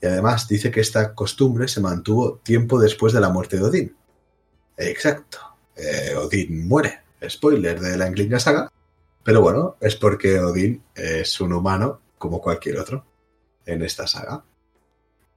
Y 0.00 0.06
además 0.06 0.48
dice 0.48 0.72
que 0.72 0.80
esta 0.80 1.14
costumbre 1.14 1.68
se 1.68 1.80
mantuvo 1.80 2.38
tiempo 2.38 2.80
después 2.80 3.12
de 3.12 3.20
la 3.20 3.28
muerte 3.28 3.56
de 3.56 3.62
Odín. 3.62 3.96
Exacto. 4.76 5.38
Eh, 5.76 6.16
Odín 6.16 6.66
muere. 6.66 7.02
Spoiler 7.28 7.78
de 7.80 7.96
la 7.96 8.08
Inglinga 8.08 8.40
saga. 8.40 8.68
Pero 9.22 9.40
bueno, 9.40 9.76
es 9.80 9.94
porque 9.94 10.40
Odín 10.40 10.82
es 10.96 11.40
un 11.40 11.52
humano 11.52 12.00
como 12.18 12.40
cualquier 12.40 12.80
otro 12.80 13.06
en 13.64 13.80
esta 13.80 14.08
saga. 14.08 14.42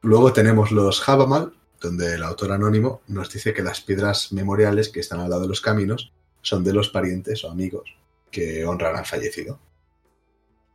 Luego 0.02 0.34
tenemos 0.34 0.72
los 0.72 1.08
Havamal, 1.08 1.54
donde 1.80 2.16
el 2.16 2.24
autor 2.24 2.54
anónimo 2.54 3.04
nos 3.06 3.32
dice 3.32 3.54
que 3.54 3.62
las 3.62 3.82
piedras 3.82 4.34
memoriales 4.34 4.90
que 4.90 5.02
están 5.02 5.20
al 5.20 5.30
lado 5.30 5.44
de 5.44 5.50
los 5.50 5.62
caminos 5.62 6.12
son 6.46 6.64
de 6.64 6.74
los 6.74 6.90
parientes 6.90 7.44
o 7.44 7.50
amigos 7.50 7.96
que 8.32 8.66
honran 8.66 8.96
al 8.96 9.06
fallecido. 9.06 9.60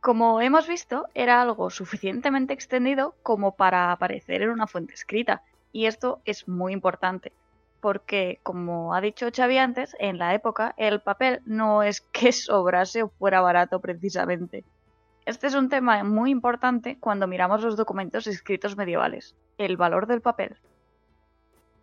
Como 0.01 0.41
hemos 0.41 0.67
visto, 0.67 1.05
era 1.13 1.41
algo 1.41 1.69
suficientemente 1.69 2.53
extendido 2.53 3.15
como 3.23 3.55
para 3.55 3.91
aparecer 3.91 4.41
en 4.41 4.49
una 4.49 4.67
fuente 4.67 4.93
escrita, 4.93 5.43
y 5.71 5.85
esto 5.85 6.19
es 6.25 6.47
muy 6.47 6.73
importante, 6.73 7.31
porque, 7.79 8.39
como 8.43 8.93
ha 8.93 8.99
dicho 8.99 9.29
Xavi 9.33 9.57
antes, 9.57 9.95
en 9.99 10.17
la 10.17 10.33
época 10.33 10.73
el 10.77 11.01
papel 11.01 11.41
no 11.45 11.83
es 11.83 12.01
que 12.11 12.31
sobrase 12.33 13.03
o 13.03 13.09
fuera 13.09 13.41
barato 13.41 13.79
precisamente. 13.79 14.65
Este 15.25 15.47
es 15.47 15.53
un 15.53 15.69
tema 15.69 16.03
muy 16.03 16.31
importante 16.31 16.97
cuando 16.99 17.27
miramos 17.27 17.63
los 17.63 17.77
documentos 17.77 18.27
escritos 18.27 18.75
medievales, 18.75 19.35
el 19.57 19.77
valor 19.77 20.07
del 20.07 20.21
papel. 20.21 20.57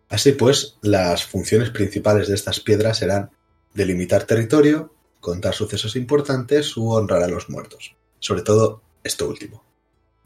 Así 0.09 0.33
pues, 0.33 0.77
las 0.81 1.25
funciones 1.25 1.69
principales 1.69 2.27
de 2.27 2.35
estas 2.35 2.59
piedras 2.59 3.01
eran 3.01 3.31
delimitar 3.73 4.23
territorio, 4.23 4.93
contar 5.19 5.53
sucesos 5.53 5.95
importantes 5.95 6.75
u 6.77 6.91
honrar 6.91 7.23
a 7.23 7.27
los 7.27 7.49
muertos. 7.49 7.95
Sobre 8.19 8.41
todo 8.41 8.81
esto 9.03 9.27
último. 9.27 9.63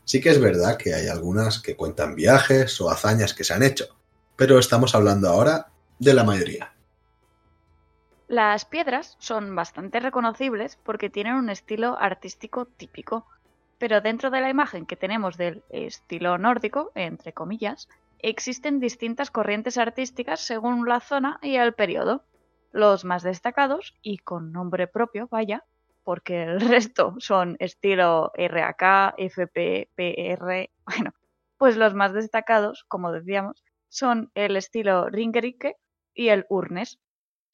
Sí 0.05 0.19
que 0.19 0.29
es 0.29 0.39
verdad 0.39 0.77
que 0.77 0.93
hay 0.93 1.07
algunas 1.07 1.61
que 1.61 1.75
cuentan 1.75 2.15
viajes 2.15 2.79
o 2.81 2.89
hazañas 2.89 3.33
que 3.33 3.43
se 3.43 3.53
han 3.53 3.63
hecho, 3.63 3.95
pero 4.35 4.59
estamos 4.59 4.95
hablando 4.95 5.29
ahora 5.29 5.67
de 5.99 6.13
la 6.13 6.23
mayoría. 6.23 6.73
Las 8.27 8.65
piedras 8.65 9.15
son 9.19 9.55
bastante 9.55 9.99
reconocibles 9.99 10.77
porque 10.83 11.09
tienen 11.09 11.35
un 11.35 11.49
estilo 11.49 11.97
artístico 11.99 12.65
típico, 12.65 13.25
pero 13.77 14.01
dentro 14.01 14.31
de 14.31 14.41
la 14.41 14.49
imagen 14.49 14.85
que 14.85 14.95
tenemos 14.95 15.37
del 15.37 15.63
estilo 15.69 16.37
nórdico, 16.37 16.91
entre 16.95 17.33
comillas, 17.33 17.87
existen 18.19 18.79
distintas 18.79 19.29
corrientes 19.29 19.77
artísticas 19.77 20.39
según 20.39 20.87
la 20.87 20.99
zona 20.99 21.39
y 21.41 21.57
el 21.57 21.73
periodo. 21.73 22.23
Los 22.73 23.05
más 23.05 23.23
destacados, 23.23 23.95
y 24.01 24.17
con 24.17 24.51
nombre 24.51 24.87
propio, 24.87 25.29
vaya, 25.31 25.63
porque 26.03 26.43
el 26.43 26.59
resto 26.69 27.15
son 27.19 27.55
estilo 27.59 28.33
RAK, 28.35 29.13
FP, 29.17 29.89
PR, 29.95 30.69
bueno, 30.85 31.13
pues 31.57 31.77
los 31.77 31.93
más 31.93 32.13
destacados, 32.13 32.83
como 32.89 33.11
decíamos, 33.11 33.63
son 33.89 34.31
el 34.33 34.57
estilo 34.57 35.07
Ringerike 35.09 35.77
y 36.13 36.29
el 36.29 36.45
Urnes. 36.49 36.99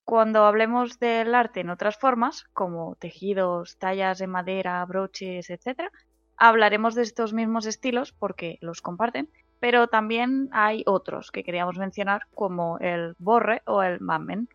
Cuando 0.06 0.46
hablemos 0.46 1.00
del 1.00 1.36
arte 1.36 1.60
en 1.60 1.70
otras 1.70 1.98
formas, 1.98 2.46
como 2.54 2.96
tejidos, 2.96 3.78
tallas 3.78 4.18
de 4.20 4.28
madera, 4.28 4.84
broches, 4.86 5.50
etc., 5.50 5.92
hablaremos 6.38 6.96
de 6.96 7.04
estos 7.04 7.34
mismos 7.34 7.66
estilos 7.66 8.14
porque 8.14 8.58
los 8.62 8.82
comparten, 8.82 9.30
pero 9.60 9.88
también 9.88 10.48
hay 10.54 10.84
otros 10.88 11.30
que 11.30 11.44
queríamos 11.44 11.78
mencionar 11.78 12.22
como 12.34 12.80
el 12.80 13.16
Borre 13.20 13.62
o 13.66 13.84
el 13.84 14.00
Mammen. 14.00 14.48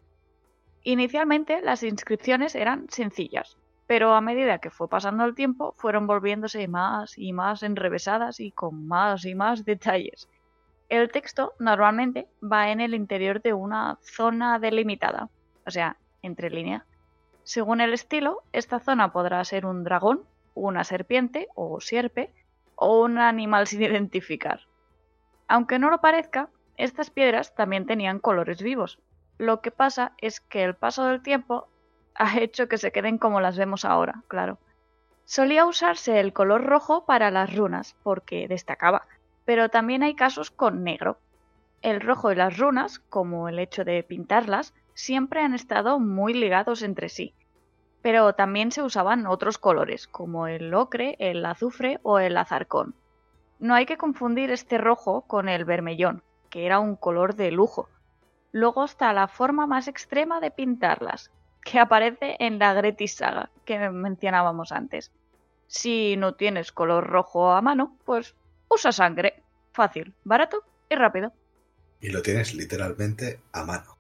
Inicialmente 0.87 1.63
las 1.63 1.83
inscripciones 1.83 2.55
eran 2.55 2.91
sencillas, 2.91 3.57
pero 3.87 4.13
a 4.13 4.21
medida 4.21 4.59
que 4.59 4.69
fue 4.69 4.87
pasando 4.87 5.25
el 5.25 5.35
tiempo 5.35 5.75
fueron 5.79 6.07
volviéndose 6.07 6.69
más 6.69 7.17
y 7.17 7.33
más 7.33 7.63
enrevesadas 7.63 8.39
y 8.39 8.51
con 8.51 8.87
más 8.87 9.25
y 9.25 9.35
más 9.35 9.65
detalles. 9.65 10.29
El 10.91 11.11
texto 11.11 11.55
normalmente 11.59 12.29
va 12.43 12.71
en 12.71 12.83
el 12.83 12.95
interior 12.95 13.41
de 13.41 13.55
una 13.55 13.99
zona 14.03 14.59
delimitada, 14.59 15.31
o 15.67 15.71
sea, 15.71 15.97
entre 16.21 16.51
línea. 16.51 16.85
Según 17.45 17.81
el 17.81 17.95
estilo, 17.95 18.43
esta 18.53 18.79
zona 18.79 19.11
podrá 19.11 19.43
ser 19.47 19.65
un 19.65 19.85
dragón, 19.85 20.25
una 20.55 20.85
serpiente 20.85 21.49
o 21.55 21.81
sierpe 21.81 22.31
o 22.77 23.03
un 23.03 23.17
animal 23.17 23.67
sin 23.67 23.81
identificar. 23.81 24.61
Aunque 25.49 25.79
no 25.79 25.89
lo 25.89 26.03
parezca, 26.03 26.51
estas 26.77 27.09
piedras 27.09 27.55
también 27.55 27.87
tenían 27.87 28.19
colores 28.19 28.63
vivos, 28.63 28.99
lo 29.39 29.61
que 29.61 29.71
pasa 29.71 30.13
es 30.19 30.41
que 30.41 30.63
el 30.63 30.75
paso 30.75 31.07
del 31.07 31.23
tiempo 31.23 31.69
ha 32.15 32.39
hecho 32.39 32.69
que 32.69 32.79
se 32.79 32.93
queden 32.93 33.19
como 33.19 33.41
las 33.41 33.57
vemos 33.57 33.85
ahora, 33.85 34.23
claro. 34.29 34.59
Solía 35.25 35.65
usarse 35.67 36.21
el 36.21 36.33
color 36.33 36.65
rojo 36.65 37.07
para 37.07 37.31
las 37.31 37.55
runas, 37.57 37.97
porque 38.03 38.47
destacaba, 38.47 39.07
pero 39.45 39.71
también 39.71 40.03
hay 40.03 40.15
casos 40.15 40.51
con 40.51 40.85
negro. 40.85 41.19
El 41.83 42.01
rojo 42.01 42.31
y 42.31 42.37
las 42.37 42.59
runas, 42.59 42.99
como 42.99 43.49
el 43.49 43.59
hecho 43.59 43.85
de 43.85 44.03
pintarlas, 44.03 44.75
siempre 44.95 45.41
han 45.41 45.55
estado 45.55 45.99
muy 45.99 46.35
ligados 46.35 46.83
entre 46.83 47.09
sí. 47.09 47.35
Pero 48.03 48.35
también 48.35 48.71
se 48.71 48.83
usaban 48.83 49.27
otros 49.27 49.59
colores, 49.59 50.07
como 50.07 50.47
el 50.47 50.73
ocre, 50.75 51.17
el 51.19 51.45
azufre 51.45 52.01
o 52.03 52.19
el 52.19 52.37
azarcón. 52.37 52.95
No 53.59 53.75
hay 53.75 53.87
que 53.87 53.97
confundir 53.97 54.51
este 54.51 54.79
rojo 54.79 55.23
con 55.23 55.49
el 55.49 55.65
vermellón, 55.65 56.23
que 56.51 56.67
era 56.67 56.81
un 56.81 56.97
color 56.97 57.35
de 57.35 57.51
lujo, 57.51 57.89
Luego 58.55 58.85
está 58.85 59.13
la 59.13 59.27
forma 59.27 59.67
más 59.67 59.89
extrema 59.89 60.39
de 60.39 60.53
pintarlas, 60.53 61.33
que 61.65 61.81
aparece 61.81 62.37
en 62.39 62.61
la 62.61 62.73
Gretis 62.73 63.17
Saga, 63.17 63.51
que 63.65 63.91
mencionábamos 63.91 64.71
antes. 64.71 65.11
Si 65.67 66.17
no 66.17 66.37
tienes 66.37 66.71
color 66.71 67.05
rojo 67.05 67.51
a 67.51 67.61
mano, 67.61 67.99
pues 68.05 68.37
usa 68.69 68.93
sangre. 68.93 69.43
Fácil, 69.73 70.15
barato 70.23 70.63
y 70.89 70.95
rápido. 70.95 71.33
Y 72.01 72.11
lo 72.11 72.23
tienes 72.23 72.55
literalmente 72.55 73.41
a 73.51 73.65
mano. 73.65 73.99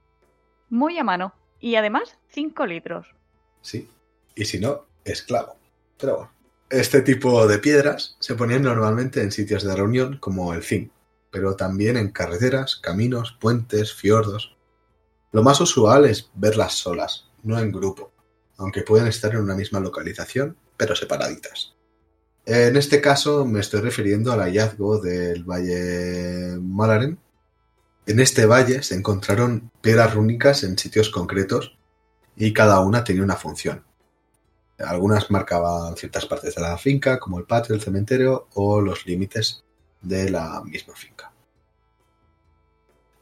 Muy 0.70 0.98
a 0.98 1.02
mano. 1.02 1.34
Y 1.58 1.74
además 1.74 2.16
5 2.28 2.64
litros. 2.66 3.12
Sí. 3.60 3.90
Y 4.36 4.44
si 4.44 4.60
no, 4.60 4.84
esclavo. 5.04 5.56
Pero 5.98 6.16
bueno. 6.16 6.30
Este 6.70 7.02
tipo 7.02 7.48
de 7.48 7.58
piedras 7.58 8.16
se 8.20 8.36
ponían 8.36 8.62
normalmente 8.62 9.20
en 9.20 9.32
sitios 9.32 9.64
de 9.64 9.74
reunión 9.74 10.18
como 10.18 10.54
el 10.54 10.62
zinc, 10.62 10.92
pero 11.34 11.56
también 11.56 11.96
en 11.96 12.12
carreteras, 12.12 12.76
caminos, 12.76 13.36
puentes, 13.40 13.92
fiordos. 13.92 14.56
Lo 15.32 15.42
más 15.42 15.60
usual 15.60 16.04
es 16.04 16.30
verlas 16.36 16.74
solas, 16.74 17.26
no 17.42 17.58
en 17.58 17.72
grupo, 17.72 18.12
aunque 18.56 18.82
pueden 18.82 19.08
estar 19.08 19.32
en 19.34 19.40
una 19.40 19.56
misma 19.56 19.80
localización, 19.80 20.56
pero 20.76 20.94
separaditas. 20.94 21.74
En 22.46 22.76
este 22.76 23.00
caso 23.00 23.44
me 23.44 23.58
estoy 23.58 23.80
refiriendo 23.80 24.30
al 24.30 24.42
hallazgo 24.42 25.00
del 25.00 25.42
Valle 25.42 26.56
Malaren. 26.60 27.18
En 28.06 28.20
este 28.20 28.46
valle 28.46 28.84
se 28.84 28.94
encontraron 28.94 29.72
piedras 29.80 30.14
rúnicas 30.14 30.62
en 30.62 30.78
sitios 30.78 31.10
concretos 31.10 31.76
y 32.36 32.52
cada 32.52 32.78
una 32.78 33.02
tenía 33.02 33.24
una 33.24 33.34
función. 33.34 33.82
Algunas 34.78 35.32
marcaban 35.32 35.96
ciertas 35.96 36.26
partes 36.26 36.54
de 36.54 36.62
la 36.62 36.78
finca, 36.78 37.18
como 37.18 37.40
el 37.40 37.44
patio, 37.44 37.74
el 37.74 37.80
cementerio 37.80 38.46
o 38.54 38.80
los 38.80 39.04
límites 39.04 39.64
de 40.04 40.30
la 40.30 40.62
misma 40.62 40.94
finca. 40.94 41.32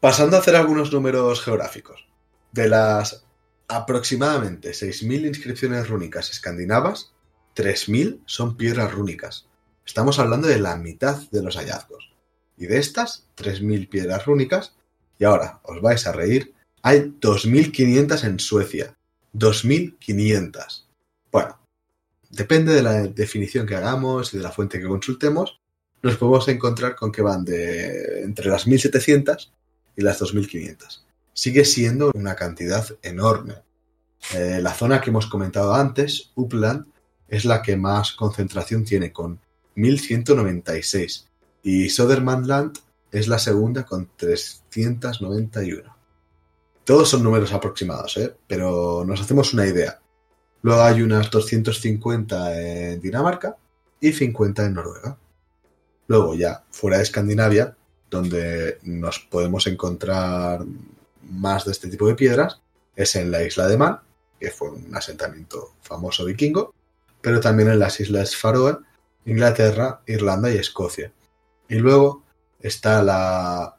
Pasando 0.01 0.37
a 0.37 0.41
hacer 0.41 0.57
algunos 0.57 0.93
números 0.93 1.43
geográficos. 1.43 2.09
De 2.51 2.69
las 2.69 3.25
aproximadamente 3.69 4.73
6.000 4.73 5.27
inscripciones 5.29 5.89
rúnicas 5.89 6.31
escandinavas, 6.31 7.13
3.000 7.57 8.21
son 8.27 8.57
piedras 8.57 8.93
rúnicas. 8.93 9.47
Estamos 9.87 10.19
hablando 10.19 10.49
de 10.49 10.59
la 10.59 10.77
mitad 10.77 11.17
de 11.31 11.43
los 11.43 11.57
hallazgos. 11.57 12.13
Y 12.57 12.67
de 12.67 12.79
estas 12.79 13.27
3.000 13.37 13.89
piedras 13.89 14.27
rúnicas, 14.27 14.75
y 15.19 15.25
ahora 15.25 15.61
os 15.63 15.81
vais 15.81 16.07
a 16.07 16.13
reír, 16.13 16.53
hay 16.83 17.15
2.500 17.21 18.25
en 18.25 18.39
Suecia. 18.41 18.97
2.500. 19.35 20.85
Bueno, 21.31 21.59
depende 22.29 22.75
de 22.75 22.83
la 22.83 23.03
definición 23.05 23.67
que 23.67 23.77
hagamos 23.77 24.35
y 24.35 24.39
de 24.39 24.43
la 24.43 24.51
fuente 24.51 24.79
que 24.79 24.87
consultemos, 24.87 25.62
nos 26.03 26.17
podemos 26.17 26.49
encontrar 26.49 26.97
con 26.97 27.13
que 27.13 27.23
van 27.23 27.45
de 27.45 28.23
entre 28.23 28.49
las 28.49 28.67
1700 28.67 29.53
y 29.97 30.03
las 30.03 30.19
2500. 30.19 31.07
Sigue 31.33 31.65
siendo 31.65 32.11
una 32.15 32.35
cantidad 32.35 32.87
enorme. 33.03 33.55
Eh, 34.35 34.61
la 34.63 34.75
zona 34.75 35.01
que 35.01 35.11
hemos 35.11 35.27
comentado 35.27 35.75
antes, 35.75 36.31
Upland, 36.35 36.87
es 37.29 37.45
la 37.45 37.63
que 37.63 37.77
más 37.77 38.13
concentración 38.13 38.85
tiene, 38.85 39.13
con 39.13 39.41
1196, 39.75 41.29
y 41.63 41.89
Södermanland 41.89 42.79
es 43.11 43.29
la 43.29 43.39
segunda 43.39 43.85
con 43.85 44.11
391. 44.17 45.97
Todos 46.85 47.09
son 47.09 47.23
números 47.23 47.53
aproximados, 47.53 48.17
¿eh? 48.17 48.35
pero 48.47 49.05
nos 49.07 49.21
hacemos 49.21 49.55
una 49.55 49.67
idea. 49.67 50.01
Luego 50.63 50.83
hay 50.83 51.03
unas 51.03 51.31
250 51.31 52.61
en 52.61 53.01
Dinamarca 53.01 53.57
y 54.01 54.13
50 54.13 54.67
en 54.67 54.75
Noruega. 54.75 55.19
Luego 56.07 56.35
ya 56.35 56.65
fuera 56.71 56.99
de 56.99 57.05
Escandinavia, 57.05 57.77
donde 58.11 58.79
nos 58.83 59.19
podemos 59.21 59.67
encontrar 59.67 60.65
más 61.23 61.65
de 61.65 61.73
este 61.73 61.89
tipo 61.89 62.07
de 62.07 62.15
piedras, 62.15 62.61
es 62.95 63.17
en 63.17 63.31
la 63.31 63.43
isla 63.43 63.69
de 63.69 63.77
Man, 63.77 64.01
que 64.39 64.51
fue 64.51 64.71
un 64.71 64.95
asentamiento 64.95 65.75
famoso 65.81 66.25
vikingo, 66.25 66.75
pero 67.21 67.41
también 67.41 67.71
en 67.71 67.79
las 67.79 68.01
islas 68.01 68.37
Faroe, 68.37 68.79
Inglaterra, 69.25 70.03
Irlanda 70.07 70.53
y 70.53 70.59
Escocia. 70.59 71.13
Y 71.69 71.77
luego 71.77 72.25
está 72.61 73.03
la 73.03 73.77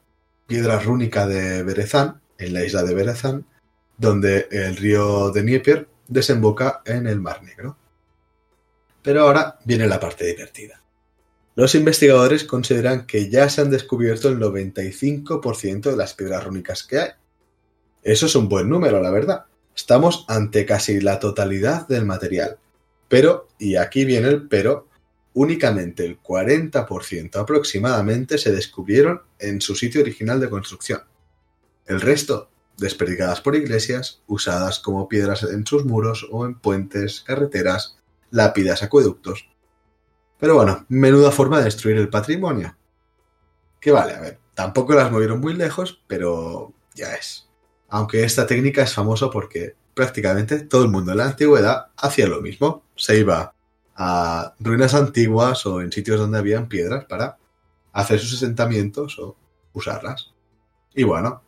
piedra 0.47 0.79
rúnica 0.79 1.27
de 1.27 1.63
Berezán, 1.63 2.21
en 2.37 2.53
la 2.53 2.63
isla 2.63 2.83
de 2.83 2.93
Berezán, 2.95 3.45
donde 3.97 4.47
el 4.51 4.77
río 4.77 5.31
de 5.31 5.43
Dnieper 5.43 5.87
desemboca 6.07 6.81
en 6.85 7.07
el 7.07 7.19
Mar 7.19 7.43
Negro. 7.43 7.77
Pero 9.01 9.23
ahora 9.23 9.59
viene 9.65 9.87
la 9.87 9.99
parte 9.99 10.25
divertida. 10.25 10.82
Los 11.55 11.75
investigadores 11.75 12.45
consideran 12.45 13.05
que 13.05 13.29
ya 13.29 13.47
se 13.49 13.61
han 13.61 13.69
descubierto 13.69 14.27
el 14.29 14.39
95% 14.39 15.91
de 15.91 15.97
las 15.97 16.15
piedras 16.15 16.43
rúnicas 16.43 16.83
que 16.83 16.99
hay. 16.99 17.09
Eso 18.01 18.25
es 18.25 18.35
un 18.35 18.49
buen 18.49 18.67
número, 18.69 19.01
la 19.01 19.11
verdad. 19.11 19.45
Estamos 19.75 20.25
ante 20.27 20.65
casi 20.65 20.99
la 20.99 21.19
totalidad 21.19 21.87
del 21.87 22.05
material. 22.05 22.57
Pero, 23.07 23.47
y 23.59 23.75
aquí 23.75 24.03
viene 24.03 24.29
el 24.29 24.47
pero, 24.47 24.87
únicamente 25.33 26.05
el 26.05 26.19
40% 26.21 27.35
aproximadamente 27.35 28.39
se 28.39 28.51
descubrieron 28.51 29.21
en 29.37 29.61
su 29.61 29.75
sitio 29.75 30.01
original 30.01 30.39
de 30.39 30.49
construcción. 30.49 31.03
El 31.85 32.01
resto, 32.01 32.49
desperdigadas 32.77 33.41
por 33.41 33.55
iglesias, 33.55 34.21
usadas 34.25 34.79
como 34.79 35.07
piedras 35.07 35.43
en 35.43 35.65
sus 35.67 35.85
muros 35.85 36.27
o 36.31 36.45
en 36.45 36.55
puentes, 36.55 37.21
carreteras, 37.21 37.97
lápidas, 38.31 38.81
acueductos. 38.81 39.47
Pero 40.43 40.55
bueno, 40.55 40.85
menuda 40.89 41.31
forma 41.31 41.59
de 41.59 41.63
destruir 41.63 41.95
el 41.95 42.09
patrimonio. 42.09 42.75
Que 43.79 43.91
vale, 43.91 44.13
a 44.13 44.19
ver, 44.19 44.39
tampoco 44.53 44.93
las 44.93 45.09
movieron 45.09 45.39
muy 45.39 45.53
lejos, 45.53 46.03
pero 46.05 46.73
ya 46.93 47.13
es. 47.15 47.47
Aunque 47.87 48.25
esta 48.25 48.45
técnica 48.45 48.83
es 48.83 48.93
famosa 48.93 49.29
porque 49.29 49.77
prácticamente 49.93 50.59
todo 50.65 50.83
el 50.83 50.91
mundo 50.91 51.13
en 51.13 51.19
la 51.19 51.27
antigüedad 51.27 51.91
hacía 51.95 52.27
lo 52.27 52.41
mismo. 52.41 52.83
Se 52.97 53.17
iba 53.17 53.55
a 53.95 54.53
ruinas 54.59 54.93
antiguas 54.93 55.65
o 55.65 55.79
en 55.79 55.93
sitios 55.93 56.19
donde 56.19 56.39
habían 56.39 56.67
piedras 56.67 57.05
para 57.05 57.37
hacer 57.93 58.19
sus 58.19 58.33
asentamientos 58.33 59.17
o 59.19 59.37
usarlas. 59.71 60.33
Y 60.93 61.03
bueno, 61.03 61.41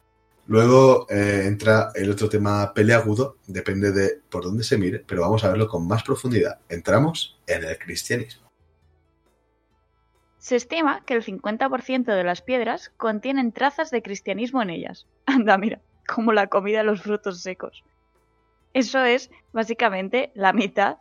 luego 0.48 1.06
eh, 1.10 1.44
entra 1.48 1.92
el 1.96 2.12
otro 2.12 2.30
tema 2.30 2.74
peleagudo, 2.74 3.40
depende 3.46 3.92
de 3.92 4.22
por 4.30 4.46
dónde 4.46 4.64
se 4.64 4.78
mire, 4.78 5.04
pero 5.06 5.20
vamos 5.20 5.44
a 5.44 5.50
verlo 5.50 5.68
con 5.68 5.86
más 5.86 6.02
profundidad. 6.02 6.60
Entramos 6.70 7.38
en 7.46 7.66
el 7.66 7.78
cristianismo. 7.78 8.45
Se 10.46 10.56
estima 10.56 11.02
que 11.06 11.16
el 11.16 11.24
50% 11.24 12.06
de 12.06 12.24
las 12.24 12.44
piedras 12.44 12.90
contienen 12.98 13.52
trazas 13.52 13.90
de 13.90 14.04
cristianismo 14.04 14.62
en 14.62 14.70
ellas. 14.70 15.08
Anda, 15.26 15.58
mira, 15.58 15.82
como 16.08 16.34
la 16.34 16.46
comida 16.46 16.78
de 16.78 16.84
los 16.84 17.02
frutos 17.02 17.42
secos. 17.42 17.84
Eso 18.72 19.04
es 19.04 19.32
básicamente 19.54 20.32
la 20.36 20.54
mitad 20.54 20.98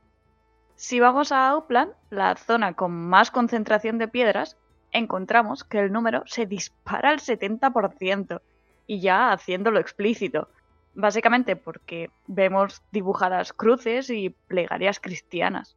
si 0.77 0.99
vamos 0.99 1.31
a 1.31 1.55
Upland, 1.59 1.93
la 2.09 2.37
zona 2.37 2.73
con 2.73 2.93
más 2.93 3.31
concentración 3.31 3.99
de 3.99 4.09
piedras, 4.09 4.57
encontramos 4.93 5.63
que 5.63 5.79
el 5.79 5.93
número 5.93 6.23
se 6.25 6.47
dispara 6.47 7.11
al 7.11 7.21
70%, 7.21 8.41
y 8.87 9.01
ya 9.01 9.31
haciéndolo 9.31 9.79
explícito, 9.79 10.49
básicamente 10.95 11.55
porque 11.55 12.09
vemos 12.27 12.83
dibujadas 12.93 13.53
cruces 13.53 14.09
y 14.09 14.31
plegarias 14.31 15.01
cristianas. 15.01 15.77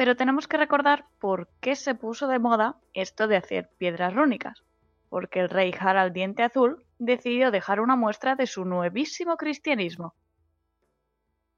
Pero 0.00 0.16
tenemos 0.16 0.48
que 0.48 0.56
recordar 0.56 1.04
por 1.18 1.50
qué 1.60 1.76
se 1.76 1.94
puso 1.94 2.26
de 2.26 2.38
moda 2.38 2.76
esto 2.94 3.28
de 3.28 3.36
hacer 3.36 3.68
piedras 3.76 4.14
rúnicas, 4.14 4.64
porque 5.10 5.40
el 5.40 5.50
rey 5.50 5.74
Harald 5.78 6.14
Diente 6.14 6.42
Azul 6.42 6.86
decidió 6.98 7.50
dejar 7.50 7.80
una 7.82 7.96
muestra 7.96 8.34
de 8.34 8.46
su 8.46 8.64
nuevísimo 8.64 9.36
cristianismo. 9.36 10.14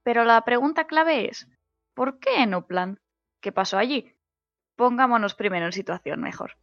Pero 0.03 0.25
la 0.25 0.41
pregunta 0.41 0.87
clave 0.87 1.29
es, 1.29 1.47
¿Por 1.93 2.19
qué 2.19 2.43
en 2.43 2.53
Upland? 2.53 2.97
¿Qué 3.39 3.53
pasó 3.53 3.77
allí? 3.77 4.13
Pongámonos 4.75 5.35
primero 5.35 5.67
en 5.67 5.71
situación 5.71 6.19
mejor. 6.19 6.57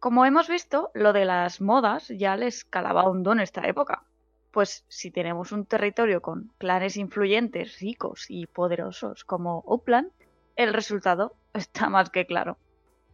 Como 0.00 0.26
hemos 0.26 0.48
visto, 0.48 0.90
lo 0.92 1.12
de 1.12 1.24
las 1.24 1.60
modas 1.60 2.08
ya 2.08 2.36
les 2.36 2.64
calaba 2.64 3.04
hondo 3.04 3.30
en 3.30 3.38
esta 3.38 3.64
época. 3.68 4.02
Pues 4.50 4.84
si 4.88 5.12
tenemos 5.12 5.52
un 5.52 5.66
territorio 5.66 6.20
con 6.20 6.52
clanes 6.58 6.96
influyentes, 6.96 7.78
ricos 7.78 8.26
y 8.28 8.46
poderosos 8.46 9.24
como 9.24 9.62
Upland, 9.66 10.10
el 10.56 10.72
resultado 10.72 11.34
está 11.54 11.88
más 11.88 12.10
que 12.10 12.26
claro. 12.26 12.58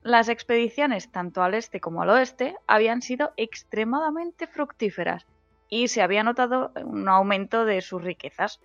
Las 0.03 0.29
expediciones 0.29 1.13
tanto 1.13 1.43
al 1.43 1.55
este 1.55 1.81
como 1.81 2.03
al 2.03 2.11
oeste 2.11 2.57
habían 2.67 3.03
sido 3.03 3.33
extremadamente 3.37 4.47
fructíferas 4.47 5.27
y 5.69 5.89
se 5.89 6.03
había 6.03 6.25
notado 6.25 6.73
un 6.85 7.09
aumento 7.09 7.65
de 7.65 7.81
sus 7.83 8.03
riquezas, 8.03 8.61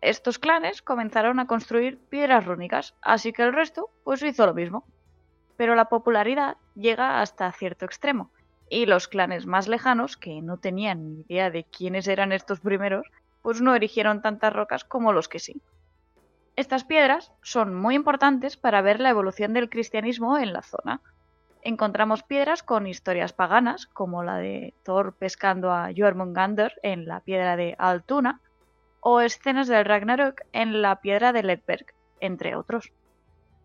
estos 0.00 0.38
clanes 0.38 0.82
comenzaron 0.82 1.40
a 1.40 1.46
construir 1.46 1.98
piedras 1.98 2.44
rúnicas, 2.44 2.94
así 3.00 3.32
que 3.32 3.42
el 3.42 3.52
resto 3.52 3.90
pues 4.04 4.22
hizo 4.22 4.46
lo 4.46 4.54
mismo. 4.54 4.84
Pero 5.56 5.74
la 5.74 5.86
popularidad 5.86 6.58
llega 6.74 7.20
hasta 7.22 7.50
cierto 7.52 7.86
extremo, 7.86 8.30
y 8.68 8.86
los 8.86 9.08
clanes 9.08 9.46
más 9.46 9.68
lejanos, 9.68 10.16
que 10.16 10.42
no 10.42 10.58
tenían 10.58 11.04
ni 11.04 11.20
idea 11.22 11.50
de 11.50 11.64
quiénes 11.64 12.08
eran 12.08 12.32
estos 12.32 12.60
primeros, 12.60 13.06
pues 13.42 13.62
no 13.62 13.74
erigieron 13.74 14.20
tantas 14.20 14.52
rocas 14.52 14.84
como 14.84 15.12
los 15.12 15.28
que 15.28 15.38
sí. 15.38 15.62
Estas 16.56 16.84
piedras 16.84 17.34
son 17.42 17.74
muy 17.74 17.94
importantes 17.94 18.56
para 18.56 18.80
ver 18.80 18.98
la 18.98 19.10
evolución 19.10 19.52
del 19.52 19.68
cristianismo 19.68 20.38
en 20.38 20.54
la 20.54 20.62
zona. 20.62 21.02
Encontramos 21.60 22.22
piedras 22.22 22.62
con 22.62 22.86
historias 22.86 23.34
paganas, 23.34 23.86
como 23.86 24.24
la 24.24 24.38
de 24.38 24.72
Thor 24.82 25.14
pescando 25.18 25.70
a 25.70 25.90
Jormungandr 25.94 26.72
en 26.82 27.04
la 27.04 27.20
piedra 27.20 27.56
de 27.56 27.76
Altuna, 27.78 28.40
o 29.00 29.20
escenas 29.20 29.68
del 29.68 29.84
Ragnarok 29.84 30.40
en 30.52 30.80
la 30.80 31.02
piedra 31.02 31.34
de 31.34 31.42
Ledberg, 31.42 31.94
entre 32.20 32.56
otros. 32.56 32.90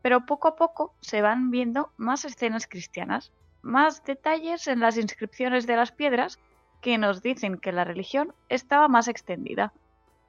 Pero 0.01 0.25
poco 0.25 0.49
a 0.49 0.55
poco 0.57 0.93
se 0.99 1.21
van 1.21 1.49
viendo 1.49 1.93
más 1.95 2.25
escenas 2.25 2.67
cristianas, 2.67 3.31
más 3.61 4.03
detalles 4.03 4.67
en 4.67 4.81
las 4.81 4.97
inscripciones 4.97 5.65
de 5.65 5.77
las 5.77 5.93
piedras 5.93 6.39
que 6.81 6.97
nos 6.97 7.21
dicen 7.21 7.57
que 7.57 7.71
la 7.71 7.85
religión 7.85 8.33
estaba 8.49 8.89
más 8.89 9.07
extendida. 9.07 9.71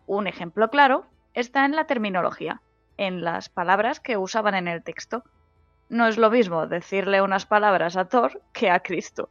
Un 0.06 0.28
ejemplo 0.28 0.70
claro 0.70 1.06
está 1.34 1.64
en 1.64 1.76
la 1.76 1.86
terminología, 1.86 2.62
en 2.96 3.22
las 3.22 3.48
palabras 3.48 4.00
que 4.00 4.16
usaban 4.16 4.54
en 4.54 4.68
el 4.68 4.82
texto. 4.82 5.24
No 5.88 6.06
es 6.06 6.18
lo 6.18 6.30
mismo 6.30 6.66
decirle 6.66 7.22
unas 7.22 7.46
palabras 7.46 7.96
a 7.96 8.06
Thor 8.06 8.42
que 8.52 8.70
a 8.70 8.80
Cristo. 8.80 9.28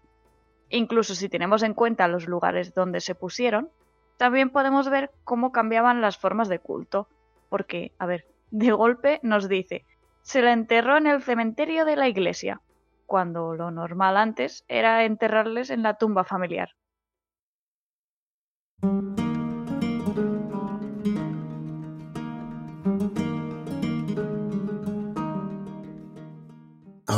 Incluso 0.69 1.15
si 1.15 1.29
tenemos 1.29 1.63
en 1.63 1.73
cuenta 1.73 2.07
los 2.07 2.27
lugares 2.27 2.73
donde 2.73 3.01
se 3.01 3.15
pusieron, 3.15 3.69
también 4.17 4.49
podemos 4.49 4.89
ver 4.89 5.11
cómo 5.23 5.51
cambiaban 5.51 6.01
las 6.01 6.17
formas 6.17 6.47
de 6.47 6.59
culto. 6.59 7.07
Porque, 7.49 7.91
a 7.99 8.05
ver, 8.05 8.25
de 8.51 8.71
golpe 8.71 9.19
nos 9.23 9.49
dice, 9.49 9.85
se 10.21 10.41
la 10.41 10.53
enterró 10.53 10.97
en 10.97 11.07
el 11.07 11.21
cementerio 11.21 11.85
de 11.85 11.95
la 11.95 12.07
iglesia, 12.07 12.61
cuando 13.05 13.55
lo 13.55 13.71
normal 13.71 14.15
antes 14.15 14.63
era 14.67 15.03
enterrarles 15.03 15.69
en 15.69 15.83
la 15.83 15.97
tumba 15.97 16.23
familiar. 16.23 16.69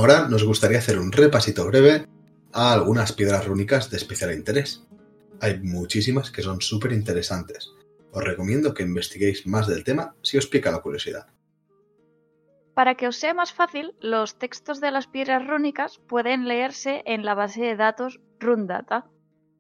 Ahora 0.03 0.27
nos 0.27 0.43
gustaría 0.43 0.79
hacer 0.79 0.99
un 0.99 1.13
repasito 1.13 1.65
breve 1.65 2.07
a 2.51 2.73
algunas 2.73 3.13
piedras 3.13 3.47
rúnicas 3.47 3.89
de 3.89 3.95
especial 3.95 4.33
interés. 4.33 4.85
Hay 5.39 5.61
muchísimas 5.61 6.29
que 6.29 6.41
son 6.41 6.59
súper 6.59 6.91
interesantes. 6.91 7.71
Os 8.11 8.21
recomiendo 8.21 8.73
que 8.73 8.83
investiguéis 8.83 9.47
más 9.47 9.65
del 9.65 9.85
tema 9.85 10.13
si 10.21 10.37
os 10.37 10.47
pica 10.47 10.73
la 10.73 10.81
curiosidad. 10.81 11.27
Para 12.73 12.95
que 12.95 13.07
os 13.07 13.15
sea 13.15 13.33
más 13.33 13.53
fácil, 13.53 13.95
los 14.01 14.37
textos 14.37 14.81
de 14.81 14.91
las 14.91 15.07
piedras 15.07 15.47
rúnicas 15.47 16.01
pueden 16.05 16.49
leerse 16.49 17.01
en 17.05 17.23
la 17.23 17.33
base 17.33 17.61
de 17.61 17.77
datos 17.77 18.19
Rundata. 18.41 19.05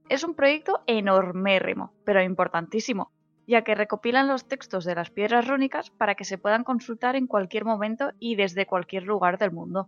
Es 0.09 0.25
un 0.25 0.35
proyecto 0.35 0.83
enormérrimo, 0.87 1.93
pero 2.03 2.21
importantísimo, 2.21 3.13
ya 3.47 3.63
que 3.63 3.75
recopilan 3.75 4.27
los 4.27 4.45
textos 4.45 4.83
de 4.83 4.95
las 4.95 5.09
piedras 5.09 5.47
rúnicas 5.47 5.89
para 5.91 6.15
que 6.15 6.25
se 6.25 6.37
puedan 6.37 6.65
consultar 6.65 7.15
en 7.15 7.27
cualquier 7.27 7.63
momento 7.63 8.11
y 8.19 8.35
desde 8.35 8.65
cualquier 8.65 9.03
lugar 9.03 9.37
del 9.37 9.53
mundo. 9.53 9.87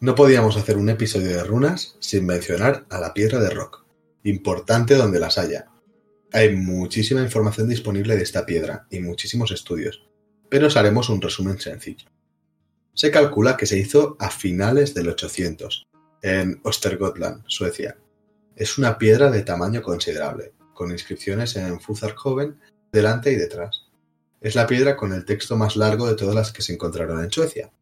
No 0.00 0.14
podíamos 0.14 0.56
hacer 0.56 0.76
un 0.76 0.88
episodio 0.90 1.28
de 1.28 1.42
runas 1.42 1.96
sin 1.98 2.24
mencionar 2.24 2.86
a 2.88 3.00
la 3.00 3.12
piedra 3.12 3.40
de 3.40 3.50
rock 3.50 3.84
importante 4.22 4.94
donde 4.94 5.18
las 5.18 5.38
haya. 5.38 5.68
Hay 6.32 6.54
muchísima 6.54 7.22
información 7.22 7.68
disponible 7.68 8.16
de 8.16 8.22
esta 8.22 8.44
piedra 8.44 8.86
y 8.90 9.00
muchísimos 9.00 9.50
estudios, 9.50 10.06
pero 10.48 10.66
os 10.66 10.76
haremos 10.76 11.08
un 11.08 11.20
resumen 11.20 11.58
sencillo. 11.58 12.06
Se 12.94 13.10
calcula 13.10 13.56
que 13.56 13.66
se 13.66 13.78
hizo 13.78 14.16
a 14.18 14.30
finales 14.30 14.94
del 14.94 15.08
800, 15.08 15.88
en 16.22 16.60
Östergötland, 16.64 17.44
Suecia. 17.46 17.96
Es 18.56 18.76
una 18.78 18.98
piedra 18.98 19.30
de 19.30 19.42
tamaño 19.42 19.82
considerable, 19.82 20.52
con 20.74 20.90
inscripciones 20.90 21.56
en 21.56 21.80
Fuzarkoven 21.80 22.58
delante 22.92 23.32
y 23.32 23.36
detrás. 23.36 23.86
Es 24.40 24.54
la 24.54 24.66
piedra 24.66 24.96
con 24.96 25.12
el 25.12 25.24
texto 25.24 25.56
más 25.56 25.76
largo 25.76 26.06
de 26.06 26.14
todas 26.14 26.34
las 26.34 26.52
que 26.52 26.62
se 26.62 26.72
encontraron 26.72 27.22
en 27.22 27.30
Suecia. 27.30 27.72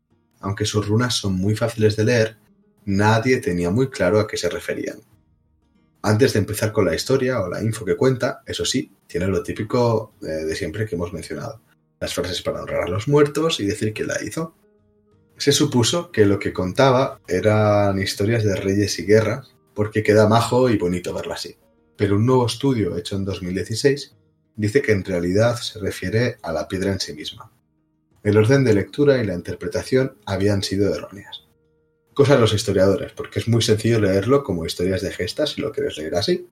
Aunque 0.46 0.64
sus 0.64 0.86
runas 0.86 1.14
son 1.14 1.34
muy 1.34 1.56
fáciles 1.56 1.96
de 1.96 2.04
leer, 2.04 2.36
nadie 2.84 3.38
tenía 3.38 3.68
muy 3.68 3.90
claro 3.90 4.20
a 4.20 4.28
qué 4.28 4.36
se 4.36 4.48
referían. 4.48 5.00
Antes 6.02 6.34
de 6.34 6.38
empezar 6.38 6.70
con 6.70 6.84
la 6.84 6.94
historia 6.94 7.40
o 7.40 7.48
la 7.48 7.64
info 7.64 7.84
que 7.84 7.96
cuenta, 7.96 8.42
eso 8.46 8.64
sí, 8.64 8.92
tiene 9.08 9.26
lo 9.26 9.42
típico 9.42 10.14
eh, 10.22 10.44
de 10.46 10.54
siempre 10.54 10.86
que 10.86 10.94
hemos 10.94 11.12
mencionado. 11.12 11.60
Las 11.98 12.14
frases 12.14 12.42
para 12.42 12.62
honrar 12.62 12.82
a 12.82 12.88
los 12.88 13.08
muertos 13.08 13.58
y 13.58 13.66
decir 13.66 13.92
quién 13.92 14.06
la 14.06 14.22
hizo. 14.22 14.54
Se 15.36 15.50
supuso 15.50 16.12
que 16.12 16.24
lo 16.26 16.38
que 16.38 16.52
contaba 16.52 17.20
eran 17.26 18.00
historias 18.00 18.44
de 18.44 18.54
reyes 18.54 18.96
y 19.00 19.04
guerras, 19.04 19.52
porque 19.74 20.04
queda 20.04 20.28
majo 20.28 20.70
y 20.70 20.78
bonito 20.78 21.12
verlo 21.12 21.32
así. 21.32 21.56
Pero 21.96 22.14
un 22.14 22.26
nuevo 22.26 22.46
estudio 22.46 22.96
hecho 22.96 23.16
en 23.16 23.24
2016 23.24 24.14
dice 24.54 24.80
que 24.80 24.92
en 24.92 25.04
realidad 25.04 25.56
se 25.56 25.80
refiere 25.80 26.38
a 26.40 26.52
la 26.52 26.68
piedra 26.68 26.92
en 26.92 27.00
sí 27.00 27.14
misma. 27.14 27.50
El 28.26 28.36
orden 28.38 28.64
de 28.64 28.74
lectura 28.74 29.22
y 29.22 29.24
la 29.24 29.34
interpretación 29.34 30.16
habían 30.26 30.64
sido 30.64 30.92
erróneas. 30.92 31.44
Cosa 32.12 32.34
de 32.34 32.40
los 32.40 32.52
historiadores, 32.52 33.12
porque 33.12 33.38
es 33.38 33.46
muy 33.46 33.62
sencillo 33.62 34.00
leerlo 34.00 34.42
como 34.42 34.66
historias 34.66 35.00
de 35.00 35.12
gestas 35.12 35.50
si 35.50 35.60
lo 35.60 35.70
quieres 35.70 35.96
leer 35.96 36.16
así. 36.16 36.48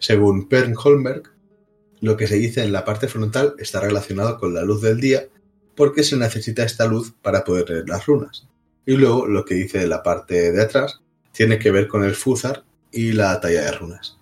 Según 0.00 0.48
Pern 0.48 0.74
Holmberg, 0.76 1.22
lo 2.00 2.16
que 2.16 2.26
se 2.26 2.34
dice 2.34 2.64
en 2.64 2.72
la 2.72 2.84
parte 2.84 3.06
frontal 3.06 3.54
está 3.60 3.78
relacionado 3.78 4.40
con 4.40 4.54
la 4.54 4.62
luz 4.62 4.82
del 4.82 4.98
día 4.98 5.28
porque 5.76 6.02
se 6.02 6.16
necesita 6.16 6.64
esta 6.64 6.86
luz 6.86 7.14
para 7.22 7.44
poder 7.44 7.70
leer 7.70 7.88
las 7.88 8.06
runas. 8.06 8.48
Y 8.84 8.96
luego 8.96 9.28
lo 9.28 9.44
que 9.44 9.54
dice 9.54 9.86
la 9.86 10.02
parte 10.02 10.50
de 10.50 10.62
atrás 10.62 11.00
tiene 11.30 11.60
que 11.60 11.70
ver 11.70 11.86
con 11.86 12.02
el 12.02 12.16
fúzar 12.16 12.64
y 12.90 13.12
la 13.12 13.40
talla 13.40 13.62
de 13.62 13.70
runas. 13.70 14.18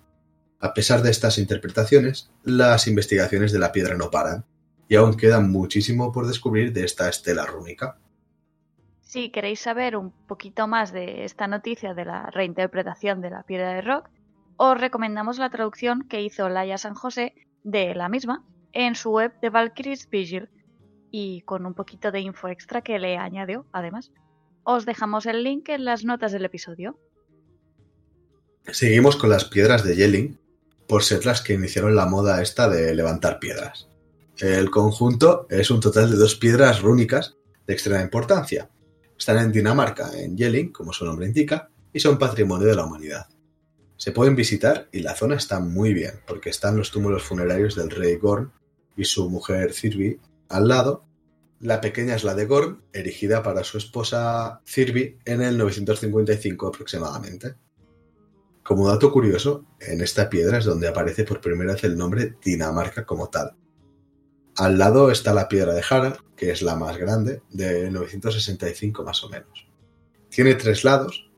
A 0.59 0.75
pesar 0.75 1.01
de 1.01 1.09
estas 1.09 1.39
interpretaciones, 1.39 2.29
las 2.43 2.85
investigaciones 2.87 3.51
de 3.51 3.57
la 3.57 3.71
piedra 3.71 3.97
no 3.97 4.11
paran, 4.11 4.45
y 4.93 4.95
aún 4.95 5.17
queda 5.17 5.39
muchísimo 5.39 6.11
por 6.11 6.27
descubrir 6.27 6.71
de 6.71 6.85
esta 6.85 7.09
estela 7.09 7.47
rúnica. 7.47 7.97
Si 9.01 9.31
queréis 9.31 9.59
saber 9.59 9.97
un 9.97 10.11
poquito 10.11 10.67
más 10.67 10.93
de 10.93 11.25
esta 11.25 11.47
noticia 11.47 11.95
de 11.95 12.05
la 12.05 12.29
reinterpretación 12.29 13.19
de 13.19 13.31
la 13.31 13.41
piedra 13.41 13.73
de 13.73 13.81
rock, 13.81 14.11
os 14.55 14.79
recomendamos 14.79 15.39
la 15.39 15.49
traducción 15.49 16.07
que 16.07 16.21
hizo 16.21 16.47
Laia 16.47 16.77
San 16.77 16.93
José 16.93 17.33
de 17.63 17.95
la 17.95 18.07
misma 18.07 18.45
en 18.71 18.93
su 18.93 19.09
web 19.09 19.33
de 19.41 19.49
Valkyries 19.49 20.07
Vigil, 20.11 20.49
y 21.09 21.41
con 21.41 21.65
un 21.65 21.73
poquito 21.73 22.11
de 22.11 22.19
info 22.19 22.47
extra 22.49 22.83
que 22.83 22.99
le 22.99 23.17
añadió, 23.17 23.65
además. 23.71 24.11
Os 24.61 24.85
dejamos 24.85 25.25
el 25.25 25.43
link 25.43 25.69
en 25.69 25.85
las 25.85 26.05
notas 26.05 26.31
del 26.33 26.45
episodio. 26.45 26.99
Seguimos 28.67 29.15
con 29.15 29.31
las 29.31 29.45
piedras 29.45 29.83
de 29.83 29.95
Yelling, 29.95 30.37
por 30.87 31.01
ser 31.01 31.25
las 31.25 31.41
que 31.41 31.53
iniciaron 31.53 31.95
la 31.95 32.05
moda 32.05 32.43
esta 32.43 32.69
de 32.69 32.93
levantar 32.93 33.39
piedras. 33.39 33.87
El 34.39 34.71
conjunto 34.71 35.45
es 35.49 35.69
un 35.69 35.79
total 35.79 36.09
de 36.09 36.17
dos 36.17 36.35
piedras 36.35 36.81
rúnicas 36.81 37.35
de 37.67 37.73
extrema 37.73 38.01
importancia. 38.01 38.69
Están 39.17 39.37
en 39.37 39.51
Dinamarca, 39.51 40.11
en 40.17 40.35
Yelling, 40.35 40.71
como 40.71 40.91
su 40.91 41.05
nombre 41.05 41.27
indica, 41.27 41.69
y 41.93 41.99
son 41.99 42.17
patrimonio 42.17 42.67
de 42.67 42.75
la 42.75 42.85
humanidad. 42.85 43.27
Se 43.95 44.11
pueden 44.11 44.35
visitar 44.35 44.89
y 44.91 45.01
la 45.01 45.15
zona 45.15 45.35
está 45.35 45.59
muy 45.59 45.93
bien, 45.93 46.13
porque 46.25 46.49
están 46.49 46.75
los 46.75 46.89
túmulos 46.89 47.23
funerarios 47.23 47.75
del 47.75 47.91
rey 47.91 48.17
Gorm 48.17 48.51
y 48.97 49.05
su 49.05 49.29
mujer 49.29 49.71
Cirvi 49.71 50.19
al 50.49 50.67
lado, 50.67 51.05
la 51.59 51.79
pequeña 51.79 52.15
es 52.15 52.23
la 52.23 52.35
de 52.35 52.45
Gorm, 52.45 52.81
erigida 52.91 53.41
para 53.41 53.63
su 53.63 53.77
esposa 53.77 54.61
Cirbi 54.65 55.17
en 55.23 55.41
el 55.41 55.57
955 55.57 56.67
aproximadamente. 56.67 57.55
Como 58.63 58.87
dato 58.87 59.11
curioso, 59.11 59.65
en 59.79 60.01
esta 60.01 60.29
piedra 60.29 60.57
es 60.57 60.65
donde 60.65 60.87
aparece 60.87 61.23
por 61.23 61.39
primera 61.39 61.73
vez 61.73 61.83
el 61.85 61.97
nombre 61.97 62.35
Dinamarca 62.43 63.05
como 63.05 63.29
tal. 63.29 63.55
Al 64.57 64.77
lado 64.77 65.09
está 65.09 65.33
la 65.33 65.47
piedra 65.47 65.73
de 65.73 65.83
Harald, 65.87 66.17
que 66.35 66.51
es 66.51 66.61
la 66.61 66.75
más 66.75 66.97
grande, 66.97 67.41
de 67.49 67.89
965 67.89 69.03
más 69.03 69.23
o 69.23 69.29
menos. 69.29 69.67
Tiene 70.29 70.55
tres 70.55 70.83
lados 70.83 71.31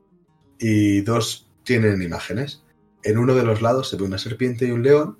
y 0.58 1.00
dos 1.00 1.50
tienen 1.64 2.02
imágenes. 2.02 2.62
En 3.02 3.18
uno 3.18 3.34
de 3.34 3.44
los 3.44 3.62
lados 3.62 3.88
se 3.88 3.96
ve 3.96 4.04
una 4.04 4.18
serpiente 4.18 4.66
y 4.66 4.70
un 4.70 4.82
león 4.82 5.18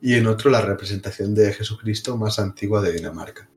y 0.00 0.14
en 0.14 0.26
otro 0.26 0.50
la 0.50 0.60
representación 0.60 1.34
de 1.34 1.52
Jesucristo 1.52 2.16
más 2.16 2.38
antigua 2.38 2.80
de 2.80 2.92
Dinamarca. 2.92 3.48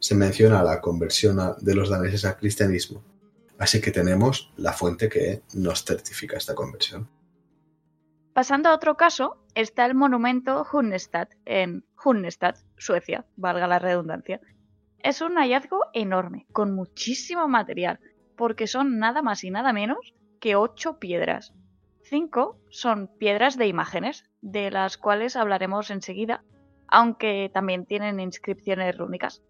Se 0.00 0.14
menciona 0.14 0.62
la 0.62 0.80
conversión 0.80 1.38
de 1.60 1.74
los 1.74 1.88
daneses 1.88 2.24
al 2.24 2.36
cristianismo, 2.36 3.02
así 3.58 3.80
que 3.80 3.90
tenemos 3.90 4.52
la 4.56 4.72
fuente 4.72 5.08
que 5.08 5.42
nos 5.54 5.84
certifica 5.84 6.36
esta 6.36 6.54
conversión. 6.54 7.08
Pasando 8.34 8.68
a 8.68 8.74
otro 8.74 8.96
caso, 8.96 9.38
está 9.54 9.86
el 9.86 9.94
monumento 9.94 10.66
Hunnestad 10.72 11.28
en 11.44 11.84
Hunnestad, 12.04 12.56
Suecia, 12.76 13.24
valga 13.36 13.66
la 13.66 13.78
redundancia. 13.78 14.40
Es 14.98 15.20
un 15.20 15.36
hallazgo 15.36 15.80
enorme, 15.92 16.46
con 16.52 16.74
muchísimo 16.74 17.48
material, 17.48 18.00
porque 18.36 18.66
son 18.66 18.98
nada 18.98 19.22
más 19.22 19.44
y 19.44 19.50
nada 19.50 19.72
menos 19.72 20.14
que 20.40 20.56
ocho 20.56 20.98
piedras, 20.98 21.54
Cinco 22.06 22.58
son 22.68 23.08
piedras 23.08 23.56
de 23.56 23.66
imágenes, 23.66 24.24
de 24.42 24.70
las 24.70 24.98
cuales 24.98 25.36
hablaremos 25.36 25.90
enseguida, 25.90 26.44
aunque 26.86 27.50
también 27.52 27.86
tienen 27.86 28.20
inscripciones 28.20 28.96
rúnicas. 28.98 29.42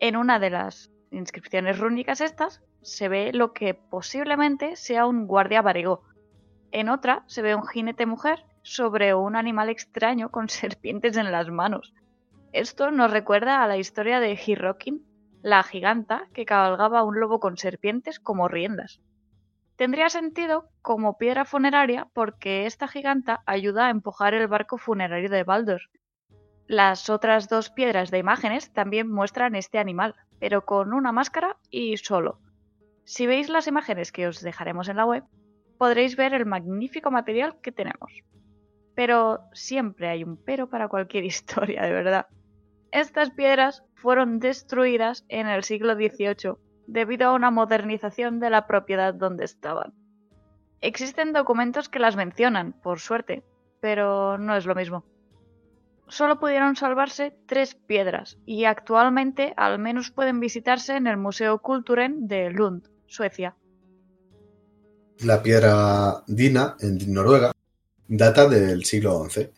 En 0.00 0.16
una 0.16 0.40
de 0.40 0.50
las 0.50 0.90
inscripciones 1.12 1.78
rúnicas 1.78 2.20
estas 2.20 2.60
se 2.82 3.08
ve 3.08 3.32
lo 3.32 3.52
que 3.52 3.74
posiblemente 3.74 4.74
sea 4.74 5.06
un 5.06 5.28
guardia 5.28 5.62
varego. 5.62 6.02
En 6.72 6.88
otra 6.88 7.22
se 7.28 7.40
ve 7.40 7.54
un 7.54 7.66
jinete 7.66 8.04
mujer 8.04 8.44
sobre 8.62 9.14
un 9.14 9.36
animal 9.36 9.68
extraño 9.68 10.30
con 10.30 10.48
serpientes 10.48 11.16
en 11.16 11.30
las 11.30 11.48
manos. 11.50 11.94
Esto 12.56 12.90
nos 12.90 13.10
recuerda 13.10 13.62
a 13.62 13.66
la 13.66 13.76
historia 13.76 14.18
de 14.18 14.32
Hirokin, 14.32 15.04
la 15.42 15.62
giganta 15.62 16.26
que 16.32 16.46
cabalgaba 16.46 17.02
un 17.02 17.20
lobo 17.20 17.38
con 17.38 17.58
serpientes 17.58 18.18
como 18.18 18.48
riendas. 18.48 19.02
Tendría 19.76 20.08
sentido 20.08 20.70
como 20.80 21.18
piedra 21.18 21.44
funeraria 21.44 22.08
porque 22.14 22.64
esta 22.64 22.88
giganta 22.88 23.42
ayuda 23.44 23.88
a 23.88 23.90
empujar 23.90 24.32
el 24.32 24.48
barco 24.48 24.78
funerario 24.78 25.28
de 25.28 25.44
Baldur. 25.44 25.82
Las 26.66 27.10
otras 27.10 27.50
dos 27.50 27.68
piedras 27.68 28.10
de 28.10 28.20
imágenes 28.20 28.72
también 28.72 29.12
muestran 29.12 29.54
este 29.54 29.78
animal, 29.78 30.14
pero 30.40 30.64
con 30.64 30.94
una 30.94 31.12
máscara 31.12 31.58
y 31.68 31.98
solo. 31.98 32.40
Si 33.04 33.26
veis 33.26 33.50
las 33.50 33.66
imágenes 33.66 34.12
que 34.12 34.28
os 34.28 34.40
dejaremos 34.40 34.88
en 34.88 34.96
la 34.96 35.04
web, 35.04 35.24
podréis 35.76 36.16
ver 36.16 36.32
el 36.32 36.46
magnífico 36.46 37.10
material 37.10 37.60
que 37.60 37.70
tenemos. 37.70 38.10
Pero 38.94 39.40
siempre 39.52 40.08
hay 40.08 40.24
un 40.24 40.42
pero 40.42 40.70
para 40.70 40.88
cualquier 40.88 41.24
historia, 41.26 41.82
de 41.82 41.92
verdad. 41.92 42.26
Estas 42.92 43.30
piedras 43.30 43.82
fueron 43.94 44.38
destruidas 44.38 45.24
en 45.28 45.46
el 45.48 45.64
siglo 45.64 45.94
XVIII 45.94 46.56
debido 46.86 47.28
a 47.28 47.34
una 47.34 47.50
modernización 47.50 48.40
de 48.40 48.50
la 48.50 48.66
propiedad 48.66 49.14
donde 49.14 49.44
estaban. 49.44 49.92
Existen 50.80 51.32
documentos 51.32 51.88
que 51.88 51.98
las 51.98 52.16
mencionan, 52.16 52.72
por 52.72 53.00
suerte, 53.00 53.42
pero 53.80 54.38
no 54.38 54.56
es 54.56 54.66
lo 54.66 54.74
mismo. 54.74 55.04
Solo 56.08 56.38
pudieron 56.38 56.76
salvarse 56.76 57.34
tres 57.46 57.74
piedras 57.74 58.38
y 58.46 58.64
actualmente 58.64 59.52
al 59.56 59.80
menos 59.80 60.12
pueden 60.12 60.38
visitarse 60.38 60.94
en 60.94 61.08
el 61.08 61.16
Museo 61.16 61.58
Kulturen 61.58 62.28
de 62.28 62.50
Lund, 62.50 62.88
Suecia. 63.06 63.56
La 65.24 65.42
piedra 65.42 66.22
Dina, 66.28 66.76
en 66.78 67.12
Noruega, 67.12 67.52
data 68.06 68.48
del 68.48 68.84
siglo 68.84 69.28
XI 69.28 69.50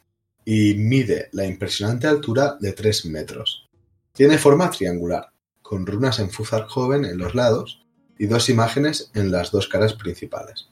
y 0.50 0.76
mide 0.76 1.28
la 1.32 1.44
impresionante 1.44 2.06
altura 2.06 2.56
de 2.58 2.72
3 2.72 3.04
metros. 3.04 3.68
Tiene 4.14 4.38
forma 4.38 4.70
triangular 4.70 5.30
con 5.60 5.84
runas 5.84 6.20
en 6.20 6.30
fúzar 6.30 6.62
joven 6.62 7.04
en 7.04 7.18
los 7.18 7.34
lados 7.34 7.84
y 8.18 8.28
dos 8.28 8.48
imágenes 8.48 9.10
en 9.12 9.30
las 9.30 9.50
dos 9.50 9.68
caras 9.68 9.92
principales. 9.92 10.70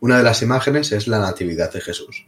Una 0.00 0.16
de 0.16 0.22
las 0.22 0.40
imágenes 0.40 0.92
es 0.92 1.08
la 1.08 1.18
Natividad 1.18 1.70
de 1.70 1.82
Jesús. 1.82 2.26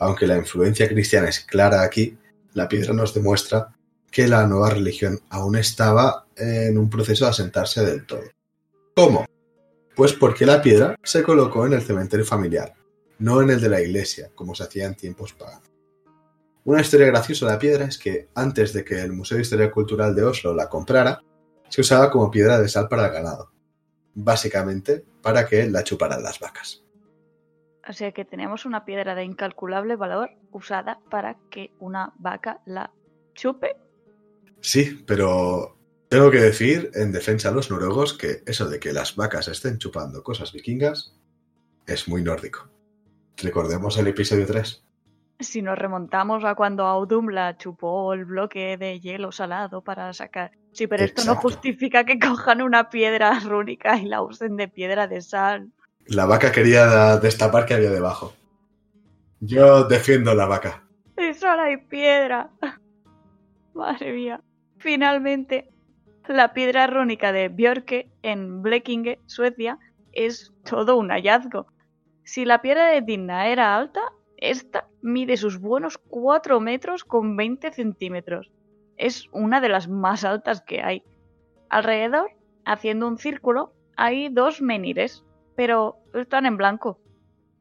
Aunque 0.00 0.26
la 0.26 0.36
influencia 0.36 0.88
cristiana 0.88 1.28
es 1.28 1.38
clara 1.38 1.82
aquí, 1.82 2.18
la 2.54 2.68
piedra 2.68 2.92
nos 2.92 3.14
demuestra 3.14 3.76
que 4.10 4.26
la 4.26 4.44
nueva 4.48 4.70
religión 4.70 5.20
aún 5.28 5.54
estaba 5.54 6.26
en 6.34 6.76
un 6.76 6.90
proceso 6.90 7.26
de 7.26 7.30
asentarse 7.30 7.86
del 7.86 8.04
todo. 8.04 8.24
¿Cómo? 8.96 9.26
Pues 9.94 10.12
porque 10.14 10.44
la 10.44 10.60
piedra 10.60 10.96
se 11.04 11.22
colocó 11.22 11.66
en 11.66 11.74
el 11.74 11.82
cementerio 11.82 12.26
familiar, 12.26 12.74
no 13.20 13.42
en 13.42 13.50
el 13.50 13.60
de 13.60 13.68
la 13.68 13.80
iglesia, 13.80 14.32
como 14.34 14.56
se 14.56 14.64
hacía 14.64 14.86
en 14.86 14.96
tiempos 14.96 15.34
paganos. 15.34 15.69
Una 16.64 16.80
historia 16.80 17.06
graciosa 17.06 17.46
de 17.46 17.52
la 17.52 17.58
piedra 17.58 17.84
es 17.86 17.98
que 17.98 18.28
antes 18.34 18.72
de 18.72 18.84
que 18.84 19.00
el 19.00 19.12
Museo 19.12 19.36
de 19.36 19.42
Historia 19.42 19.70
Cultural 19.70 20.14
de 20.14 20.24
Oslo 20.24 20.54
la 20.54 20.68
comprara, 20.68 21.22
se 21.68 21.80
usaba 21.80 22.10
como 22.10 22.30
piedra 22.30 22.60
de 22.60 22.68
sal 22.68 22.88
para 22.88 23.06
el 23.06 23.12
ganado, 23.12 23.52
básicamente 24.14 25.04
para 25.22 25.46
que 25.46 25.68
la 25.68 25.84
chuparan 25.84 26.22
las 26.22 26.38
vacas. 26.38 26.84
O 27.88 27.92
sea 27.92 28.12
que 28.12 28.24
tenemos 28.24 28.66
una 28.66 28.84
piedra 28.84 29.14
de 29.14 29.24
incalculable 29.24 29.96
valor 29.96 30.30
usada 30.52 31.00
para 31.10 31.38
que 31.50 31.72
una 31.78 32.12
vaca 32.18 32.60
la 32.66 32.92
chupe. 33.34 33.76
Sí, 34.60 35.02
pero 35.06 35.76
Tengo 36.10 36.32
que 36.32 36.40
decir, 36.40 36.90
en 36.94 37.12
defensa 37.12 37.50
de 37.50 37.54
los 37.54 37.70
noruegos, 37.70 38.14
que 38.14 38.42
eso 38.44 38.68
de 38.68 38.80
que 38.80 38.92
las 38.92 39.14
vacas 39.14 39.46
estén 39.46 39.78
chupando 39.78 40.24
cosas 40.24 40.52
vikingas 40.52 41.14
es 41.86 42.08
muy 42.08 42.20
nórdico. 42.20 42.68
Recordemos 43.36 43.96
el 43.96 44.08
episodio 44.08 44.44
3. 44.44 44.84
Si 45.40 45.62
nos 45.62 45.78
remontamos 45.78 46.44
a 46.44 46.54
cuando 46.54 46.84
Audumla 46.84 47.56
chupó 47.56 48.12
el 48.12 48.26
bloque 48.26 48.76
de 48.76 49.00
hielo 49.00 49.32
salado 49.32 49.82
para 49.82 50.12
sacar. 50.12 50.52
Sí, 50.72 50.86
pero 50.86 51.02
esto 51.04 51.24
no 51.24 51.34
justifica 51.34 52.04
que 52.04 52.18
cojan 52.18 52.62
una 52.62 52.90
piedra 52.90 53.38
rúnica 53.44 53.96
y 53.96 54.04
la 54.04 54.22
usen 54.22 54.56
de 54.56 54.68
piedra 54.68 55.08
de 55.08 55.22
sal. 55.22 55.70
La 56.06 56.26
vaca 56.26 56.52
quería 56.52 57.16
destapar 57.16 57.64
que 57.64 57.74
había 57.74 57.90
debajo. 57.90 58.34
Yo 59.40 59.84
defiendo 59.84 60.34
la 60.34 60.46
vaca. 60.46 60.84
¡Y 61.16 61.32
solo 61.34 61.62
hay 61.62 61.78
piedra! 61.78 62.50
Madre 63.74 64.12
mía. 64.12 64.40
Finalmente, 64.78 65.70
la 66.28 66.52
piedra 66.52 66.86
rúnica 66.86 67.32
de 67.32 67.48
Björke 67.48 68.10
en 68.22 68.62
Blekinge, 68.62 69.18
Suecia, 69.26 69.78
es 70.12 70.52
todo 70.68 70.96
un 70.96 71.10
hallazgo. 71.10 71.66
Si 72.24 72.44
la 72.44 72.60
piedra 72.60 72.88
de 72.88 73.00
Dinna 73.00 73.48
era 73.48 73.76
alta, 73.76 74.00
esta 74.40 74.88
mide 75.02 75.36
sus 75.36 75.60
buenos 75.60 75.98
4 75.98 76.60
metros 76.60 77.04
con 77.04 77.36
20 77.36 77.72
centímetros. 77.72 78.50
Es 78.96 79.28
una 79.32 79.60
de 79.60 79.68
las 79.68 79.88
más 79.88 80.24
altas 80.24 80.62
que 80.62 80.82
hay. 80.82 81.04
Alrededor, 81.68 82.30
haciendo 82.64 83.06
un 83.06 83.18
círculo, 83.18 83.72
hay 83.96 84.28
dos 84.28 84.60
menires, 84.60 85.24
pero 85.56 85.98
están 86.14 86.46
en 86.46 86.56
blanco. 86.56 86.98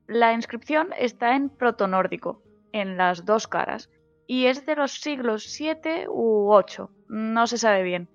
La 0.08 0.34
inscripción 0.34 0.90
está 0.98 1.36
en 1.36 1.50
protonórdico, 1.50 2.42
en 2.72 2.98
las 2.98 3.26
dos 3.26 3.48
caras, 3.48 3.90
y 4.26 4.46
es 4.46 4.66
de 4.66 4.76
los 4.76 4.94
siglos 4.94 5.44
7 5.44 6.08
u 6.10 6.52
8, 6.52 6.90
no 7.10 7.48
se 7.48 7.58
sabe 7.58 7.84
bien. 7.84 8.10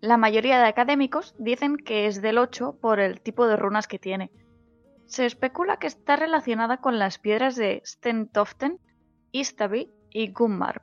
La 0.00 0.16
mayoría 0.16 0.58
de 0.58 0.68
académicos 0.68 1.34
dicen 1.38 1.76
que 1.76 2.06
es 2.06 2.22
del 2.22 2.38
8 2.38 2.78
por 2.80 3.00
el 3.00 3.20
tipo 3.20 3.46
de 3.48 3.56
runas 3.56 3.88
que 3.88 3.98
tiene. 3.98 4.30
Se 5.08 5.24
especula 5.24 5.78
que 5.78 5.86
está 5.86 6.16
relacionada 6.16 6.76
con 6.76 6.98
las 6.98 7.18
piedras 7.18 7.56
de 7.56 7.80
Stentoften, 7.84 8.78
Istaby 9.32 9.90
y 10.10 10.30
Gummar. 10.32 10.82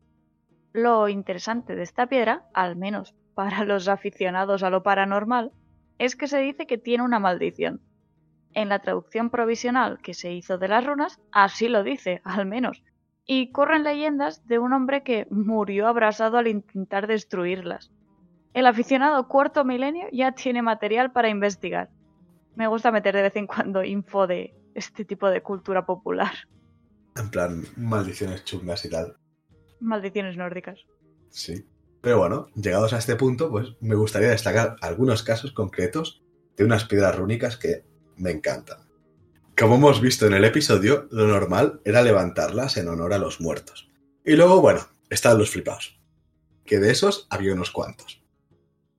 Lo 0.74 1.08
interesante 1.10 1.76
de 1.76 1.84
esta 1.84 2.08
piedra, 2.08 2.48
al 2.52 2.76
menos 2.76 3.14
para 3.36 3.64
los 3.66 3.88
aficionados 3.88 4.64
a 4.64 4.72
lo 4.72 4.82
paranormal, 4.82 5.52
es 6.00 6.16
que 6.16 6.28
se 6.28 6.40
dice 6.40 6.66
que 6.66 6.80
tiene 6.80 7.04
una 7.04 7.20
maldición. 7.20 7.82
En 8.54 8.70
la 8.70 8.80
traducción 8.80 9.30
provisional 9.30 10.00
que 10.02 10.16
se 10.16 10.34
hizo 10.34 10.58
de 10.58 10.70
las 10.70 10.84
runas, 10.84 11.22
así 11.32 11.68
lo 11.68 11.84
dice, 11.84 12.22
al 12.24 12.48
menos, 12.48 12.82
y 13.28 13.52
corren 13.52 13.84
leyendas 13.84 14.48
de 14.48 14.58
un 14.58 14.74
hombre 14.74 15.04
que 15.04 15.28
murió 15.30 15.88
abrasado 15.88 16.40
al 16.40 16.48
intentar 16.48 17.06
destruirlas. 17.06 17.92
El 18.56 18.66
aficionado 18.66 19.28
cuarto 19.28 19.64
milenio 19.66 20.08
ya 20.12 20.32
tiene 20.32 20.64
material 20.64 21.12
para 21.12 21.30
investigar. 21.30 21.90
Me 22.56 22.68
gusta 22.68 22.92
meter 22.92 23.16
de 23.16 23.24
vez 23.24 23.36
en 23.36 23.48
cuando 23.48 23.84
info 23.84 24.28
de 24.28 24.56
este 24.74 25.06
tipo 25.06 25.30
de 25.30 25.42
cultura 25.42 25.86
popular. 25.86 26.34
En 27.16 27.30
plan, 27.30 27.64
maldiciones 27.78 28.44
chungas 28.44 28.84
y 28.86 28.90
tal. 28.90 29.18
Maldiciones 29.80 30.38
nórdicas. 30.38 30.80
Sí. 31.30 31.66
Pero 32.02 32.20
bueno, 32.20 32.50
llegados 32.56 32.94
a 32.94 33.00
este 33.00 33.16
punto, 33.16 33.50
pues 33.50 33.74
me 33.82 33.96
gustaría 33.96 34.30
destacar 34.30 34.76
algunos 34.82 35.24
casos 35.24 35.52
concretos 35.54 36.24
de 36.56 36.64
unas 36.64 36.86
piedras 36.86 37.16
rúnicas 37.16 37.58
que 37.58 37.84
me 38.16 38.32
encantan. 38.32 38.78
Como 39.58 39.76
hemos 39.76 40.02
visto 40.02 40.28
en 40.28 40.34
el 40.34 40.46
episodio, 40.46 41.08
lo 41.12 41.28
normal 41.28 41.82
era 41.86 42.02
levantarlas 42.02 42.78
en 42.78 42.90
honor 42.90 43.14
a 43.14 43.18
los 43.18 43.42
muertos. 43.42 43.90
Y 44.24 44.36
luego, 44.36 44.62
bueno, 44.62 44.82
están 45.10 45.38
los 45.38 45.50
flipados. 45.50 46.00
Que 46.66 46.80
de 46.80 46.92
esos 46.92 47.28
había 47.30 47.54
unos 47.54 47.72
cuantos. 47.72 48.25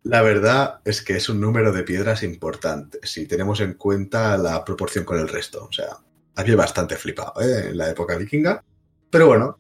La 0.09 0.22
verdad 0.22 0.78
es 0.84 1.02
que 1.02 1.16
es 1.16 1.28
un 1.28 1.40
número 1.40 1.72
de 1.72 1.82
piedras 1.82 2.22
importante, 2.22 3.00
si 3.02 3.26
tenemos 3.26 3.59
en 3.59 3.74
cuenta 3.74 4.38
la 4.38 4.64
proporción 4.64 5.04
con 5.04 5.18
el 5.18 5.26
resto. 5.26 5.64
O 5.64 5.72
sea, 5.72 5.98
había 6.36 6.54
bastante 6.54 6.94
flipado 6.94 7.40
¿eh? 7.40 7.70
en 7.70 7.76
la 7.76 7.90
época 7.90 8.16
vikinga. 8.16 8.62
Pero 9.11 9.26
bueno, 9.26 9.59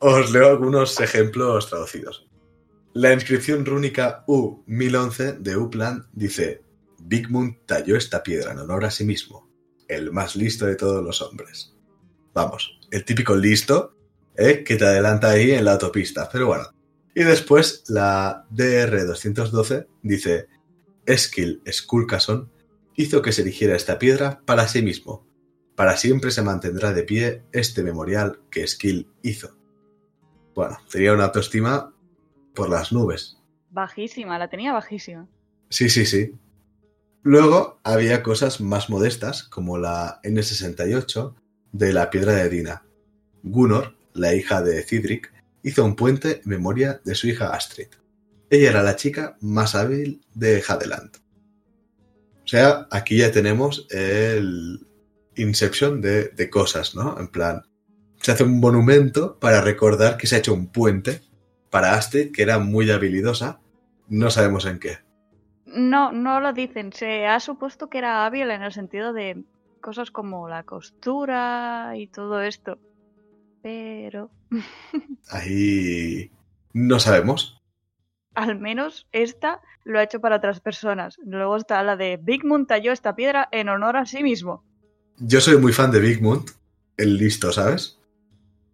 os 0.00 0.32
leo 0.32 0.48
algunos 0.48 0.98
ejemplos 0.98 1.68
traducidos. 1.68 2.26
La 2.94 3.12
inscripción 3.12 3.64
rúnica 3.64 4.24
U1011 4.26 5.38
de 5.38 5.56
Upland 5.56 6.06
dice: 6.12 6.64
Bigmund 6.98 7.64
talló 7.64 7.94
esta 7.94 8.24
piedra 8.24 8.50
en 8.50 8.58
honor 8.58 8.86
a 8.86 8.90
sí 8.90 9.04
mismo, 9.04 9.48
el 9.86 10.10
más 10.10 10.34
listo 10.34 10.66
de 10.66 10.74
todos 10.74 11.00
los 11.04 11.22
hombres. 11.22 11.76
Vamos, 12.34 12.80
el 12.90 13.04
típico 13.04 13.36
listo 13.36 13.94
¿eh? 14.34 14.64
que 14.64 14.74
te 14.74 14.84
adelanta 14.84 15.30
ahí 15.30 15.52
en 15.52 15.64
la 15.64 15.74
autopista, 15.74 16.28
pero 16.32 16.48
bueno. 16.48 16.75
Y 17.16 17.24
después 17.24 17.84
la 17.88 18.44
DR212 18.50 19.86
dice: 20.02 20.48
Eskil 21.06 21.62
Skulkason 21.66 22.52
hizo 22.94 23.22
que 23.22 23.32
se 23.32 23.40
erigiera 23.40 23.74
esta 23.74 23.98
piedra 23.98 24.42
para 24.44 24.68
sí 24.68 24.82
mismo. 24.82 25.26
Para 25.74 25.96
siempre 25.96 26.30
se 26.30 26.42
mantendrá 26.42 26.92
de 26.92 27.04
pie 27.04 27.42
este 27.52 27.82
memorial 27.82 28.42
que 28.50 28.66
Skill 28.66 29.08
hizo. 29.22 29.56
Bueno, 30.54 30.76
tenía 30.90 31.14
una 31.14 31.24
autoestima 31.24 31.94
por 32.54 32.68
las 32.68 32.92
nubes. 32.92 33.38
Bajísima, 33.70 34.38
la 34.38 34.50
tenía 34.50 34.74
bajísima. 34.74 35.26
Sí, 35.70 35.88
sí, 35.88 36.04
sí. 36.04 36.34
Luego 37.22 37.80
había 37.82 38.22
cosas 38.22 38.60
más 38.60 38.90
modestas, 38.90 39.42
como 39.42 39.78
la 39.78 40.20
N68 40.22 41.34
de 41.72 41.92
la 41.94 42.10
piedra 42.10 42.34
de 42.34 42.50
Dina. 42.50 42.84
Gunnar, 43.42 43.96
la 44.12 44.34
hija 44.34 44.60
de 44.60 44.82
Cidric, 44.82 45.32
hizo 45.66 45.84
un 45.84 45.96
puente 45.96 46.40
en 46.44 46.48
memoria 46.48 47.00
de 47.04 47.16
su 47.16 47.26
hija 47.26 47.52
Astrid. 47.52 47.88
Ella 48.48 48.70
era 48.70 48.82
la 48.84 48.94
chica 48.94 49.36
más 49.40 49.74
hábil 49.74 50.24
de 50.32 50.62
Hadeland. 50.66 51.16
O 52.44 52.46
sea, 52.46 52.86
aquí 52.92 53.18
ya 53.18 53.32
tenemos 53.32 53.88
el 53.90 54.86
Inception 55.34 56.00
de, 56.00 56.28
de 56.28 56.48
cosas, 56.48 56.94
¿no? 56.94 57.18
En 57.18 57.26
plan, 57.26 57.62
se 58.20 58.30
hace 58.30 58.44
un 58.44 58.60
monumento 58.60 59.40
para 59.40 59.60
recordar 59.60 60.16
que 60.16 60.28
se 60.28 60.36
ha 60.36 60.38
hecho 60.38 60.54
un 60.54 60.68
puente 60.68 61.22
para 61.68 61.94
Astrid, 61.94 62.30
que 62.30 62.42
era 62.42 62.60
muy 62.60 62.88
habilidosa, 62.92 63.58
no 64.08 64.30
sabemos 64.30 64.66
en 64.66 64.78
qué. 64.78 64.98
No, 65.66 66.12
no 66.12 66.38
lo 66.38 66.52
dicen. 66.52 66.92
Se 66.92 67.26
ha 67.26 67.40
supuesto 67.40 67.88
que 67.88 67.98
era 67.98 68.24
hábil 68.24 68.52
en 68.52 68.62
el 68.62 68.72
sentido 68.72 69.12
de 69.12 69.42
cosas 69.80 70.12
como 70.12 70.48
la 70.48 70.62
costura 70.62 71.94
y 71.96 72.06
todo 72.06 72.40
esto. 72.40 72.78
Pero 73.62 74.30
Ahí 75.30 76.30
no 76.72 77.00
sabemos. 77.00 77.60
al 78.34 78.58
menos 78.58 79.06
esta 79.12 79.60
lo 79.84 79.98
ha 79.98 80.02
hecho 80.02 80.20
para 80.20 80.36
otras 80.36 80.60
personas. 80.60 81.16
Luego 81.24 81.56
está 81.56 81.82
la 81.82 81.96
de 81.96 82.18
Big 82.20 82.44
Moon 82.44 82.66
talló 82.66 82.92
esta 82.92 83.14
piedra 83.14 83.48
en 83.52 83.68
honor 83.68 83.96
a 83.96 84.04
sí 84.04 84.22
mismo. 84.22 84.64
Yo 85.18 85.40
soy 85.40 85.56
muy 85.56 85.72
fan 85.72 85.90
de 85.90 86.00
Bigmund, 86.00 86.50
el 86.98 87.16
listo, 87.16 87.50
¿sabes? 87.52 87.98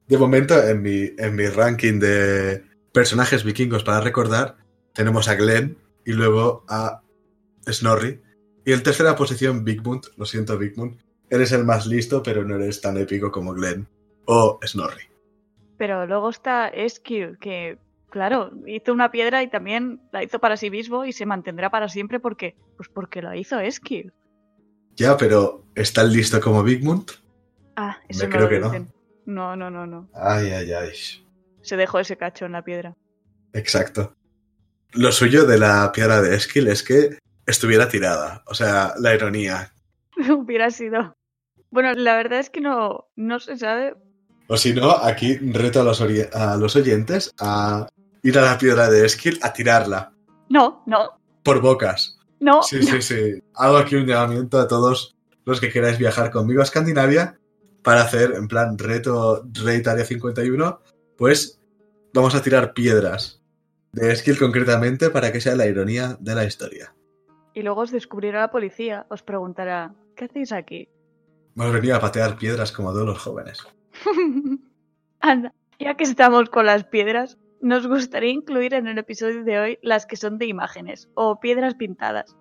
De 0.08 0.18
momento, 0.18 0.60
en 0.60 0.82
mi, 0.82 1.10
en 1.16 1.36
mi 1.36 1.46
ranking 1.46 2.00
de 2.00 2.64
personajes 2.92 3.44
vikingos 3.44 3.84
para 3.84 4.00
recordar, 4.00 4.56
tenemos 4.92 5.28
a 5.28 5.36
Glenn 5.36 5.78
y 6.04 6.12
luego 6.12 6.64
a 6.68 7.02
Snorri. 7.70 8.20
Y 8.64 8.72
en 8.72 8.82
tercera 8.82 9.14
posición, 9.14 9.64
Bigmund. 9.64 10.06
Lo 10.16 10.26
siento, 10.26 10.58
Bigmund. 10.58 10.98
Eres 11.30 11.52
el 11.52 11.64
más 11.64 11.86
listo, 11.86 12.22
pero 12.22 12.44
no 12.44 12.56
eres 12.56 12.80
tan 12.80 12.96
épico 12.96 13.30
como 13.30 13.54
Glenn 13.54 13.86
o 14.24 14.58
Snorri. 14.66 15.11
Pero 15.82 16.06
luego 16.06 16.30
está 16.30 16.68
Eskil, 16.68 17.38
que, 17.40 17.76
claro, 18.08 18.52
hizo 18.68 18.92
una 18.92 19.10
piedra 19.10 19.42
y 19.42 19.50
también 19.50 20.00
la 20.12 20.22
hizo 20.22 20.38
para 20.38 20.56
sí 20.56 20.70
mismo 20.70 21.04
y 21.04 21.12
se 21.12 21.26
mantendrá 21.26 21.70
para 21.70 21.88
siempre 21.88 22.20
porque, 22.20 22.54
pues 22.76 22.88
porque 22.88 23.20
la 23.20 23.36
hizo 23.36 23.58
Eskil. 23.58 24.12
Ya, 24.94 25.16
pero 25.16 25.64
¿está 25.74 26.04
listo 26.04 26.40
como 26.40 26.62
Bigmund? 26.62 27.10
Ah, 27.74 27.98
eso 28.08 28.20
Me 28.20 28.26
no 28.28 28.30
creo 28.30 28.60
lo 28.60 28.70
que 28.70 28.78
no. 28.78 28.86
No, 29.26 29.56
no, 29.56 29.70
no, 29.72 29.84
no. 29.88 30.08
Ay, 30.14 30.52
ay, 30.52 30.72
ay. 30.72 30.92
Se 31.62 31.76
dejó 31.76 31.98
ese 31.98 32.16
cacho 32.16 32.46
en 32.46 32.52
la 32.52 32.62
piedra. 32.62 32.94
Exacto. 33.52 34.14
Lo 34.92 35.10
suyo 35.10 35.46
de 35.46 35.58
la 35.58 35.90
piedra 35.90 36.22
de 36.22 36.36
Eskil 36.36 36.68
es 36.68 36.84
que 36.84 37.18
estuviera 37.44 37.88
tirada. 37.88 38.44
O 38.46 38.54
sea, 38.54 38.94
la 39.00 39.16
ironía. 39.16 39.74
Hubiera 40.30 40.70
sido. 40.70 41.12
Bueno, 41.72 41.92
la 41.94 42.14
verdad 42.14 42.38
es 42.38 42.50
que 42.50 42.60
no, 42.60 43.08
no 43.16 43.40
se 43.40 43.56
sabe. 43.56 43.96
O 44.52 44.56
si 44.58 44.74
no, 44.74 44.90
aquí 44.90 45.36
reto 45.38 45.80
a 45.80 45.84
los, 45.84 46.02
ori- 46.02 46.28
a 46.32 46.56
los 46.56 46.76
oyentes 46.76 47.32
a 47.40 47.88
ir 48.22 48.38
a 48.38 48.42
la 48.42 48.58
piedra 48.58 48.90
de 48.90 49.06
Eskil 49.06 49.38
a 49.42 49.52
tirarla. 49.52 50.12
No, 50.50 50.82
no, 50.86 51.18
Por 51.42 51.60
bocas. 51.62 52.18
no. 52.40 52.62
Sí, 52.62 52.82
sí, 52.82 53.00
sí. 53.00 53.42
Hago 53.54 53.78
aquí 53.78 53.96
un 53.96 54.06
llamamiento 54.06 54.60
a 54.60 54.68
todos 54.68 55.14
los 55.46 55.58
que 55.58 55.70
queráis 55.70 55.96
viajar 55.98 56.30
conmigo 56.30 56.60
a 56.60 56.64
Escandinavia 56.64 57.38
para 57.82 58.02
hacer, 58.02 58.34
en 58.36 58.46
plan, 58.46 58.76
reto 58.76 59.42
Raid 59.64 59.88
Area 59.88 60.04
51. 60.04 60.80
Pues 61.16 61.58
vamos 62.12 62.34
a 62.34 62.42
tirar 62.42 62.74
piedras 62.74 63.40
de 63.92 64.12
Eskil 64.12 64.38
concretamente 64.38 65.08
para 65.08 65.32
que 65.32 65.40
sea 65.40 65.56
la 65.56 65.66
ironía 65.66 66.16
de 66.20 66.34
la 66.34 66.44
historia. 66.44 66.94
Y 67.54 67.62
luego 67.62 67.80
os 67.80 67.90
descubrirá 67.90 68.40
la 68.42 68.50
policía. 68.50 69.06
Os 69.08 69.22
preguntará, 69.22 69.94
¿qué 70.14 70.26
hacéis 70.26 70.52
aquí? 70.52 70.88
Hemos 71.56 71.72
venido 71.72 71.96
a 71.96 72.00
patear 72.00 72.36
piedras 72.36 72.70
como 72.72 72.92
todos 72.92 73.06
los 73.06 73.18
jóvenes. 73.18 73.58
Anda, 75.20 75.54
ya 75.78 75.94
que 75.94 76.04
estamos 76.04 76.50
con 76.50 76.66
las 76.66 76.84
piedras, 76.84 77.38
nos 77.60 77.86
gustaría 77.86 78.30
incluir 78.30 78.74
en 78.74 78.86
el 78.86 78.98
episodio 78.98 79.44
de 79.44 79.58
hoy 79.58 79.78
las 79.82 80.06
que 80.06 80.16
son 80.16 80.38
de 80.38 80.46
imágenes 80.46 81.08
o 81.14 81.40
piedras 81.40 81.74
pintadas. 81.74 82.36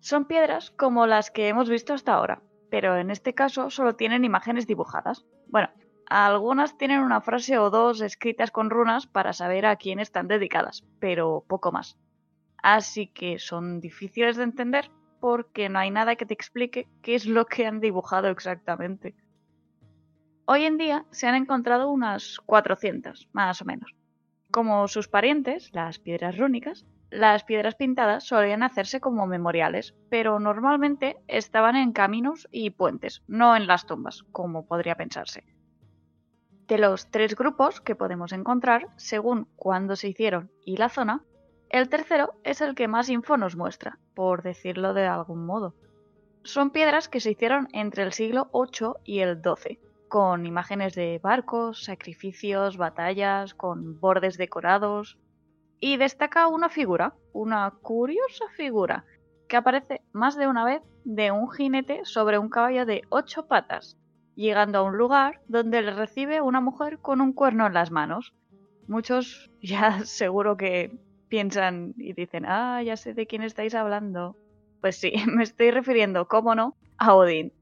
Son 0.00 0.26
piedras 0.26 0.70
como 0.70 1.06
las 1.06 1.30
que 1.30 1.48
hemos 1.48 1.68
visto 1.68 1.92
hasta 1.92 2.14
ahora, 2.14 2.42
pero 2.70 2.96
en 2.96 3.10
este 3.10 3.34
caso 3.34 3.70
solo 3.70 3.96
tienen 3.96 4.24
imágenes 4.24 4.66
dibujadas. 4.66 5.26
Bueno, 5.48 5.68
algunas 6.08 6.78
tienen 6.78 7.00
una 7.00 7.20
frase 7.20 7.58
o 7.58 7.70
dos 7.70 8.00
escritas 8.00 8.50
con 8.50 8.70
runas 8.70 9.06
para 9.06 9.32
saber 9.32 9.66
a 9.66 9.76
quién 9.76 9.98
están 9.98 10.28
dedicadas, 10.28 10.84
pero 11.00 11.44
poco 11.46 11.72
más. 11.72 11.98
Así 12.62 13.08
que 13.08 13.38
son 13.38 13.80
difíciles 13.80 14.36
de 14.36 14.44
entender 14.44 14.90
porque 15.20 15.68
no 15.68 15.78
hay 15.78 15.90
nada 15.90 16.16
que 16.16 16.26
te 16.26 16.34
explique 16.34 16.88
qué 17.02 17.14
es 17.14 17.26
lo 17.26 17.46
que 17.46 17.66
han 17.66 17.80
dibujado 17.80 18.28
exactamente. 18.28 19.14
Hoy 20.48 20.62
en 20.62 20.78
día 20.78 21.04
se 21.10 21.26
han 21.26 21.34
encontrado 21.34 21.90
unas 21.90 22.38
400, 22.46 23.28
más 23.32 23.60
o 23.62 23.64
menos. 23.64 23.96
Como 24.52 24.86
sus 24.86 25.08
parientes, 25.08 25.70
las 25.72 25.98
piedras 25.98 26.38
rúnicas, 26.38 26.86
las 27.10 27.42
piedras 27.42 27.74
pintadas 27.74 28.22
solían 28.22 28.62
hacerse 28.62 29.00
como 29.00 29.26
memoriales, 29.26 29.96
pero 30.08 30.38
normalmente 30.38 31.16
estaban 31.26 31.74
en 31.74 31.90
caminos 31.90 32.46
y 32.52 32.70
puentes, 32.70 33.24
no 33.26 33.56
en 33.56 33.66
las 33.66 33.86
tumbas, 33.86 34.22
como 34.30 34.66
podría 34.66 34.94
pensarse. 34.94 35.42
De 36.68 36.78
los 36.78 37.10
tres 37.10 37.34
grupos 37.34 37.80
que 37.80 37.96
podemos 37.96 38.30
encontrar, 38.30 38.86
según 38.94 39.48
cuándo 39.56 39.96
se 39.96 40.10
hicieron 40.10 40.52
y 40.64 40.76
la 40.76 40.90
zona, 40.90 41.24
el 41.70 41.88
tercero 41.88 42.34
es 42.44 42.60
el 42.60 42.76
que 42.76 42.86
más 42.86 43.08
info 43.08 43.36
nos 43.36 43.56
muestra, 43.56 43.98
por 44.14 44.44
decirlo 44.44 44.94
de 44.94 45.06
algún 45.06 45.44
modo. 45.44 45.74
Son 46.44 46.70
piedras 46.70 47.08
que 47.08 47.18
se 47.18 47.32
hicieron 47.32 47.66
entre 47.72 48.04
el 48.04 48.12
siglo 48.12 48.48
VIII 48.52 48.92
y 49.04 49.18
el 49.18 49.42
XII, 49.42 49.80
con 50.08 50.46
imágenes 50.46 50.94
de 50.94 51.20
barcos, 51.22 51.84
sacrificios, 51.84 52.76
batallas, 52.76 53.54
con 53.54 54.00
bordes 54.00 54.38
decorados. 54.38 55.18
Y 55.80 55.96
destaca 55.96 56.48
una 56.48 56.68
figura, 56.68 57.14
una 57.32 57.70
curiosa 57.82 58.44
figura, 58.56 59.04
que 59.48 59.56
aparece 59.56 60.02
más 60.12 60.36
de 60.36 60.48
una 60.48 60.64
vez 60.64 60.82
de 61.04 61.30
un 61.30 61.50
jinete 61.50 62.00
sobre 62.04 62.38
un 62.38 62.48
caballo 62.48 62.86
de 62.86 63.02
ocho 63.10 63.46
patas, 63.46 63.96
llegando 64.34 64.78
a 64.78 64.82
un 64.82 64.96
lugar 64.96 65.40
donde 65.48 65.82
le 65.82 65.92
recibe 65.92 66.40
una 66.40 66.60
mujer 66.60 66.98
con 66.98 67.20
un 67.20 67.32
cuerno 67.32 67.66
en 67.66 67.74
las 67.74 67.90
manos. 67.90 68.34
Muchos 68.88 69.50
ya 69.62 70.00
seguro 70.04 70.56
que 70.56 70.98
piensan 71.28 71.94
y 71.96 72.12
dicen, 72.12 72.44
ah, 72.46 72.82
ya 72.82 72.96
sé 72.96 73.14
de 73.14 73.26
quién 73.26 73.42
estáis 73.42 73.74
hablando. 73.74 74.36
Pues 74.80 74.96
sí, 74.96 75.12
me 75.26 75.42
estoy 75.42 75.70
refiriendo, 75.70 76.28
cómo 76.28 76.54
no, 76.54 76.76
a 76.98 77.14
Odín, 77.14 77.52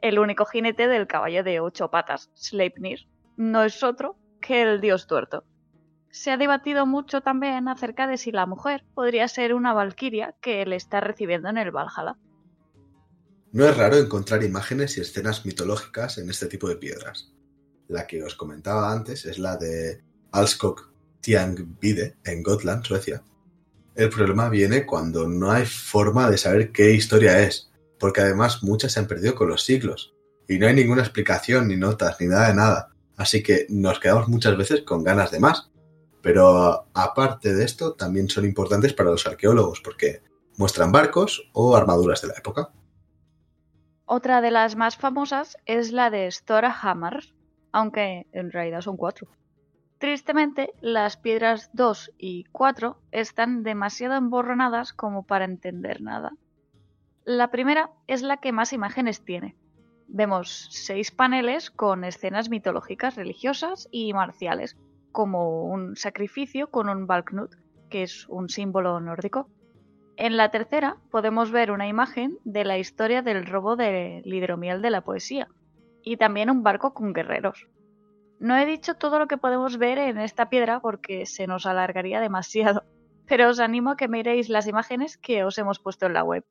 el 0.00 0.18
único 0.18 0.44
jinete 0.44 0.88
del 0.88 1.06
caballo 1.06 1.42
de 1.42 1.60
ocho 1.60 1.90
patas, 1.90 2.30
Sleipnir. 2.34 3.08
No 3.36 3.64
es 3.64 3.82
otro 3.82 4.16
que 4.40 4.62
el 4.62 4.80
dios 4.80 5.06
tuerto. 5.06 5.44
Se 6.10 6.30
ha 6.30 6.36
debatido 6.36 6.86
mucho 6.86 7.20
también 7.20 7.68
acerca 7.68 8.06
de 8.06 8.16
si 8.16 8.32
la 8.32 8.46
mujer 8.46 8.84
podría 8.94 9.28
ser 9.28 9.54
una 9.54 9.72
valquiria 9.72 10.34
que 10.40 10.64
le 10.66 10.76
está 10.76 11.00
recibiendo 11.00 11.48
en 11.48 11.58
el 11.58 11.70
Valhalla. 11.70 12.16
No 13.52 13.66
es 13.66 13.76
raro 13.76 13.96
encontrar 13.96 14.42
imágenes 14.42 14.96
y 14.96 15.00
escenas 15.00 15.46
mitológicas 15.46 16.18
en 16.18 16.28
este 16.30 16.46
tipo 16.46 16.68
de 16.68 16.76
piedras. 16.76 17.32
La 17.88 18.06
que 18.06 18.22
os 18.22 18.34
comentaba 18.34 18.92
antes 18.92 19.24
es 19.24 19.38
la 19.38 19.56
de 19.56 20.02
Alskog 20.32 20.92
Tiangbide, 21.20 22.16
en 22.24 22.42
Gotland, 22.42 22.84
Suecia. 22.84 23.22
El 23.94 24.10
problema 24.10 24.48
viene 24.48 24.86
cuando 24.86 25.26
no 25.26 25.50
hay 25.50 25.66
forma 25.66 26.30
de 26.30 26.38
saber 26.38 26.72
qué 26.72 26.92
historia 26.92 27.40
es, 27.40 27.70
porque 27.98 28.20
además 28.20 28.62
muchas 28.62 28.92
se 28.92 29.00
han 29.00 29.06
perdido 29.06 29.34
con 29.34 29.48
los 29.48 29.64
siglos, 29.64 30.14
y 30.48 30.58
no 30.58 30.66
hay 30.66 30.74
ninguna 30.74 31.02
explicación, 31.02 31.68
ni 31.68 31.76
notas, 31.76 32.20
ni 32.20 32.26
nada 32.26 32.48
de 32.48 32.54
nada, 32.54 32.88
así 33.16 33.42
que 33.42 33.66
nos 33.68 34.00
quedamos 34.00 34.28
muchas 34.28 34.56
veces 34.56 34.82
con 34.82 35.04
ganas 35.04 35.30
de 35.30 35.40
más. 35.40 35.70
Pero 36.22 36.88
aparte 36.94 37.54
de 37.54 37.64
esto, 37.64 37.94
también 37.94 38.28
son 38.28 38.44
importantes 38.44 38.92
para 38.94 39.10
los 39.10 39.26
arqueólogos, 39.26 39.80
porque 39.80 40.22
muestran 40.56 40.90
barcos 40.90 41.48
o 41.52 41.76
armaduras 41.76 42.22
de 42.22 42.28
la 42.28 42.34
época. 42.34 42.70
Otra 44.04 44.40
de 44.40 44.50
las 44.50 44.74
más 44.74 44.96
famosas 44.96 45.56
es 45.66 45.92
la 45.92 46.10
de 46.10 46.30
Stora 46.30 46.74
Hammer, 46.82 47.34
aunque 47.72 48.26
en 48.32 48.50
realidad 48.50 48.80
son 48.80 48.96
cuatro. 48.96 49.28
Tristemente, 49.98 50.72
las 50.80 51.16
piedras 51.16 51.70
2 51.72 52.12
y 52.16 52.44
4 52.52 52.98
están 53.10 53.62
demasiado 53.64 54.14
emborronadas 54.14 54.92
como 54.92 55.24
para 55.26 55.44
entender 55.44 56.00
nada. 56.00 56.32
La 57.28 57.50
primera 57.50 57.90
es 58.06 58.22
la 58.22 58.38
que 58.38 58.52
más 58.52 58.72
imágenes 58.72 59.22
tiene. 59.22 59.54
Vemos 60.06 60.68
seis 60.70 61.10
paneles 61.10 61.70
con 61.70 62.04
escenas 62.04 62.48
mitológicas 62.48 63.16
religiosas 63.16 63.86
y 63.90 64.14
marciales, 64.14 64.78
como 65.12 65.64
un 65.64 65.94
sacrificio 65.94 66.70
con 66.70 66.88
un 66.88 67.06
Valknut, 67.06 67.54
que 67.90 68.02
es 68.02 68.26
un 68.30 68.48
símbolo 68.48 68.98
nórdico, 69.00 69.50
en 70.16 70.38
la 70.38 70.50
tercera 70.50 70.96
podemos 71.10 71.50
ver 71.50 71.70
una 71.70 71.86
imagen 71.86 72.38
de 72.44 72.64
la 72.64 72.78
historia 72.78 73.20
del 73.20 73.44
robo 73.44 73.76
del 73.76 74.24
hidromiel 74.24 74.80
de 74.80 74.88
la 74.88 75.02
poesía 75.02 75.48
y 76.02 76.16
también 76.16 76.48
un 76.48 76.62
barco 76.62 76.94
con 76.94 77.12
guerreros. 77.12 77.68
No 78.40 78.56
he 78.56 78.64
dicho 78.64 78.94
todo 78.94 79.18
lo 79.18 79.28
que 79.28 79.36
podemos 79.36 79.76
ver 79.76 79.98
en 79.98 80.16
esta 80.16 80.48
piedra 80.48 80.80
porque 80.80 81.26
se 81.26 81.46
nos 81.46 81.66
alargaría 81.66 82.22
demasiado, 82.22 82.84
pero 83.28 83.50
os 83.50 83.60
animo 83.60 83.90
a 83.90 83.96
que 83.98 84.08
miréis 84.08 84.48
las 84.48 84.66
imágenes 84.66 85.18
que 85.18 85.44
os 85.44 85.58
hemos 85.58 85.78
puesto 85.78 86.06
en 86.06 86.14
la 86.14 86.24
web. 86.24 86.46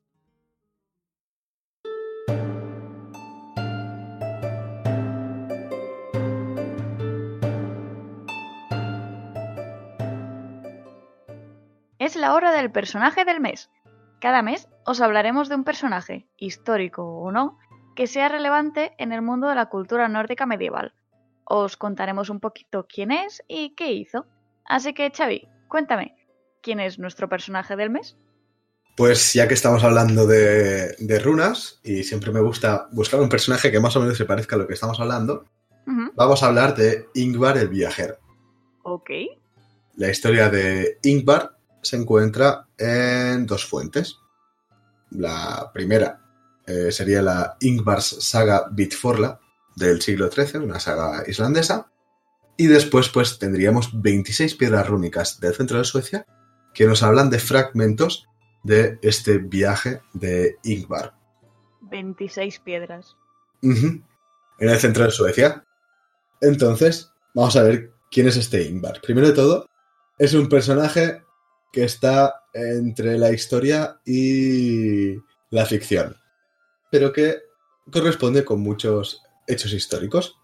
Es 12.08 12.16
la 12.16 12.32
hora 12.32 12.52
del 12.52 12.72
personaje 12.72 13.26
del 13.26 13.38
mes. 13.38 13.68
Cada 14.18 14.40
mes 14.40 14.66
os 14.86 15.02
hablaremos 15.02 15.50
de 15.50 15.56
un 15.56 15.64
personaje, 15.64 16.26
histórico 16.38 17.02
o 17.04 17.30
no, 17.32 17.58
que 17.94 18.06
sea 18.06 18.30
relevante 18.30 18.92
en 18.96 19.12
el 19.12 19.20
mundo 19.20 19.46
de 19.46 19.54
la 19.54 19.68
cultura 19.68 20.08
nórdica 20.08 20.46
medieval. 20.46 20.94
Os 21.44 21.76
contaremos 21.76 22.30
un 22.30 22.40
poquito 22.40 22.86
quién 22.88 23.12
es 23.12 23.42
y 23.46 23.74
qué 23.74 23.92
hizo. 23.92 24.24
Así 24.64 24.94
que, 24.94 25.12
Xavi, 25.14 25.48
cuéntame, 25.68 26.16
¿quién 26.62 26.80
es 26.80 26.98
nuestro 26.98 27.28
personaje 27.28 27.76
del 27.76 27.90
mes? 27.90 28.16
Pues 28.96 29.34
ya 29.34 29.46
que 29.46 29.52
estamos 29.52 29.84
hablando 29.84 30.26
de, 30.26 31.20
runas, 31.22 31.78
y 31.84 32.04
siempre 32.04 32.32
me 32.32 32.40
gusta 32.40 32.88
buscar 32.90 33.20
un 33.20 33.28
personaje 33.28 33.70
que 33.70 33.80
más 33.80 33.94
o 33.96 34.00
menos 34.00 34.16
se 34.16 34.24
parezca 34.24 34.56
a 34.56 34.58
lo 34.58 34.66
que 34.66 34.72
estamos 34.72 34.98
hablando, 34.98 35.44
vamos 36.14 36.42
a 36.42 36.46
hablar 36.46 36.74
de 36.74 37.04
Ingvar 37.12 37.58
el 37.58 37.68
Viajero. 37.68 38.16
Ok. 38.82 39.10
La 39.96 40.08
historia 40.08 40.48
de 40.48 40.96
Ingvar 41.02 41.57
se 41.82 41.96
encuentra 41.96 42.66
en 42.76 43.46
dos 43.46 43.64
fuentes. 43.64 44.18
La 45.10 45.70
primera 45.72 46.20
eh, 46.66 46.92
sería 46.92 47.22
la 47.22 47.56
Ingvars 47.60 48.16
Saga 48.20 48.68
Bitforla 48.70 49.40
del 49.74 50.02
siglo 50.02 50.30
XIII, 50.30 50.60
una 50.60 50.80
saga 50.80 51.24
islandesa. 51.26 51.90
Y 52.56 52.66
después, 52.66 53.08
pues, 53.08 53.38
tendríamos 53.38 54.00
26 54.02 54.56
piedras 54.56 54.86
rúnicas 54.88 55.40
del 55.40 55.54
centro 55.54 55.78
de 55.78 55.84
Suecia 55.84 56.26
que 56.74 56.86
nos 56.86 57.02
hablan 57.02 57.30
de 57.30 57.38
fragmentos 57.38 58.26
de 58.64 58.98
este 59.02 59.38
viaje 59.38 60.02
de 60.12 60.58
Ingvar. 60.64 61.14
26 61.80 62.58
piedras. 62.60 63.16
En 63.62 64.04
el 64.58 64.78
centro 64.78 65.04
de 65.04 65.10
Suecia. 65.10 65.64
Entonces, 66.40 67.12
vamos 67.34 67.56
a 67.56 67.62
ver 67.62 67.92
quién 68.10 68.28
es 68.28 68.36
este 68.36 68.62
Ingvar. 68.64 69.00
Primero 69.00 69.28
de 69.28 69.34
todo, 69.34 69.66
es 70.18 70.34
un 70.34 70.48
personaje 70.48 71.22
que 71.72 71.84
está 71.84 72.42
entre 72.52 73.18
la 73.18 73.32
historia 73.32 74.00
y 74.04 75.14
la 75.50 75.66
ficción, 75.66 76.16
pero 76.90 77.12
que 77.12 77.36
corresponde 77.90 78.44
con 78.44 78.60
muchos 78.60 79.22
hechos 79.46 79.72
históricos. 79.72 80.38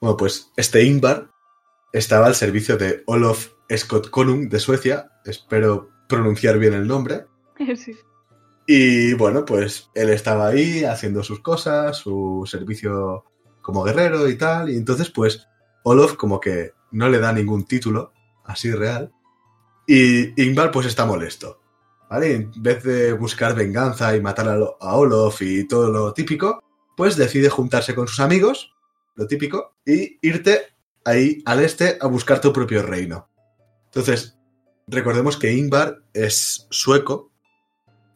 Bueno, 0.00 0.16
pues 0.16 0.52
este 0.56 0.84
Ingvar 0.84 1.30
estaba 1.92 2.26
al 2.26 2.34
servicio 2.34 2.76
de 2.76 3.02
Olof 3.06 3.52
Scott 3.76 4.10
Konung 4.10 4.48
de 4.48 4.60
Suecia, 4.60 5.10
espero 5.24 5.90
pronunciar 6.08 6.58
bien 6.58 6.74
el 6.74 6.86
nombre. 6.86 7.26
Y 8.70 9.14
bueno, 9.14 9.46
pues 9.46 9.88
él 9.94 10.10
estaba 10.10 10.48
ahí 10.48 10.84
haciendo 10.84 11.22
sus 11.22 11.40
cosas, 11.40 11.96
su 11.96 12.46
servicio 12.46 13.24
como 13.62 13.82
guerrero 13.82 14.28
y 14.28 14.36
tal, 14.36 14.68
y 14.68 14.76
entonces 14.76 15.08
pues 15.08 15.48
Olof 15.84 16.16
como 16.16 16.38
que 16.38 16.72
no 16.90 17.08
le 17.08 17.18
da 17.18 17.32
ningún 17.32 17.64
título 17.64 18.12
así 18.44 18.70
real, 18.70 19.10
y 19.88 20.40
Ingvar 20.40 20.70
pues 20.70 20.86
está 20.86 21.06
molesto. 21.06 21.62
¿Vale? 22.10 22.34
En 22.34 22.52
vez 22.56 22.84
de 22.84 23.12
buscar 23.14 23.54
venganza 23.54 24.14
y 24.14 24.20
matar 24.20 24.48
a, 24.48 24.96
Olof 24.96 25.42
y 25.42 25.66
todo 25.66 25.90
lo 25.90 26.12
típico, 26.12 26.62
pues 26.96 27.16
decide 27.16 27.48
juntarse 27.48 27.94
con 27.94 28.06
sus 28.06 28.20
amigos, 28.20 28.72
lo 29.14 29.26
típico, 29.26 29.76
y 29.84 30.18
irte 30.22 30.74
ahí 31.04 31.42
al 31.44 31.60
este 31.60 31.98
a 32.00 32.06
buscar 32.06 32.40
tu 32.40 32.52
propio 32.52 32.82
reino. 32.82 33.28
Entonces, 33.86 34.38
recordemos 34.86 35.36
que 35.36 35.52
Ingvar 35.52 36.02
es 36.12 36.66
sueco 36.70 37.32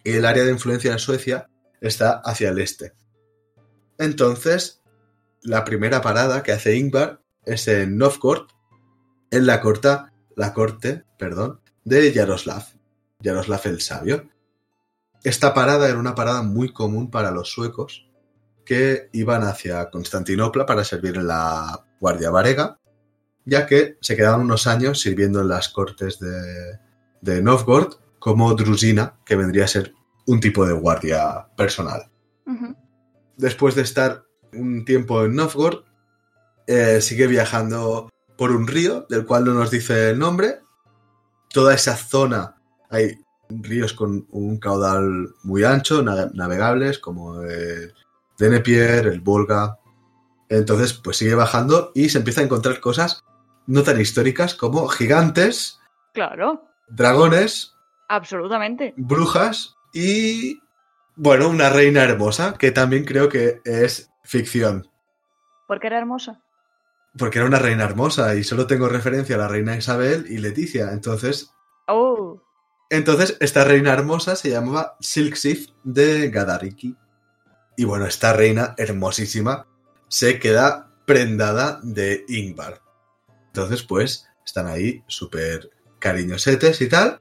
y 0.05 0.13
el 0.13 0.27
área 0.27 0.45
de 0.45 0.53
influencia 0.53 0.93
de 0.93 0.99
Suecia 0.99 1.49
está 1.81 2.21
hacia 2.25 2.51
el 2.51 2.59
este. 2.59 2.93
Entonces, 3.99 4.83
la 5.43 5.65
primera 5.65 6.03
parada 6.03 6.43
que 6.43 6.53
hace 6.53 6.77
Ingvar 6.77 7.21
es 7.45 7.67
en 7.69 7.97
Novgorod, 7.97 8.47
en 9.31 9.47
la, 9.47 9.61
corta, 9.61 10.13
la 10.35 10.53
corte 10.53 11.05
perdón, 11.23 11.62
de 11.85 12.13
Yaroslav, 12.13 12.65
Yaroslav 13.21 13.61
el 13.65 13.81
Sabio. 13.81 14.29
Esta 15.25 15.55
parada 15.55 15.89
era 15.89 15.99
una 15.99 16.15
parada 16.15 16.43
muy 16.43 16.73
común 16.73 17.11
para 17.11 17.31
los 17.31 17.51
suecos 17.51 18.09
que 18.65 19.09
iban 19.13 19.43
hacia 19.43 19.91
Constantinopla 19.91 20.67
para 20.67 20.85
servir 20.85 21.17
en 21.17 21.27
la 21.29 21.85
Guardia 22.01 22.31
Varega, 22.31 22.79
ya 23.45 23.67
que 23.67 23.99
se 24.01 24.17
quedaban 24.17 24.41
unos 24.41 24.67
años 24.67 25.01
sirviendo 25.01 25.41
en 25.41 25.49
las 25.49 25.69
cortes 25.69 26.19
de, 26.19 26.79
de 27.21 27.43
Novgorod 27.43 27.95
como 28.19 28.55
drusina, 28.55 29.19
que 29.25 29.37
vendría 29.37 29.65
a 29.65 29.69
ser 29.69 29.95
un 30.27 30.41
tipo 30.41 30.67
de 30.67 30.73
guardia 30.73 31.49
personal. 31.57 32.09
Después 33.37 33.75
de 33.75 33.83
estar 33.83 34.25
un 34.53 34.85
tiempo 34.85 35.25
en 35.25 35.35
Novgorod, 35.35 35.85
eh, 36.67 37.01
sigue 37.01 37.27
viajando 37.27 38.09
por 38.37 38.53
un 38.53 38.67
río, 38.67 39.07
del 39.09 39.27
cual 39.27 39.45
no 39.45 39.55
nos 39.55 39.71
dice 39.71 40.11
el 40.11 40.19
nombre. 40.19 40.61
Toda 41.53 41.75
esa 41.75 41.97
zona 41.97 42.57
hay 42.91 43.19
ríos 43.49 43.93
con 43.93 44.27
un 44.31 44.59
caudal 44.59 45.29
muy 45.43 45.65
ancho, 45.65 46.03
na- 46.03 46.31
navegables, 46.33 46.99
como 46.99 47.43
el 47.43 47.93
Dnepier, 48.39 49.07
el 49.07 49.21
Volga. 49.21 49.79
Entonces, 50.49 50.93
pues 50.95 51.17
sigue 51.19 51.35
bajando 51.35 51.93
y 51.95 52.09
se 52.09 52.19
empieza 52.19 52.41
a 52.41 52.45
encontrar 52.45 52.81
cosas 52.81 53.23
no 53.67 53.83
tan 53.83 54.01
históricas 54.01 54.55
como 54.55 54.89
gigantes, 54.89 55.79
Claro, 56.15 56.65
dragones, 56.89 57.75
absolutamente. 58.09 58.93
brujas 58.97 59.75
y, 59.95 60.59
bueno, 61.17 61.49
una 61.49 61.71
reina 61.71 62.03
hermosa, 62.03 62.55
que 62.59 62.71
también 62.71 63.05
creo 63.05 63.29
que 63.29 63.61
es 63.65 64.11
ficción. 64.25 64.89
Porque 65.69 65.87
era 65.87 65.99
hermosa. 65.99 66.41
Porque 67.19 67.39
era 67.39 67.47
una 67.47 67.59
reina 67.59 67.85
hermosa 67.85 68.35
y 68.37 68.45
solo 68.45 68.67
tengo 68.67 68.89
referencia 68.89 69.37
a 69.37 69.39
la 69.39 69.49
reina 69.49 69.77
Isabel 69.77 70.27
y 70.29 70.39
Leticia. 70.39 70.93
Entonces, 70.93 71.51
Oh, 71.89 72.41
entonces 72.91 73.37
esta 73.41 73.65
reina 73.65 73.93
hermosa 73.93 74.37
se 74.37 74.51
llamaba 74.51 74.97
Silksif 75.01 75.71
de 75.83 76.31
Gadariki. 76.31 76.97
Y 77.77 77.85
bueno, 77.85 78.07
esta 78.07 78.33
reina 78.33 78.75
hermosísima 78.79 79.67
se 80.09 80.39
queda 80.39 80.91
prendada 81.07 81.81
de 81.83 82.25
Ingvar. 82.29 82.83
Entonces, 83.47 83.83
pues, 83.83 84.27
están 84.45 84.67
ahí 84.67 85.03
súper 85.07 85.71
cariñosetes 85.99 86.81
y 86.83 86.89
tal. 86.89 87.19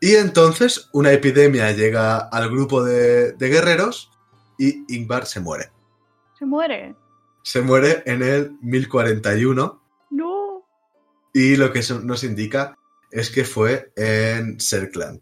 Y 0.00 0.14
entonces 0.16 0.88
una 0.92 1.12
epidemia 1.12 1.70
llega 1.72 2.18
al 2.18 2.50
grupo 2.50 2.82
de, 2.84 3.32
de 3.32 3.48
guerreros 3.48 4.10
y 4.58 4.84
Ingvar 4.94 5.26
se 5.26 5.40
muere. 5.40 5.70
se 6.38 6.44
muere. 6.46 6.94
Se 7.46 7.62
muere 7.62 8.02
en 8.06 8.24
el 8.24 8.58
1041 8.60 9.80
No. 10.10 10.66
y 11.32 11.54
lo 11.54 11.72
que 11.72 11.78
eso 11.78 12.00
nos 12.00 12.24
indica 12.24 12.74
es 13.12 13.30
que 13.30 13.44
fue 13.44 13.92
en 13.94 14.58
Serkland. 14.58 15.20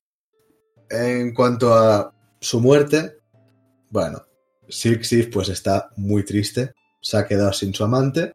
En 0.88 1.34
cuanto 1.34 1.74
a 1.74 2.14
su 2.40 2.60
muerte, 2.62 3.18
bueno, 3.90 4.24
Sirksif 4.70 5.28
pues 5.30 5.50
está 5.50 5.90
muy 5.98 6.24
triste, 6.24 6.72
se 7.02 7.18
ha 7.18 7.26
quedado 7.26 7.52
sin 7.52 7.74
su 7.74 7.84
amante 7.84 8.32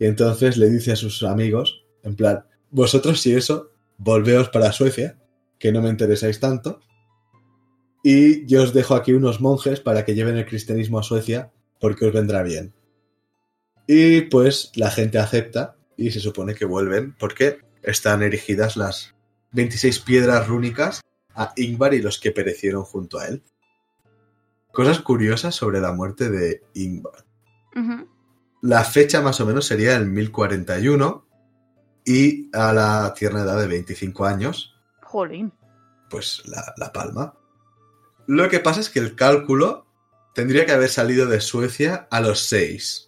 y 0.00 0.06
entonces 0.06 0.56
le 0.56 0.68
dice 0.68 0.90
a 0.90 0.96
sus 0.96 1.22
amigos, 1.22 1.84
en 2.02 2.16
plan, 2.16 2.44
vosotros 2.72 3.20
si 3.20 3.34
eso, 3.34 3.70
volveos 3.98 4.48
para 4.48 4.72
Suecia, 4.72 5.16
que 5.60 5.70
no 5.70 5.80
me 5.80 5.90
interesáis 5.90 6.40
tanto, 6.40 6.80
y 8.02 8.44
yo 8.46 8.64
os 8.64 8.74
dejo 8.74 8.96
aquí 8.96 9.12
unos 9.12 9.40
monjes 9.40 9.78
para 9.78 10.04
que 10.04 10.16
lleven 10.16 10.36
el 10.36 10.46
cristianismo 10.46 10.98
a 10.98 11.04
Suecia 11.04 11.52
porque 11.78 12.06
os 12.06 12.12
vendrá 12.12 12.42
bien. 12.42 12.74
Y 13.90 14.20
pues 14.20 14.70
la 14.74 14.90
gente 14.90 15.18
acepta 15.18 15.76
y 15.96 16.10
se 16.10 16.20
supone 16.20 16.54
que 16.54 16.66
vuelven 16.66 17.16
porque 17.18 17.60
están 17.82 18.22
erigidas 18.22 18.76
las 18.76 19.14
26 19.52 20.00
piedras 20.00 20.46
rúnicas 20.46 21.00
a 21.34 21.54
Ingvar 21.56 21.94
y 21.94 22.02
los 22.02 22.20
que 22.20 22.30
perecieron 22.30 22.84
junto 22.84 23.18
a 23.18 23.28
él. 23.28 23.42
Cosas 24.72 25.00
curiosas 25.00 25.54
sobre 25.54 25.80
la 25.80 25.92
muerte 25.92 26.28
de 26.28 26.62
Ingvar. 26.74 27.24
La 28.60 28.84
fecha 28.84 29.22
más 29.22 29.40
o 29.40 29.46
menos 29.46 29.64
sería 29.64 29.96
el 29.96 30.06
1041 30.06 31.26
y 32.04 32.50
a 32.52 32.72
la 32.74 33.14
tierna 33.16 33.42
edad 33.42 33.58
de 33.58 33.68
25 33.68 34.26
años, 34.26 34.74
Jolín. 35.02 35.52
pues 36.10 36.42
la, 36.46 36.74
la 36.76 36.92
palma. 36.92 37.34
Lo 38.26 38.48
que 38.50 38.60
pasa 38.60 38.80
es 38.80 38.90
que 38.90 38.98
el 38.98 39.14
cálculo 39.14 39.86
tendría 40.34 40.66
que 40.66 40.72
haber 40.72 40.90
salido 40.90 41.26
de 41.26 41.40
Suecia 41.40 42.06
a 42.10 42.20
los 42.20 42.40
6. 42.48 43.07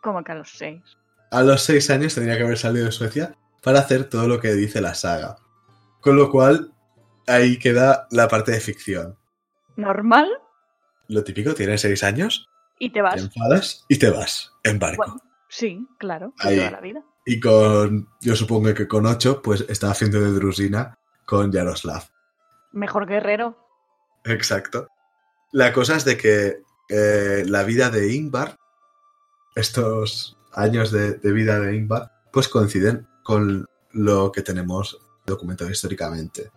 Co- 0.00 0.10
¿Cómo 0.10 0.24
que 0.24 0.32
a 0.32 0.34
los 0.36 0.50
seis? 0.50 0.82
A 1.30 1.42
los 1.42 1.62
6 1.62 1.90
años 1.90 2.14
tendría 2.14 2.36
que 2.36 2.42
haber 2.44 2.58
salido 2.58 2.86
de 2.86 2.92
Suecia 2.92 3.36
para 3.62 3.78
hacer 3.80 4.04
todo 4.08 4.26
lo 4.26 4.40
que 4.40 4.52
dice 4.54 4.80
la 4.80 4.94
saga. 4.94 5.36
Con 6.00 6.16
lo 6.16 6.28
cual, 6.30 6.72
ahí 7.28 7.56
queda 7.58 8.08
la 8.10 8.26
parte 8.26 8.50
de 8.52 8.60
ficción. 8.60 9.16
¿Normal? 9.76 10.28
Lo 11.08 11.22
típico, 11.22 11.54
tienes 11.54 11.82
6 11.82 12.02
años, 12.02 12.48
Y 12.80 12.88
te 12.90 12.94
te 12.94 13.02
vas. 13.02 13.22
enfadas 13.22 13.84
y 13.88 13.98
te 13.98 14.10
vas 14.10 14.52
en 14.64 14.78
barco. 14.80 15.04
Bueno, 15.04 15.20
sí, 15.48 15.86
claro. 15.98 16.32
Ahí. 16.40 16.56
Toda 16.58 16.70
la 16.72 16.80
vida. 16.80 17.02
Y 17.26 17.38
con, 17.38 18.08
yo 18.20 18.34
supongo 18.34 18.74
que 18.74 18.88
con 18.88 19.06
8, 19.06 19.40
pues 19.42 19.64
estaba 19.68 19.92
haciendo 19.92 20.20
de 20.20 20.32
Drusina 20.32 20.98
con 21.26 21.52
Yaroslav. 21.52 22.02
Mejor 22.72 23.06
guerrero. 23.06 23.56
Exacto. 24.24 24.88
La 25.52 25.72
cosa 25.72 25.96
es 25.96 26.04
de 26.04 26.16
que 26.16 26.62
eh, 26.88 27.44
la 27.46 27.62
vida 27.62 27.90
de 27.90 28.12
Ingvar, 28.14 28.56
estos 29.54 30.38
años 30.52 30.90
de, 30.90 31.18
vida 31.32 31.58
de 31.60 31.76
Ingvar, 31.76 32.12
pues 32.32 32.48
coinciden 32.48 33.06
con 33.22 33.66
lo 33.92 34.32
que 34.32 34.42
tenemos 34.42 34.98
documentado 35.26 35.70
históricamente. 35.70 36.50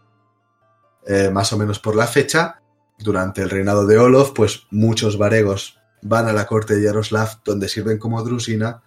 Eh, 1.06 1.30
más 1.30 1.52
o 1.54 1.58
menos 1.58 1.80
por 1.80 1.96
la 1.96 2.08
fecha, 2.08 2.62
durante 3.00 3.42
el 3.42 3.50
reinado 3.50 3.86
de 3.86 3.98
Olof, 3.98 4.32
pues 4.34 4.64
muchos 4.72 5.18
varegos 5.18 5.78
van 6.02 6.28
a 6.28 6.34
la 6.34 6.48
corte 6.48 6.76
de 6.76 6.84
Yaroslav, 6.84 7.42
donde 7.44 7.70
sirven 7.70 7.98
como 7.98 8.24
drusina. 8.24 8.84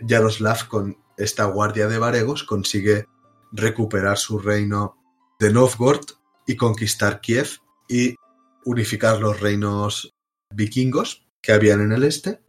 Yaroslav, 0.00 0.68
con 0.68 0.98
esta 1.16 1.44
guardia 1.44 1.88
de 1.88 1.98
varegos, 1.98 2.44
consigue 2.44 3.06
recuperar 3.52 4.18
su 4.18 4.38
reino 4.38 4.96
de 5.38 5.52
Novgorod 5.52 6.04
y 6.46 6.56
conquistar 6.56 7.20
Kiev 7.20 7.58
y 7.88 8.16
unificar 8.64 9.20
los 9.20 9.40
reinos 9.40 10.14
vikingos 10.50 11.26
que 11.40 11.52
habían 11.52 11.80
en 11.80 11.92
el 11.92 12.04
este, 12.04 12.43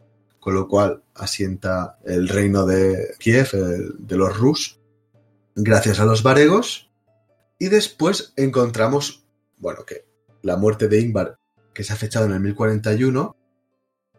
con 0.46 0.54
lo 0.54 0.68
cual 0.68 1.02
asienta 1.16 1.98
el 2.04 2.28
reino 2.28 2.66
de 2.66 3.16
Kiev, 3.18 3.50
de 3.50 4.16
los 4.16 4.38
Rus, 4.38 4.78
gracias 5.56 5.98
a 5.98 6.04
los 6.04 6.22
varegos. 6.22 6.88
Y 7.58 7.66
después 7.66 8.32
encontramos, 8.36 9.24
bueno, 9.58 9.84
que 9.84 10.06
la 10.42 10.56
muerte 10.56 10.86
de 10.86 11.00
Ingvar, 11.00 11.36
que 11.74 11.82
se 11.82 11.92
ha 11.92 11.96
fechado 11.96 12.26
en 12.26 12.32
el 12.32 12.38
1041, 12.38 13.34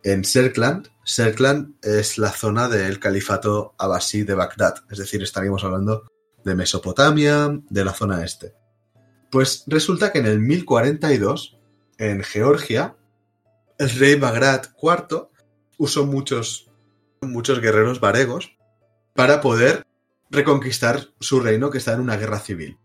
en 0.03 0.25
Serkland. 0.25 0.89
Serkland 1.05 1.75
es 1.81 2.17
la 2.17 2.31
zona 2.31 2.67
del 2.67 2.99
califato 2.99 3.73
abasí 3.77 4.23
de 4.23 4.33
Bagdad, 4.33 4.83
es 4.91 4.97
decir, 4.97 5.23
estaríamos 5.23 5.63
hablando 5.63 6.11
de 6.43 6.55
Mesopotamia, 6.55 7.57
de 7.69 7.85
la 7.85 7.93
zona 7.93 8.25
este. 8.25 8.53
Pues 9.31 9.63
resulta 9.65 10.11
que 10.11 10.19
en 10.19 10.25
el 10.25 10.39
1042, 10.39 11.57
en 11.97 12.21
Georgia, 12.21 12.97
el 13.77 13.89
rey 13.91 14.15
Bagrat 14.15 14.73
IV 14.81 15.29
usó 15.77 16.05
muchos, 16.05 16.69
muchos 17.21 17.61
guerreros 17.61 17.99
varegos 17.99 18.57
para 19.13 19.41
poder 19.41 19.85
reconquistar 20.29 21.07
su 21.19 21.39
reino 21.39 21.69
que 21.69 21.77
está 21.77 21.93
en 21.93 22.01
una 22.01 22.17
guerra 22.17 22.39
civil. 22.39 22.77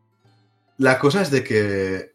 La 0.78 0.98
cosa 0.98 1.23
es 1.23 1.31
de 1.31 1.44
que 1.44 2.12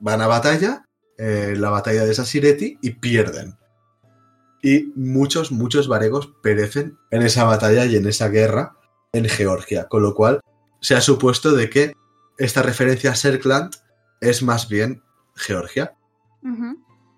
van 0.00 0.20
a 0.20 0.26
batalla, 0.26 0.84
eh, 1.18 1.54
la 1.56 1.70
batalla 1.70 2.04
de 2.04 2.14
Sasireti, 2.14 2.78
y 2.80 2.90
pierden. 2.92 3.56
Y 4.62 4.92
muchos, 4.96 5.52
muchos 5.52 5.88
varegos 5.88 6.32
perecen 6.42 6.98
en 7.10 7.22
esa 7.22 7.44
batalla 7.44 7.84
y 7.84 7.96
en 7.96 8.06
esa 8.06 8.28
guerra 8.28 8.76
en 9.12 9.28
Georgia, 9.28 9.88
con 9.88 10.02
lo 10.02 10.14
cual 10.14 10.40
se 10.80 10.94
ha 10.94 11.00
supuesto 11.00 11.52
de 11.52 11.70
que 11.70 11.92
esta 12.38 12.62
referencia 12.62 13.12
a 13.12 13.14
Serkland 13.14 13.74
es 14.20 14.42
más 14.42 14.68
bien 14.68 15.02
Georgia. 15.34 15.94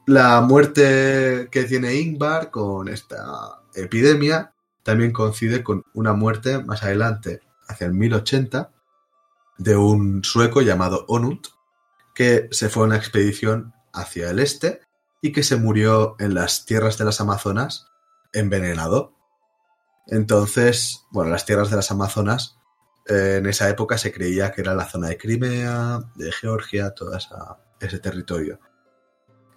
La 0.06 0.40
muerte 0.40 1.48
que 1.50 1.64
tiene 1.64 1.94
Ingvar 1.94 2.50
con 2.50 2.88
esta 2.88 3.62
epidemia 3.74 4.52
también 4.82 5.12
coincide 5.12 5.62
con 5.62 5.84
una 5.94 6.14
muerte 6.14 6.62
más 6.64 6.82
adelante, 6.82 7.40
hacia 7.68 7.86
el 7.86 7.94
1080, 7.94 8.72
de 9.58 9.76
un 9.76 10.24
sueco 10.24 10.62
llamado 10.62 11.04
Onund, 11.06 11.42
que 12.14 12.48
se 12.50 12.68
fue 12.68 12.84
a 12.84 12.86
una 12.86 12.96
expedición 12.96 13.72
hacia 13.92 14.30
el 14.30 14.38
este 14.38 14.80
y 15.22 15.32
que 15.32 15.42
se 15.42 15.56
murió 15.56 16.16
en 16.18 16.34
las 16.34 16.64
tierras 16.64 16.98
de 16.98 17.04
las 17.04 17.20
Amazonas 17.20 17.86
envenenado. 18.32 19.14
Entonces, 20.06 21.04
bueno, 21.10 21.30
las 21.30 21.44
tierras 21.44 21.70
de 21.70 21.76
las 21.76 21.90
Amazonas 21.90 22.56
eh, 23.06 23.36
en 23.38 23.46
esa 23.46 23.68
época 23.68 23.98
se 23.98 24.12
creía 24.12 24.50
que 24.52 24.62
era 24.62 24.74
la 24.74 24.88
zona 24.88 25.08
de 25.08 25.18
Crimea, 25.18 26.00
de 26.16 26.32
Georgia, 26.32 26.94
todo 26.94 27.16
ese 27.80 27.98
territorio. 27.98 28.60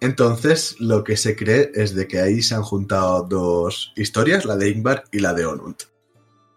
Entonces, 0.00 0.76
lo 0.80 1.02
que 1.04 1.16
se 1.16 1.34
cree 1.36 1.70
es 1.74 1.94
de 1.94 2.06
que 2.06 2.20
ahí 2.20 2.42
se 2.42 2.54
han 2.54 2.62
juntado 2.62 3.22
dos 3.22 3.92
historias, 3.96 4.44
la 4.44 4.56
de 4.56 4.68
Ingvar 4.68 5.04
y 5.12 5.20
la 5.20 5.32
de 5.32 5.46
Onund. 5.46 5.76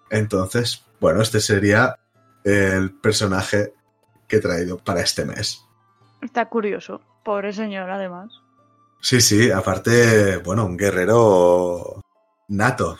Entonces, 0.10 0.84
Bueno, 1.00 1.22
este 1.22 1.40
sería 1.42 2.00
el 2.44 2.92
personaje 2.92 3.72
que 4.28 4.38
he 4.38 4.40
traído 4.40 4.78
para 4.78 5.02
este 5.02 5.26
mes. 5.26 5.64
Está 6.22 6.50
curioso. 6.50 7.02
Pobre 7.24 7.54
señor, 7.54 7.90
además. 7.90 8.32
Sí, 9.02 9.22
sí, 9.22 9.52
aparte, 9.52 10.38
bueno, 10.38 10.66
un 10.66 10.76
guerrero 10.76 12.02
nato. 12.48 12.98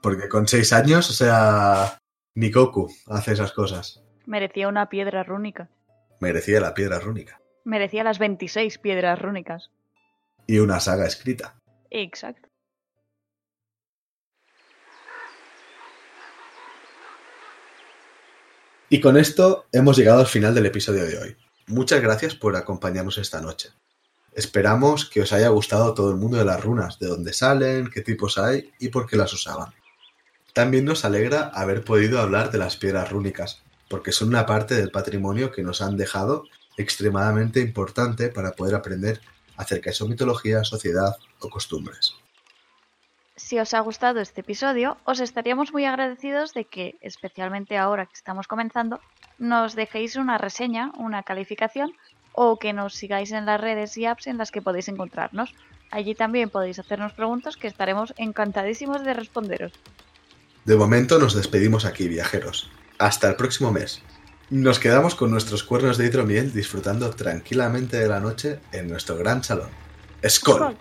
Porque 0.00 0.28
con 0.28 0.46
seis 0.46 0.72
años, 0.72 1.10
o 1.10 1.12
sea, 1.12 1.98
ni 2.34 2.50
Goku 2.52 2.88
hace 3.08 3.32
esas 3.32 3.52
cosas. 3.52 4.02
Merecía 4.26 4.68
una 4.68 4.88
piedra 4.88 5.24
rúnica. 5.24 5.68
Merecía 6.20 6.60
la 6.60 6.74
piedra 6.74 7.00
rúnica. 7.00 7.40
Merecía 7.64 8.04
las 8.04 8.18
26 8.18 8.78
piedras 8.78 9.20
rúnicas. 9.20 9.70
Y 10.46 10.58
una 10.58 10.80
saga 10.80 11.06
escrita. 11.06 11.60
Exacto. 11.90 12.48
Y 18.90 19.00
con 19.00 19.18
esto 19.18 19.66
hemos 19.70 19.98
llegado 19.98 20.20
al 20.20 20.26
final 20.26 20.54
del 20.54 20.64
episodio 20.64 21.04
de 21.04 21.18
hoy. 21.18 21.36
Muchas 21.66 22.00
gracias 22.00 22.34
por 22.34 22.56
acompañarnos 22.56 23.18
esta 23.18 23.42
noche. 23.42 23.68
Esperamos 24.32 25.10
que 25.10 25.20
os 25.20 25.32
haya 25.34 25.48
gustado 25.48 25.92
todo 25.92 26.10
el 26.10 26.16
mundo 26.16 26.38
de 26.38 26.46
las 26.46 26.62
runas, 26.62 26.98
de 26.98 27.08
dónde 27.08 27.34
salen, 27.34 27.90
qué 27.90 28.00
tipos 28.00 28.38
hay 28.38 28.72
y 28.78 28.88
por 28.88 29.06
qué 29.06 29.16
las 29.16 29.32
usaban. 29.34 29.74
También 30.54 30.86
nos 30.86 31.04
alegra 31.04 31.50
haber 31.52 31.84
podido 31.84 32.20
hablar 32.20 32.50
de 32.50 32.58
las 32.58 32.78
piedras 32.78 33.10
rúnicas, 33.10 33.62
porque 33.88 34.12
son 34.12 34.28
una 34.28 34.46
parte 34.46 34.74
del 34.74 34.90
patrimonio 34.90 35.52
que 35.52 35.62
nos 35.62 35.82
han 35.82 35.98
dejado 35.98 36.44
extremadamente 36.78 37.60
importante 37.60 38.28
para 38.28 38.52
poder 38.52 38.74
aprender 38.74 39.20
acerca 39.56 39.90
de 39.90 39.94
su 39.94 40.08
mitología, 40.08 40.64
sociedad 40.64 41.16
o 41.40 41.50
costumbres. 41.50 42.14
Si 43.36 43.58
os 43.58 43.74
ha 43.74 43.80
gustado 43.80 44.20
este 44.20 44.40
episodio, 44.40 44.96
os 45.04 45.20
estaríamos 45.20 45.72
muy 45.72 45.84
agradecidos 45.84 46.54
de 46.54 46.64
que, 46.64 46.96
especialmente 47.02 47.76
ahora 47.76 48.06
que 48.06 48.14
estamos 48.14 48.48
comenzando, 48.48 49.00
nos 49.38 49.74
dejéis 49.74 50.16
una 50.16 50.38
reseña, 50.38 50.92
una 50.96 51.22
calificación 51.22 51.92
o 52.32 52.58
que 52.58 52.72
nos 52.72 52.94
sigáis 52.94 53.32
en 53.32 53.46
las 53.46 53.60
redes 53.60 53.96
y 53.96 54.06
apps 54.06 54.26
en 54.26 54.38
las 54.38 54.50
que 54.50 54.62
podéis 54.62 54.88
encontrarnos. 54.88 55.54
Allí 55.90 56.14
también 56.14 56.50
podéis 56.50 56.78
hacernos 56.78 57.12
preguntas 57.12 57.56
que 57.56 57.68
estaremos 57.68 58.12
encantadísimos 58.16 59.04
de 59.04 59.14
responderos. 59.14 59.72
De 60.64 60.76
momento 60.76 61.18
nos 61.18 61.34
despedimos 61.34 61.84
aquí, 61.84 62.08
viajeros. 62.08 62.70
Hasta 62.98 63.28
el 63.28 63.36
próximo 63.36 63.72
mes. 63.72 64.02
Nos 64.50 64.78
quedamos 64.78 65.14
con 65.14 65.30
nuestros 65.30 65.62
cuernos 65.62 65.98
de 65.98 66.06
hidromiel 66.06 66.54
disfrutando 66.54 67.10
tranquilamente 67.10 67.98
de 67.98 68.08
la 68.08 68.18
noche 68.18 68.60
en 68.72 68.88
nuestro 68.88 69.18
gran 69.18 69.44
salón. 69.44 69.68
¡Skol! 70.26 70.74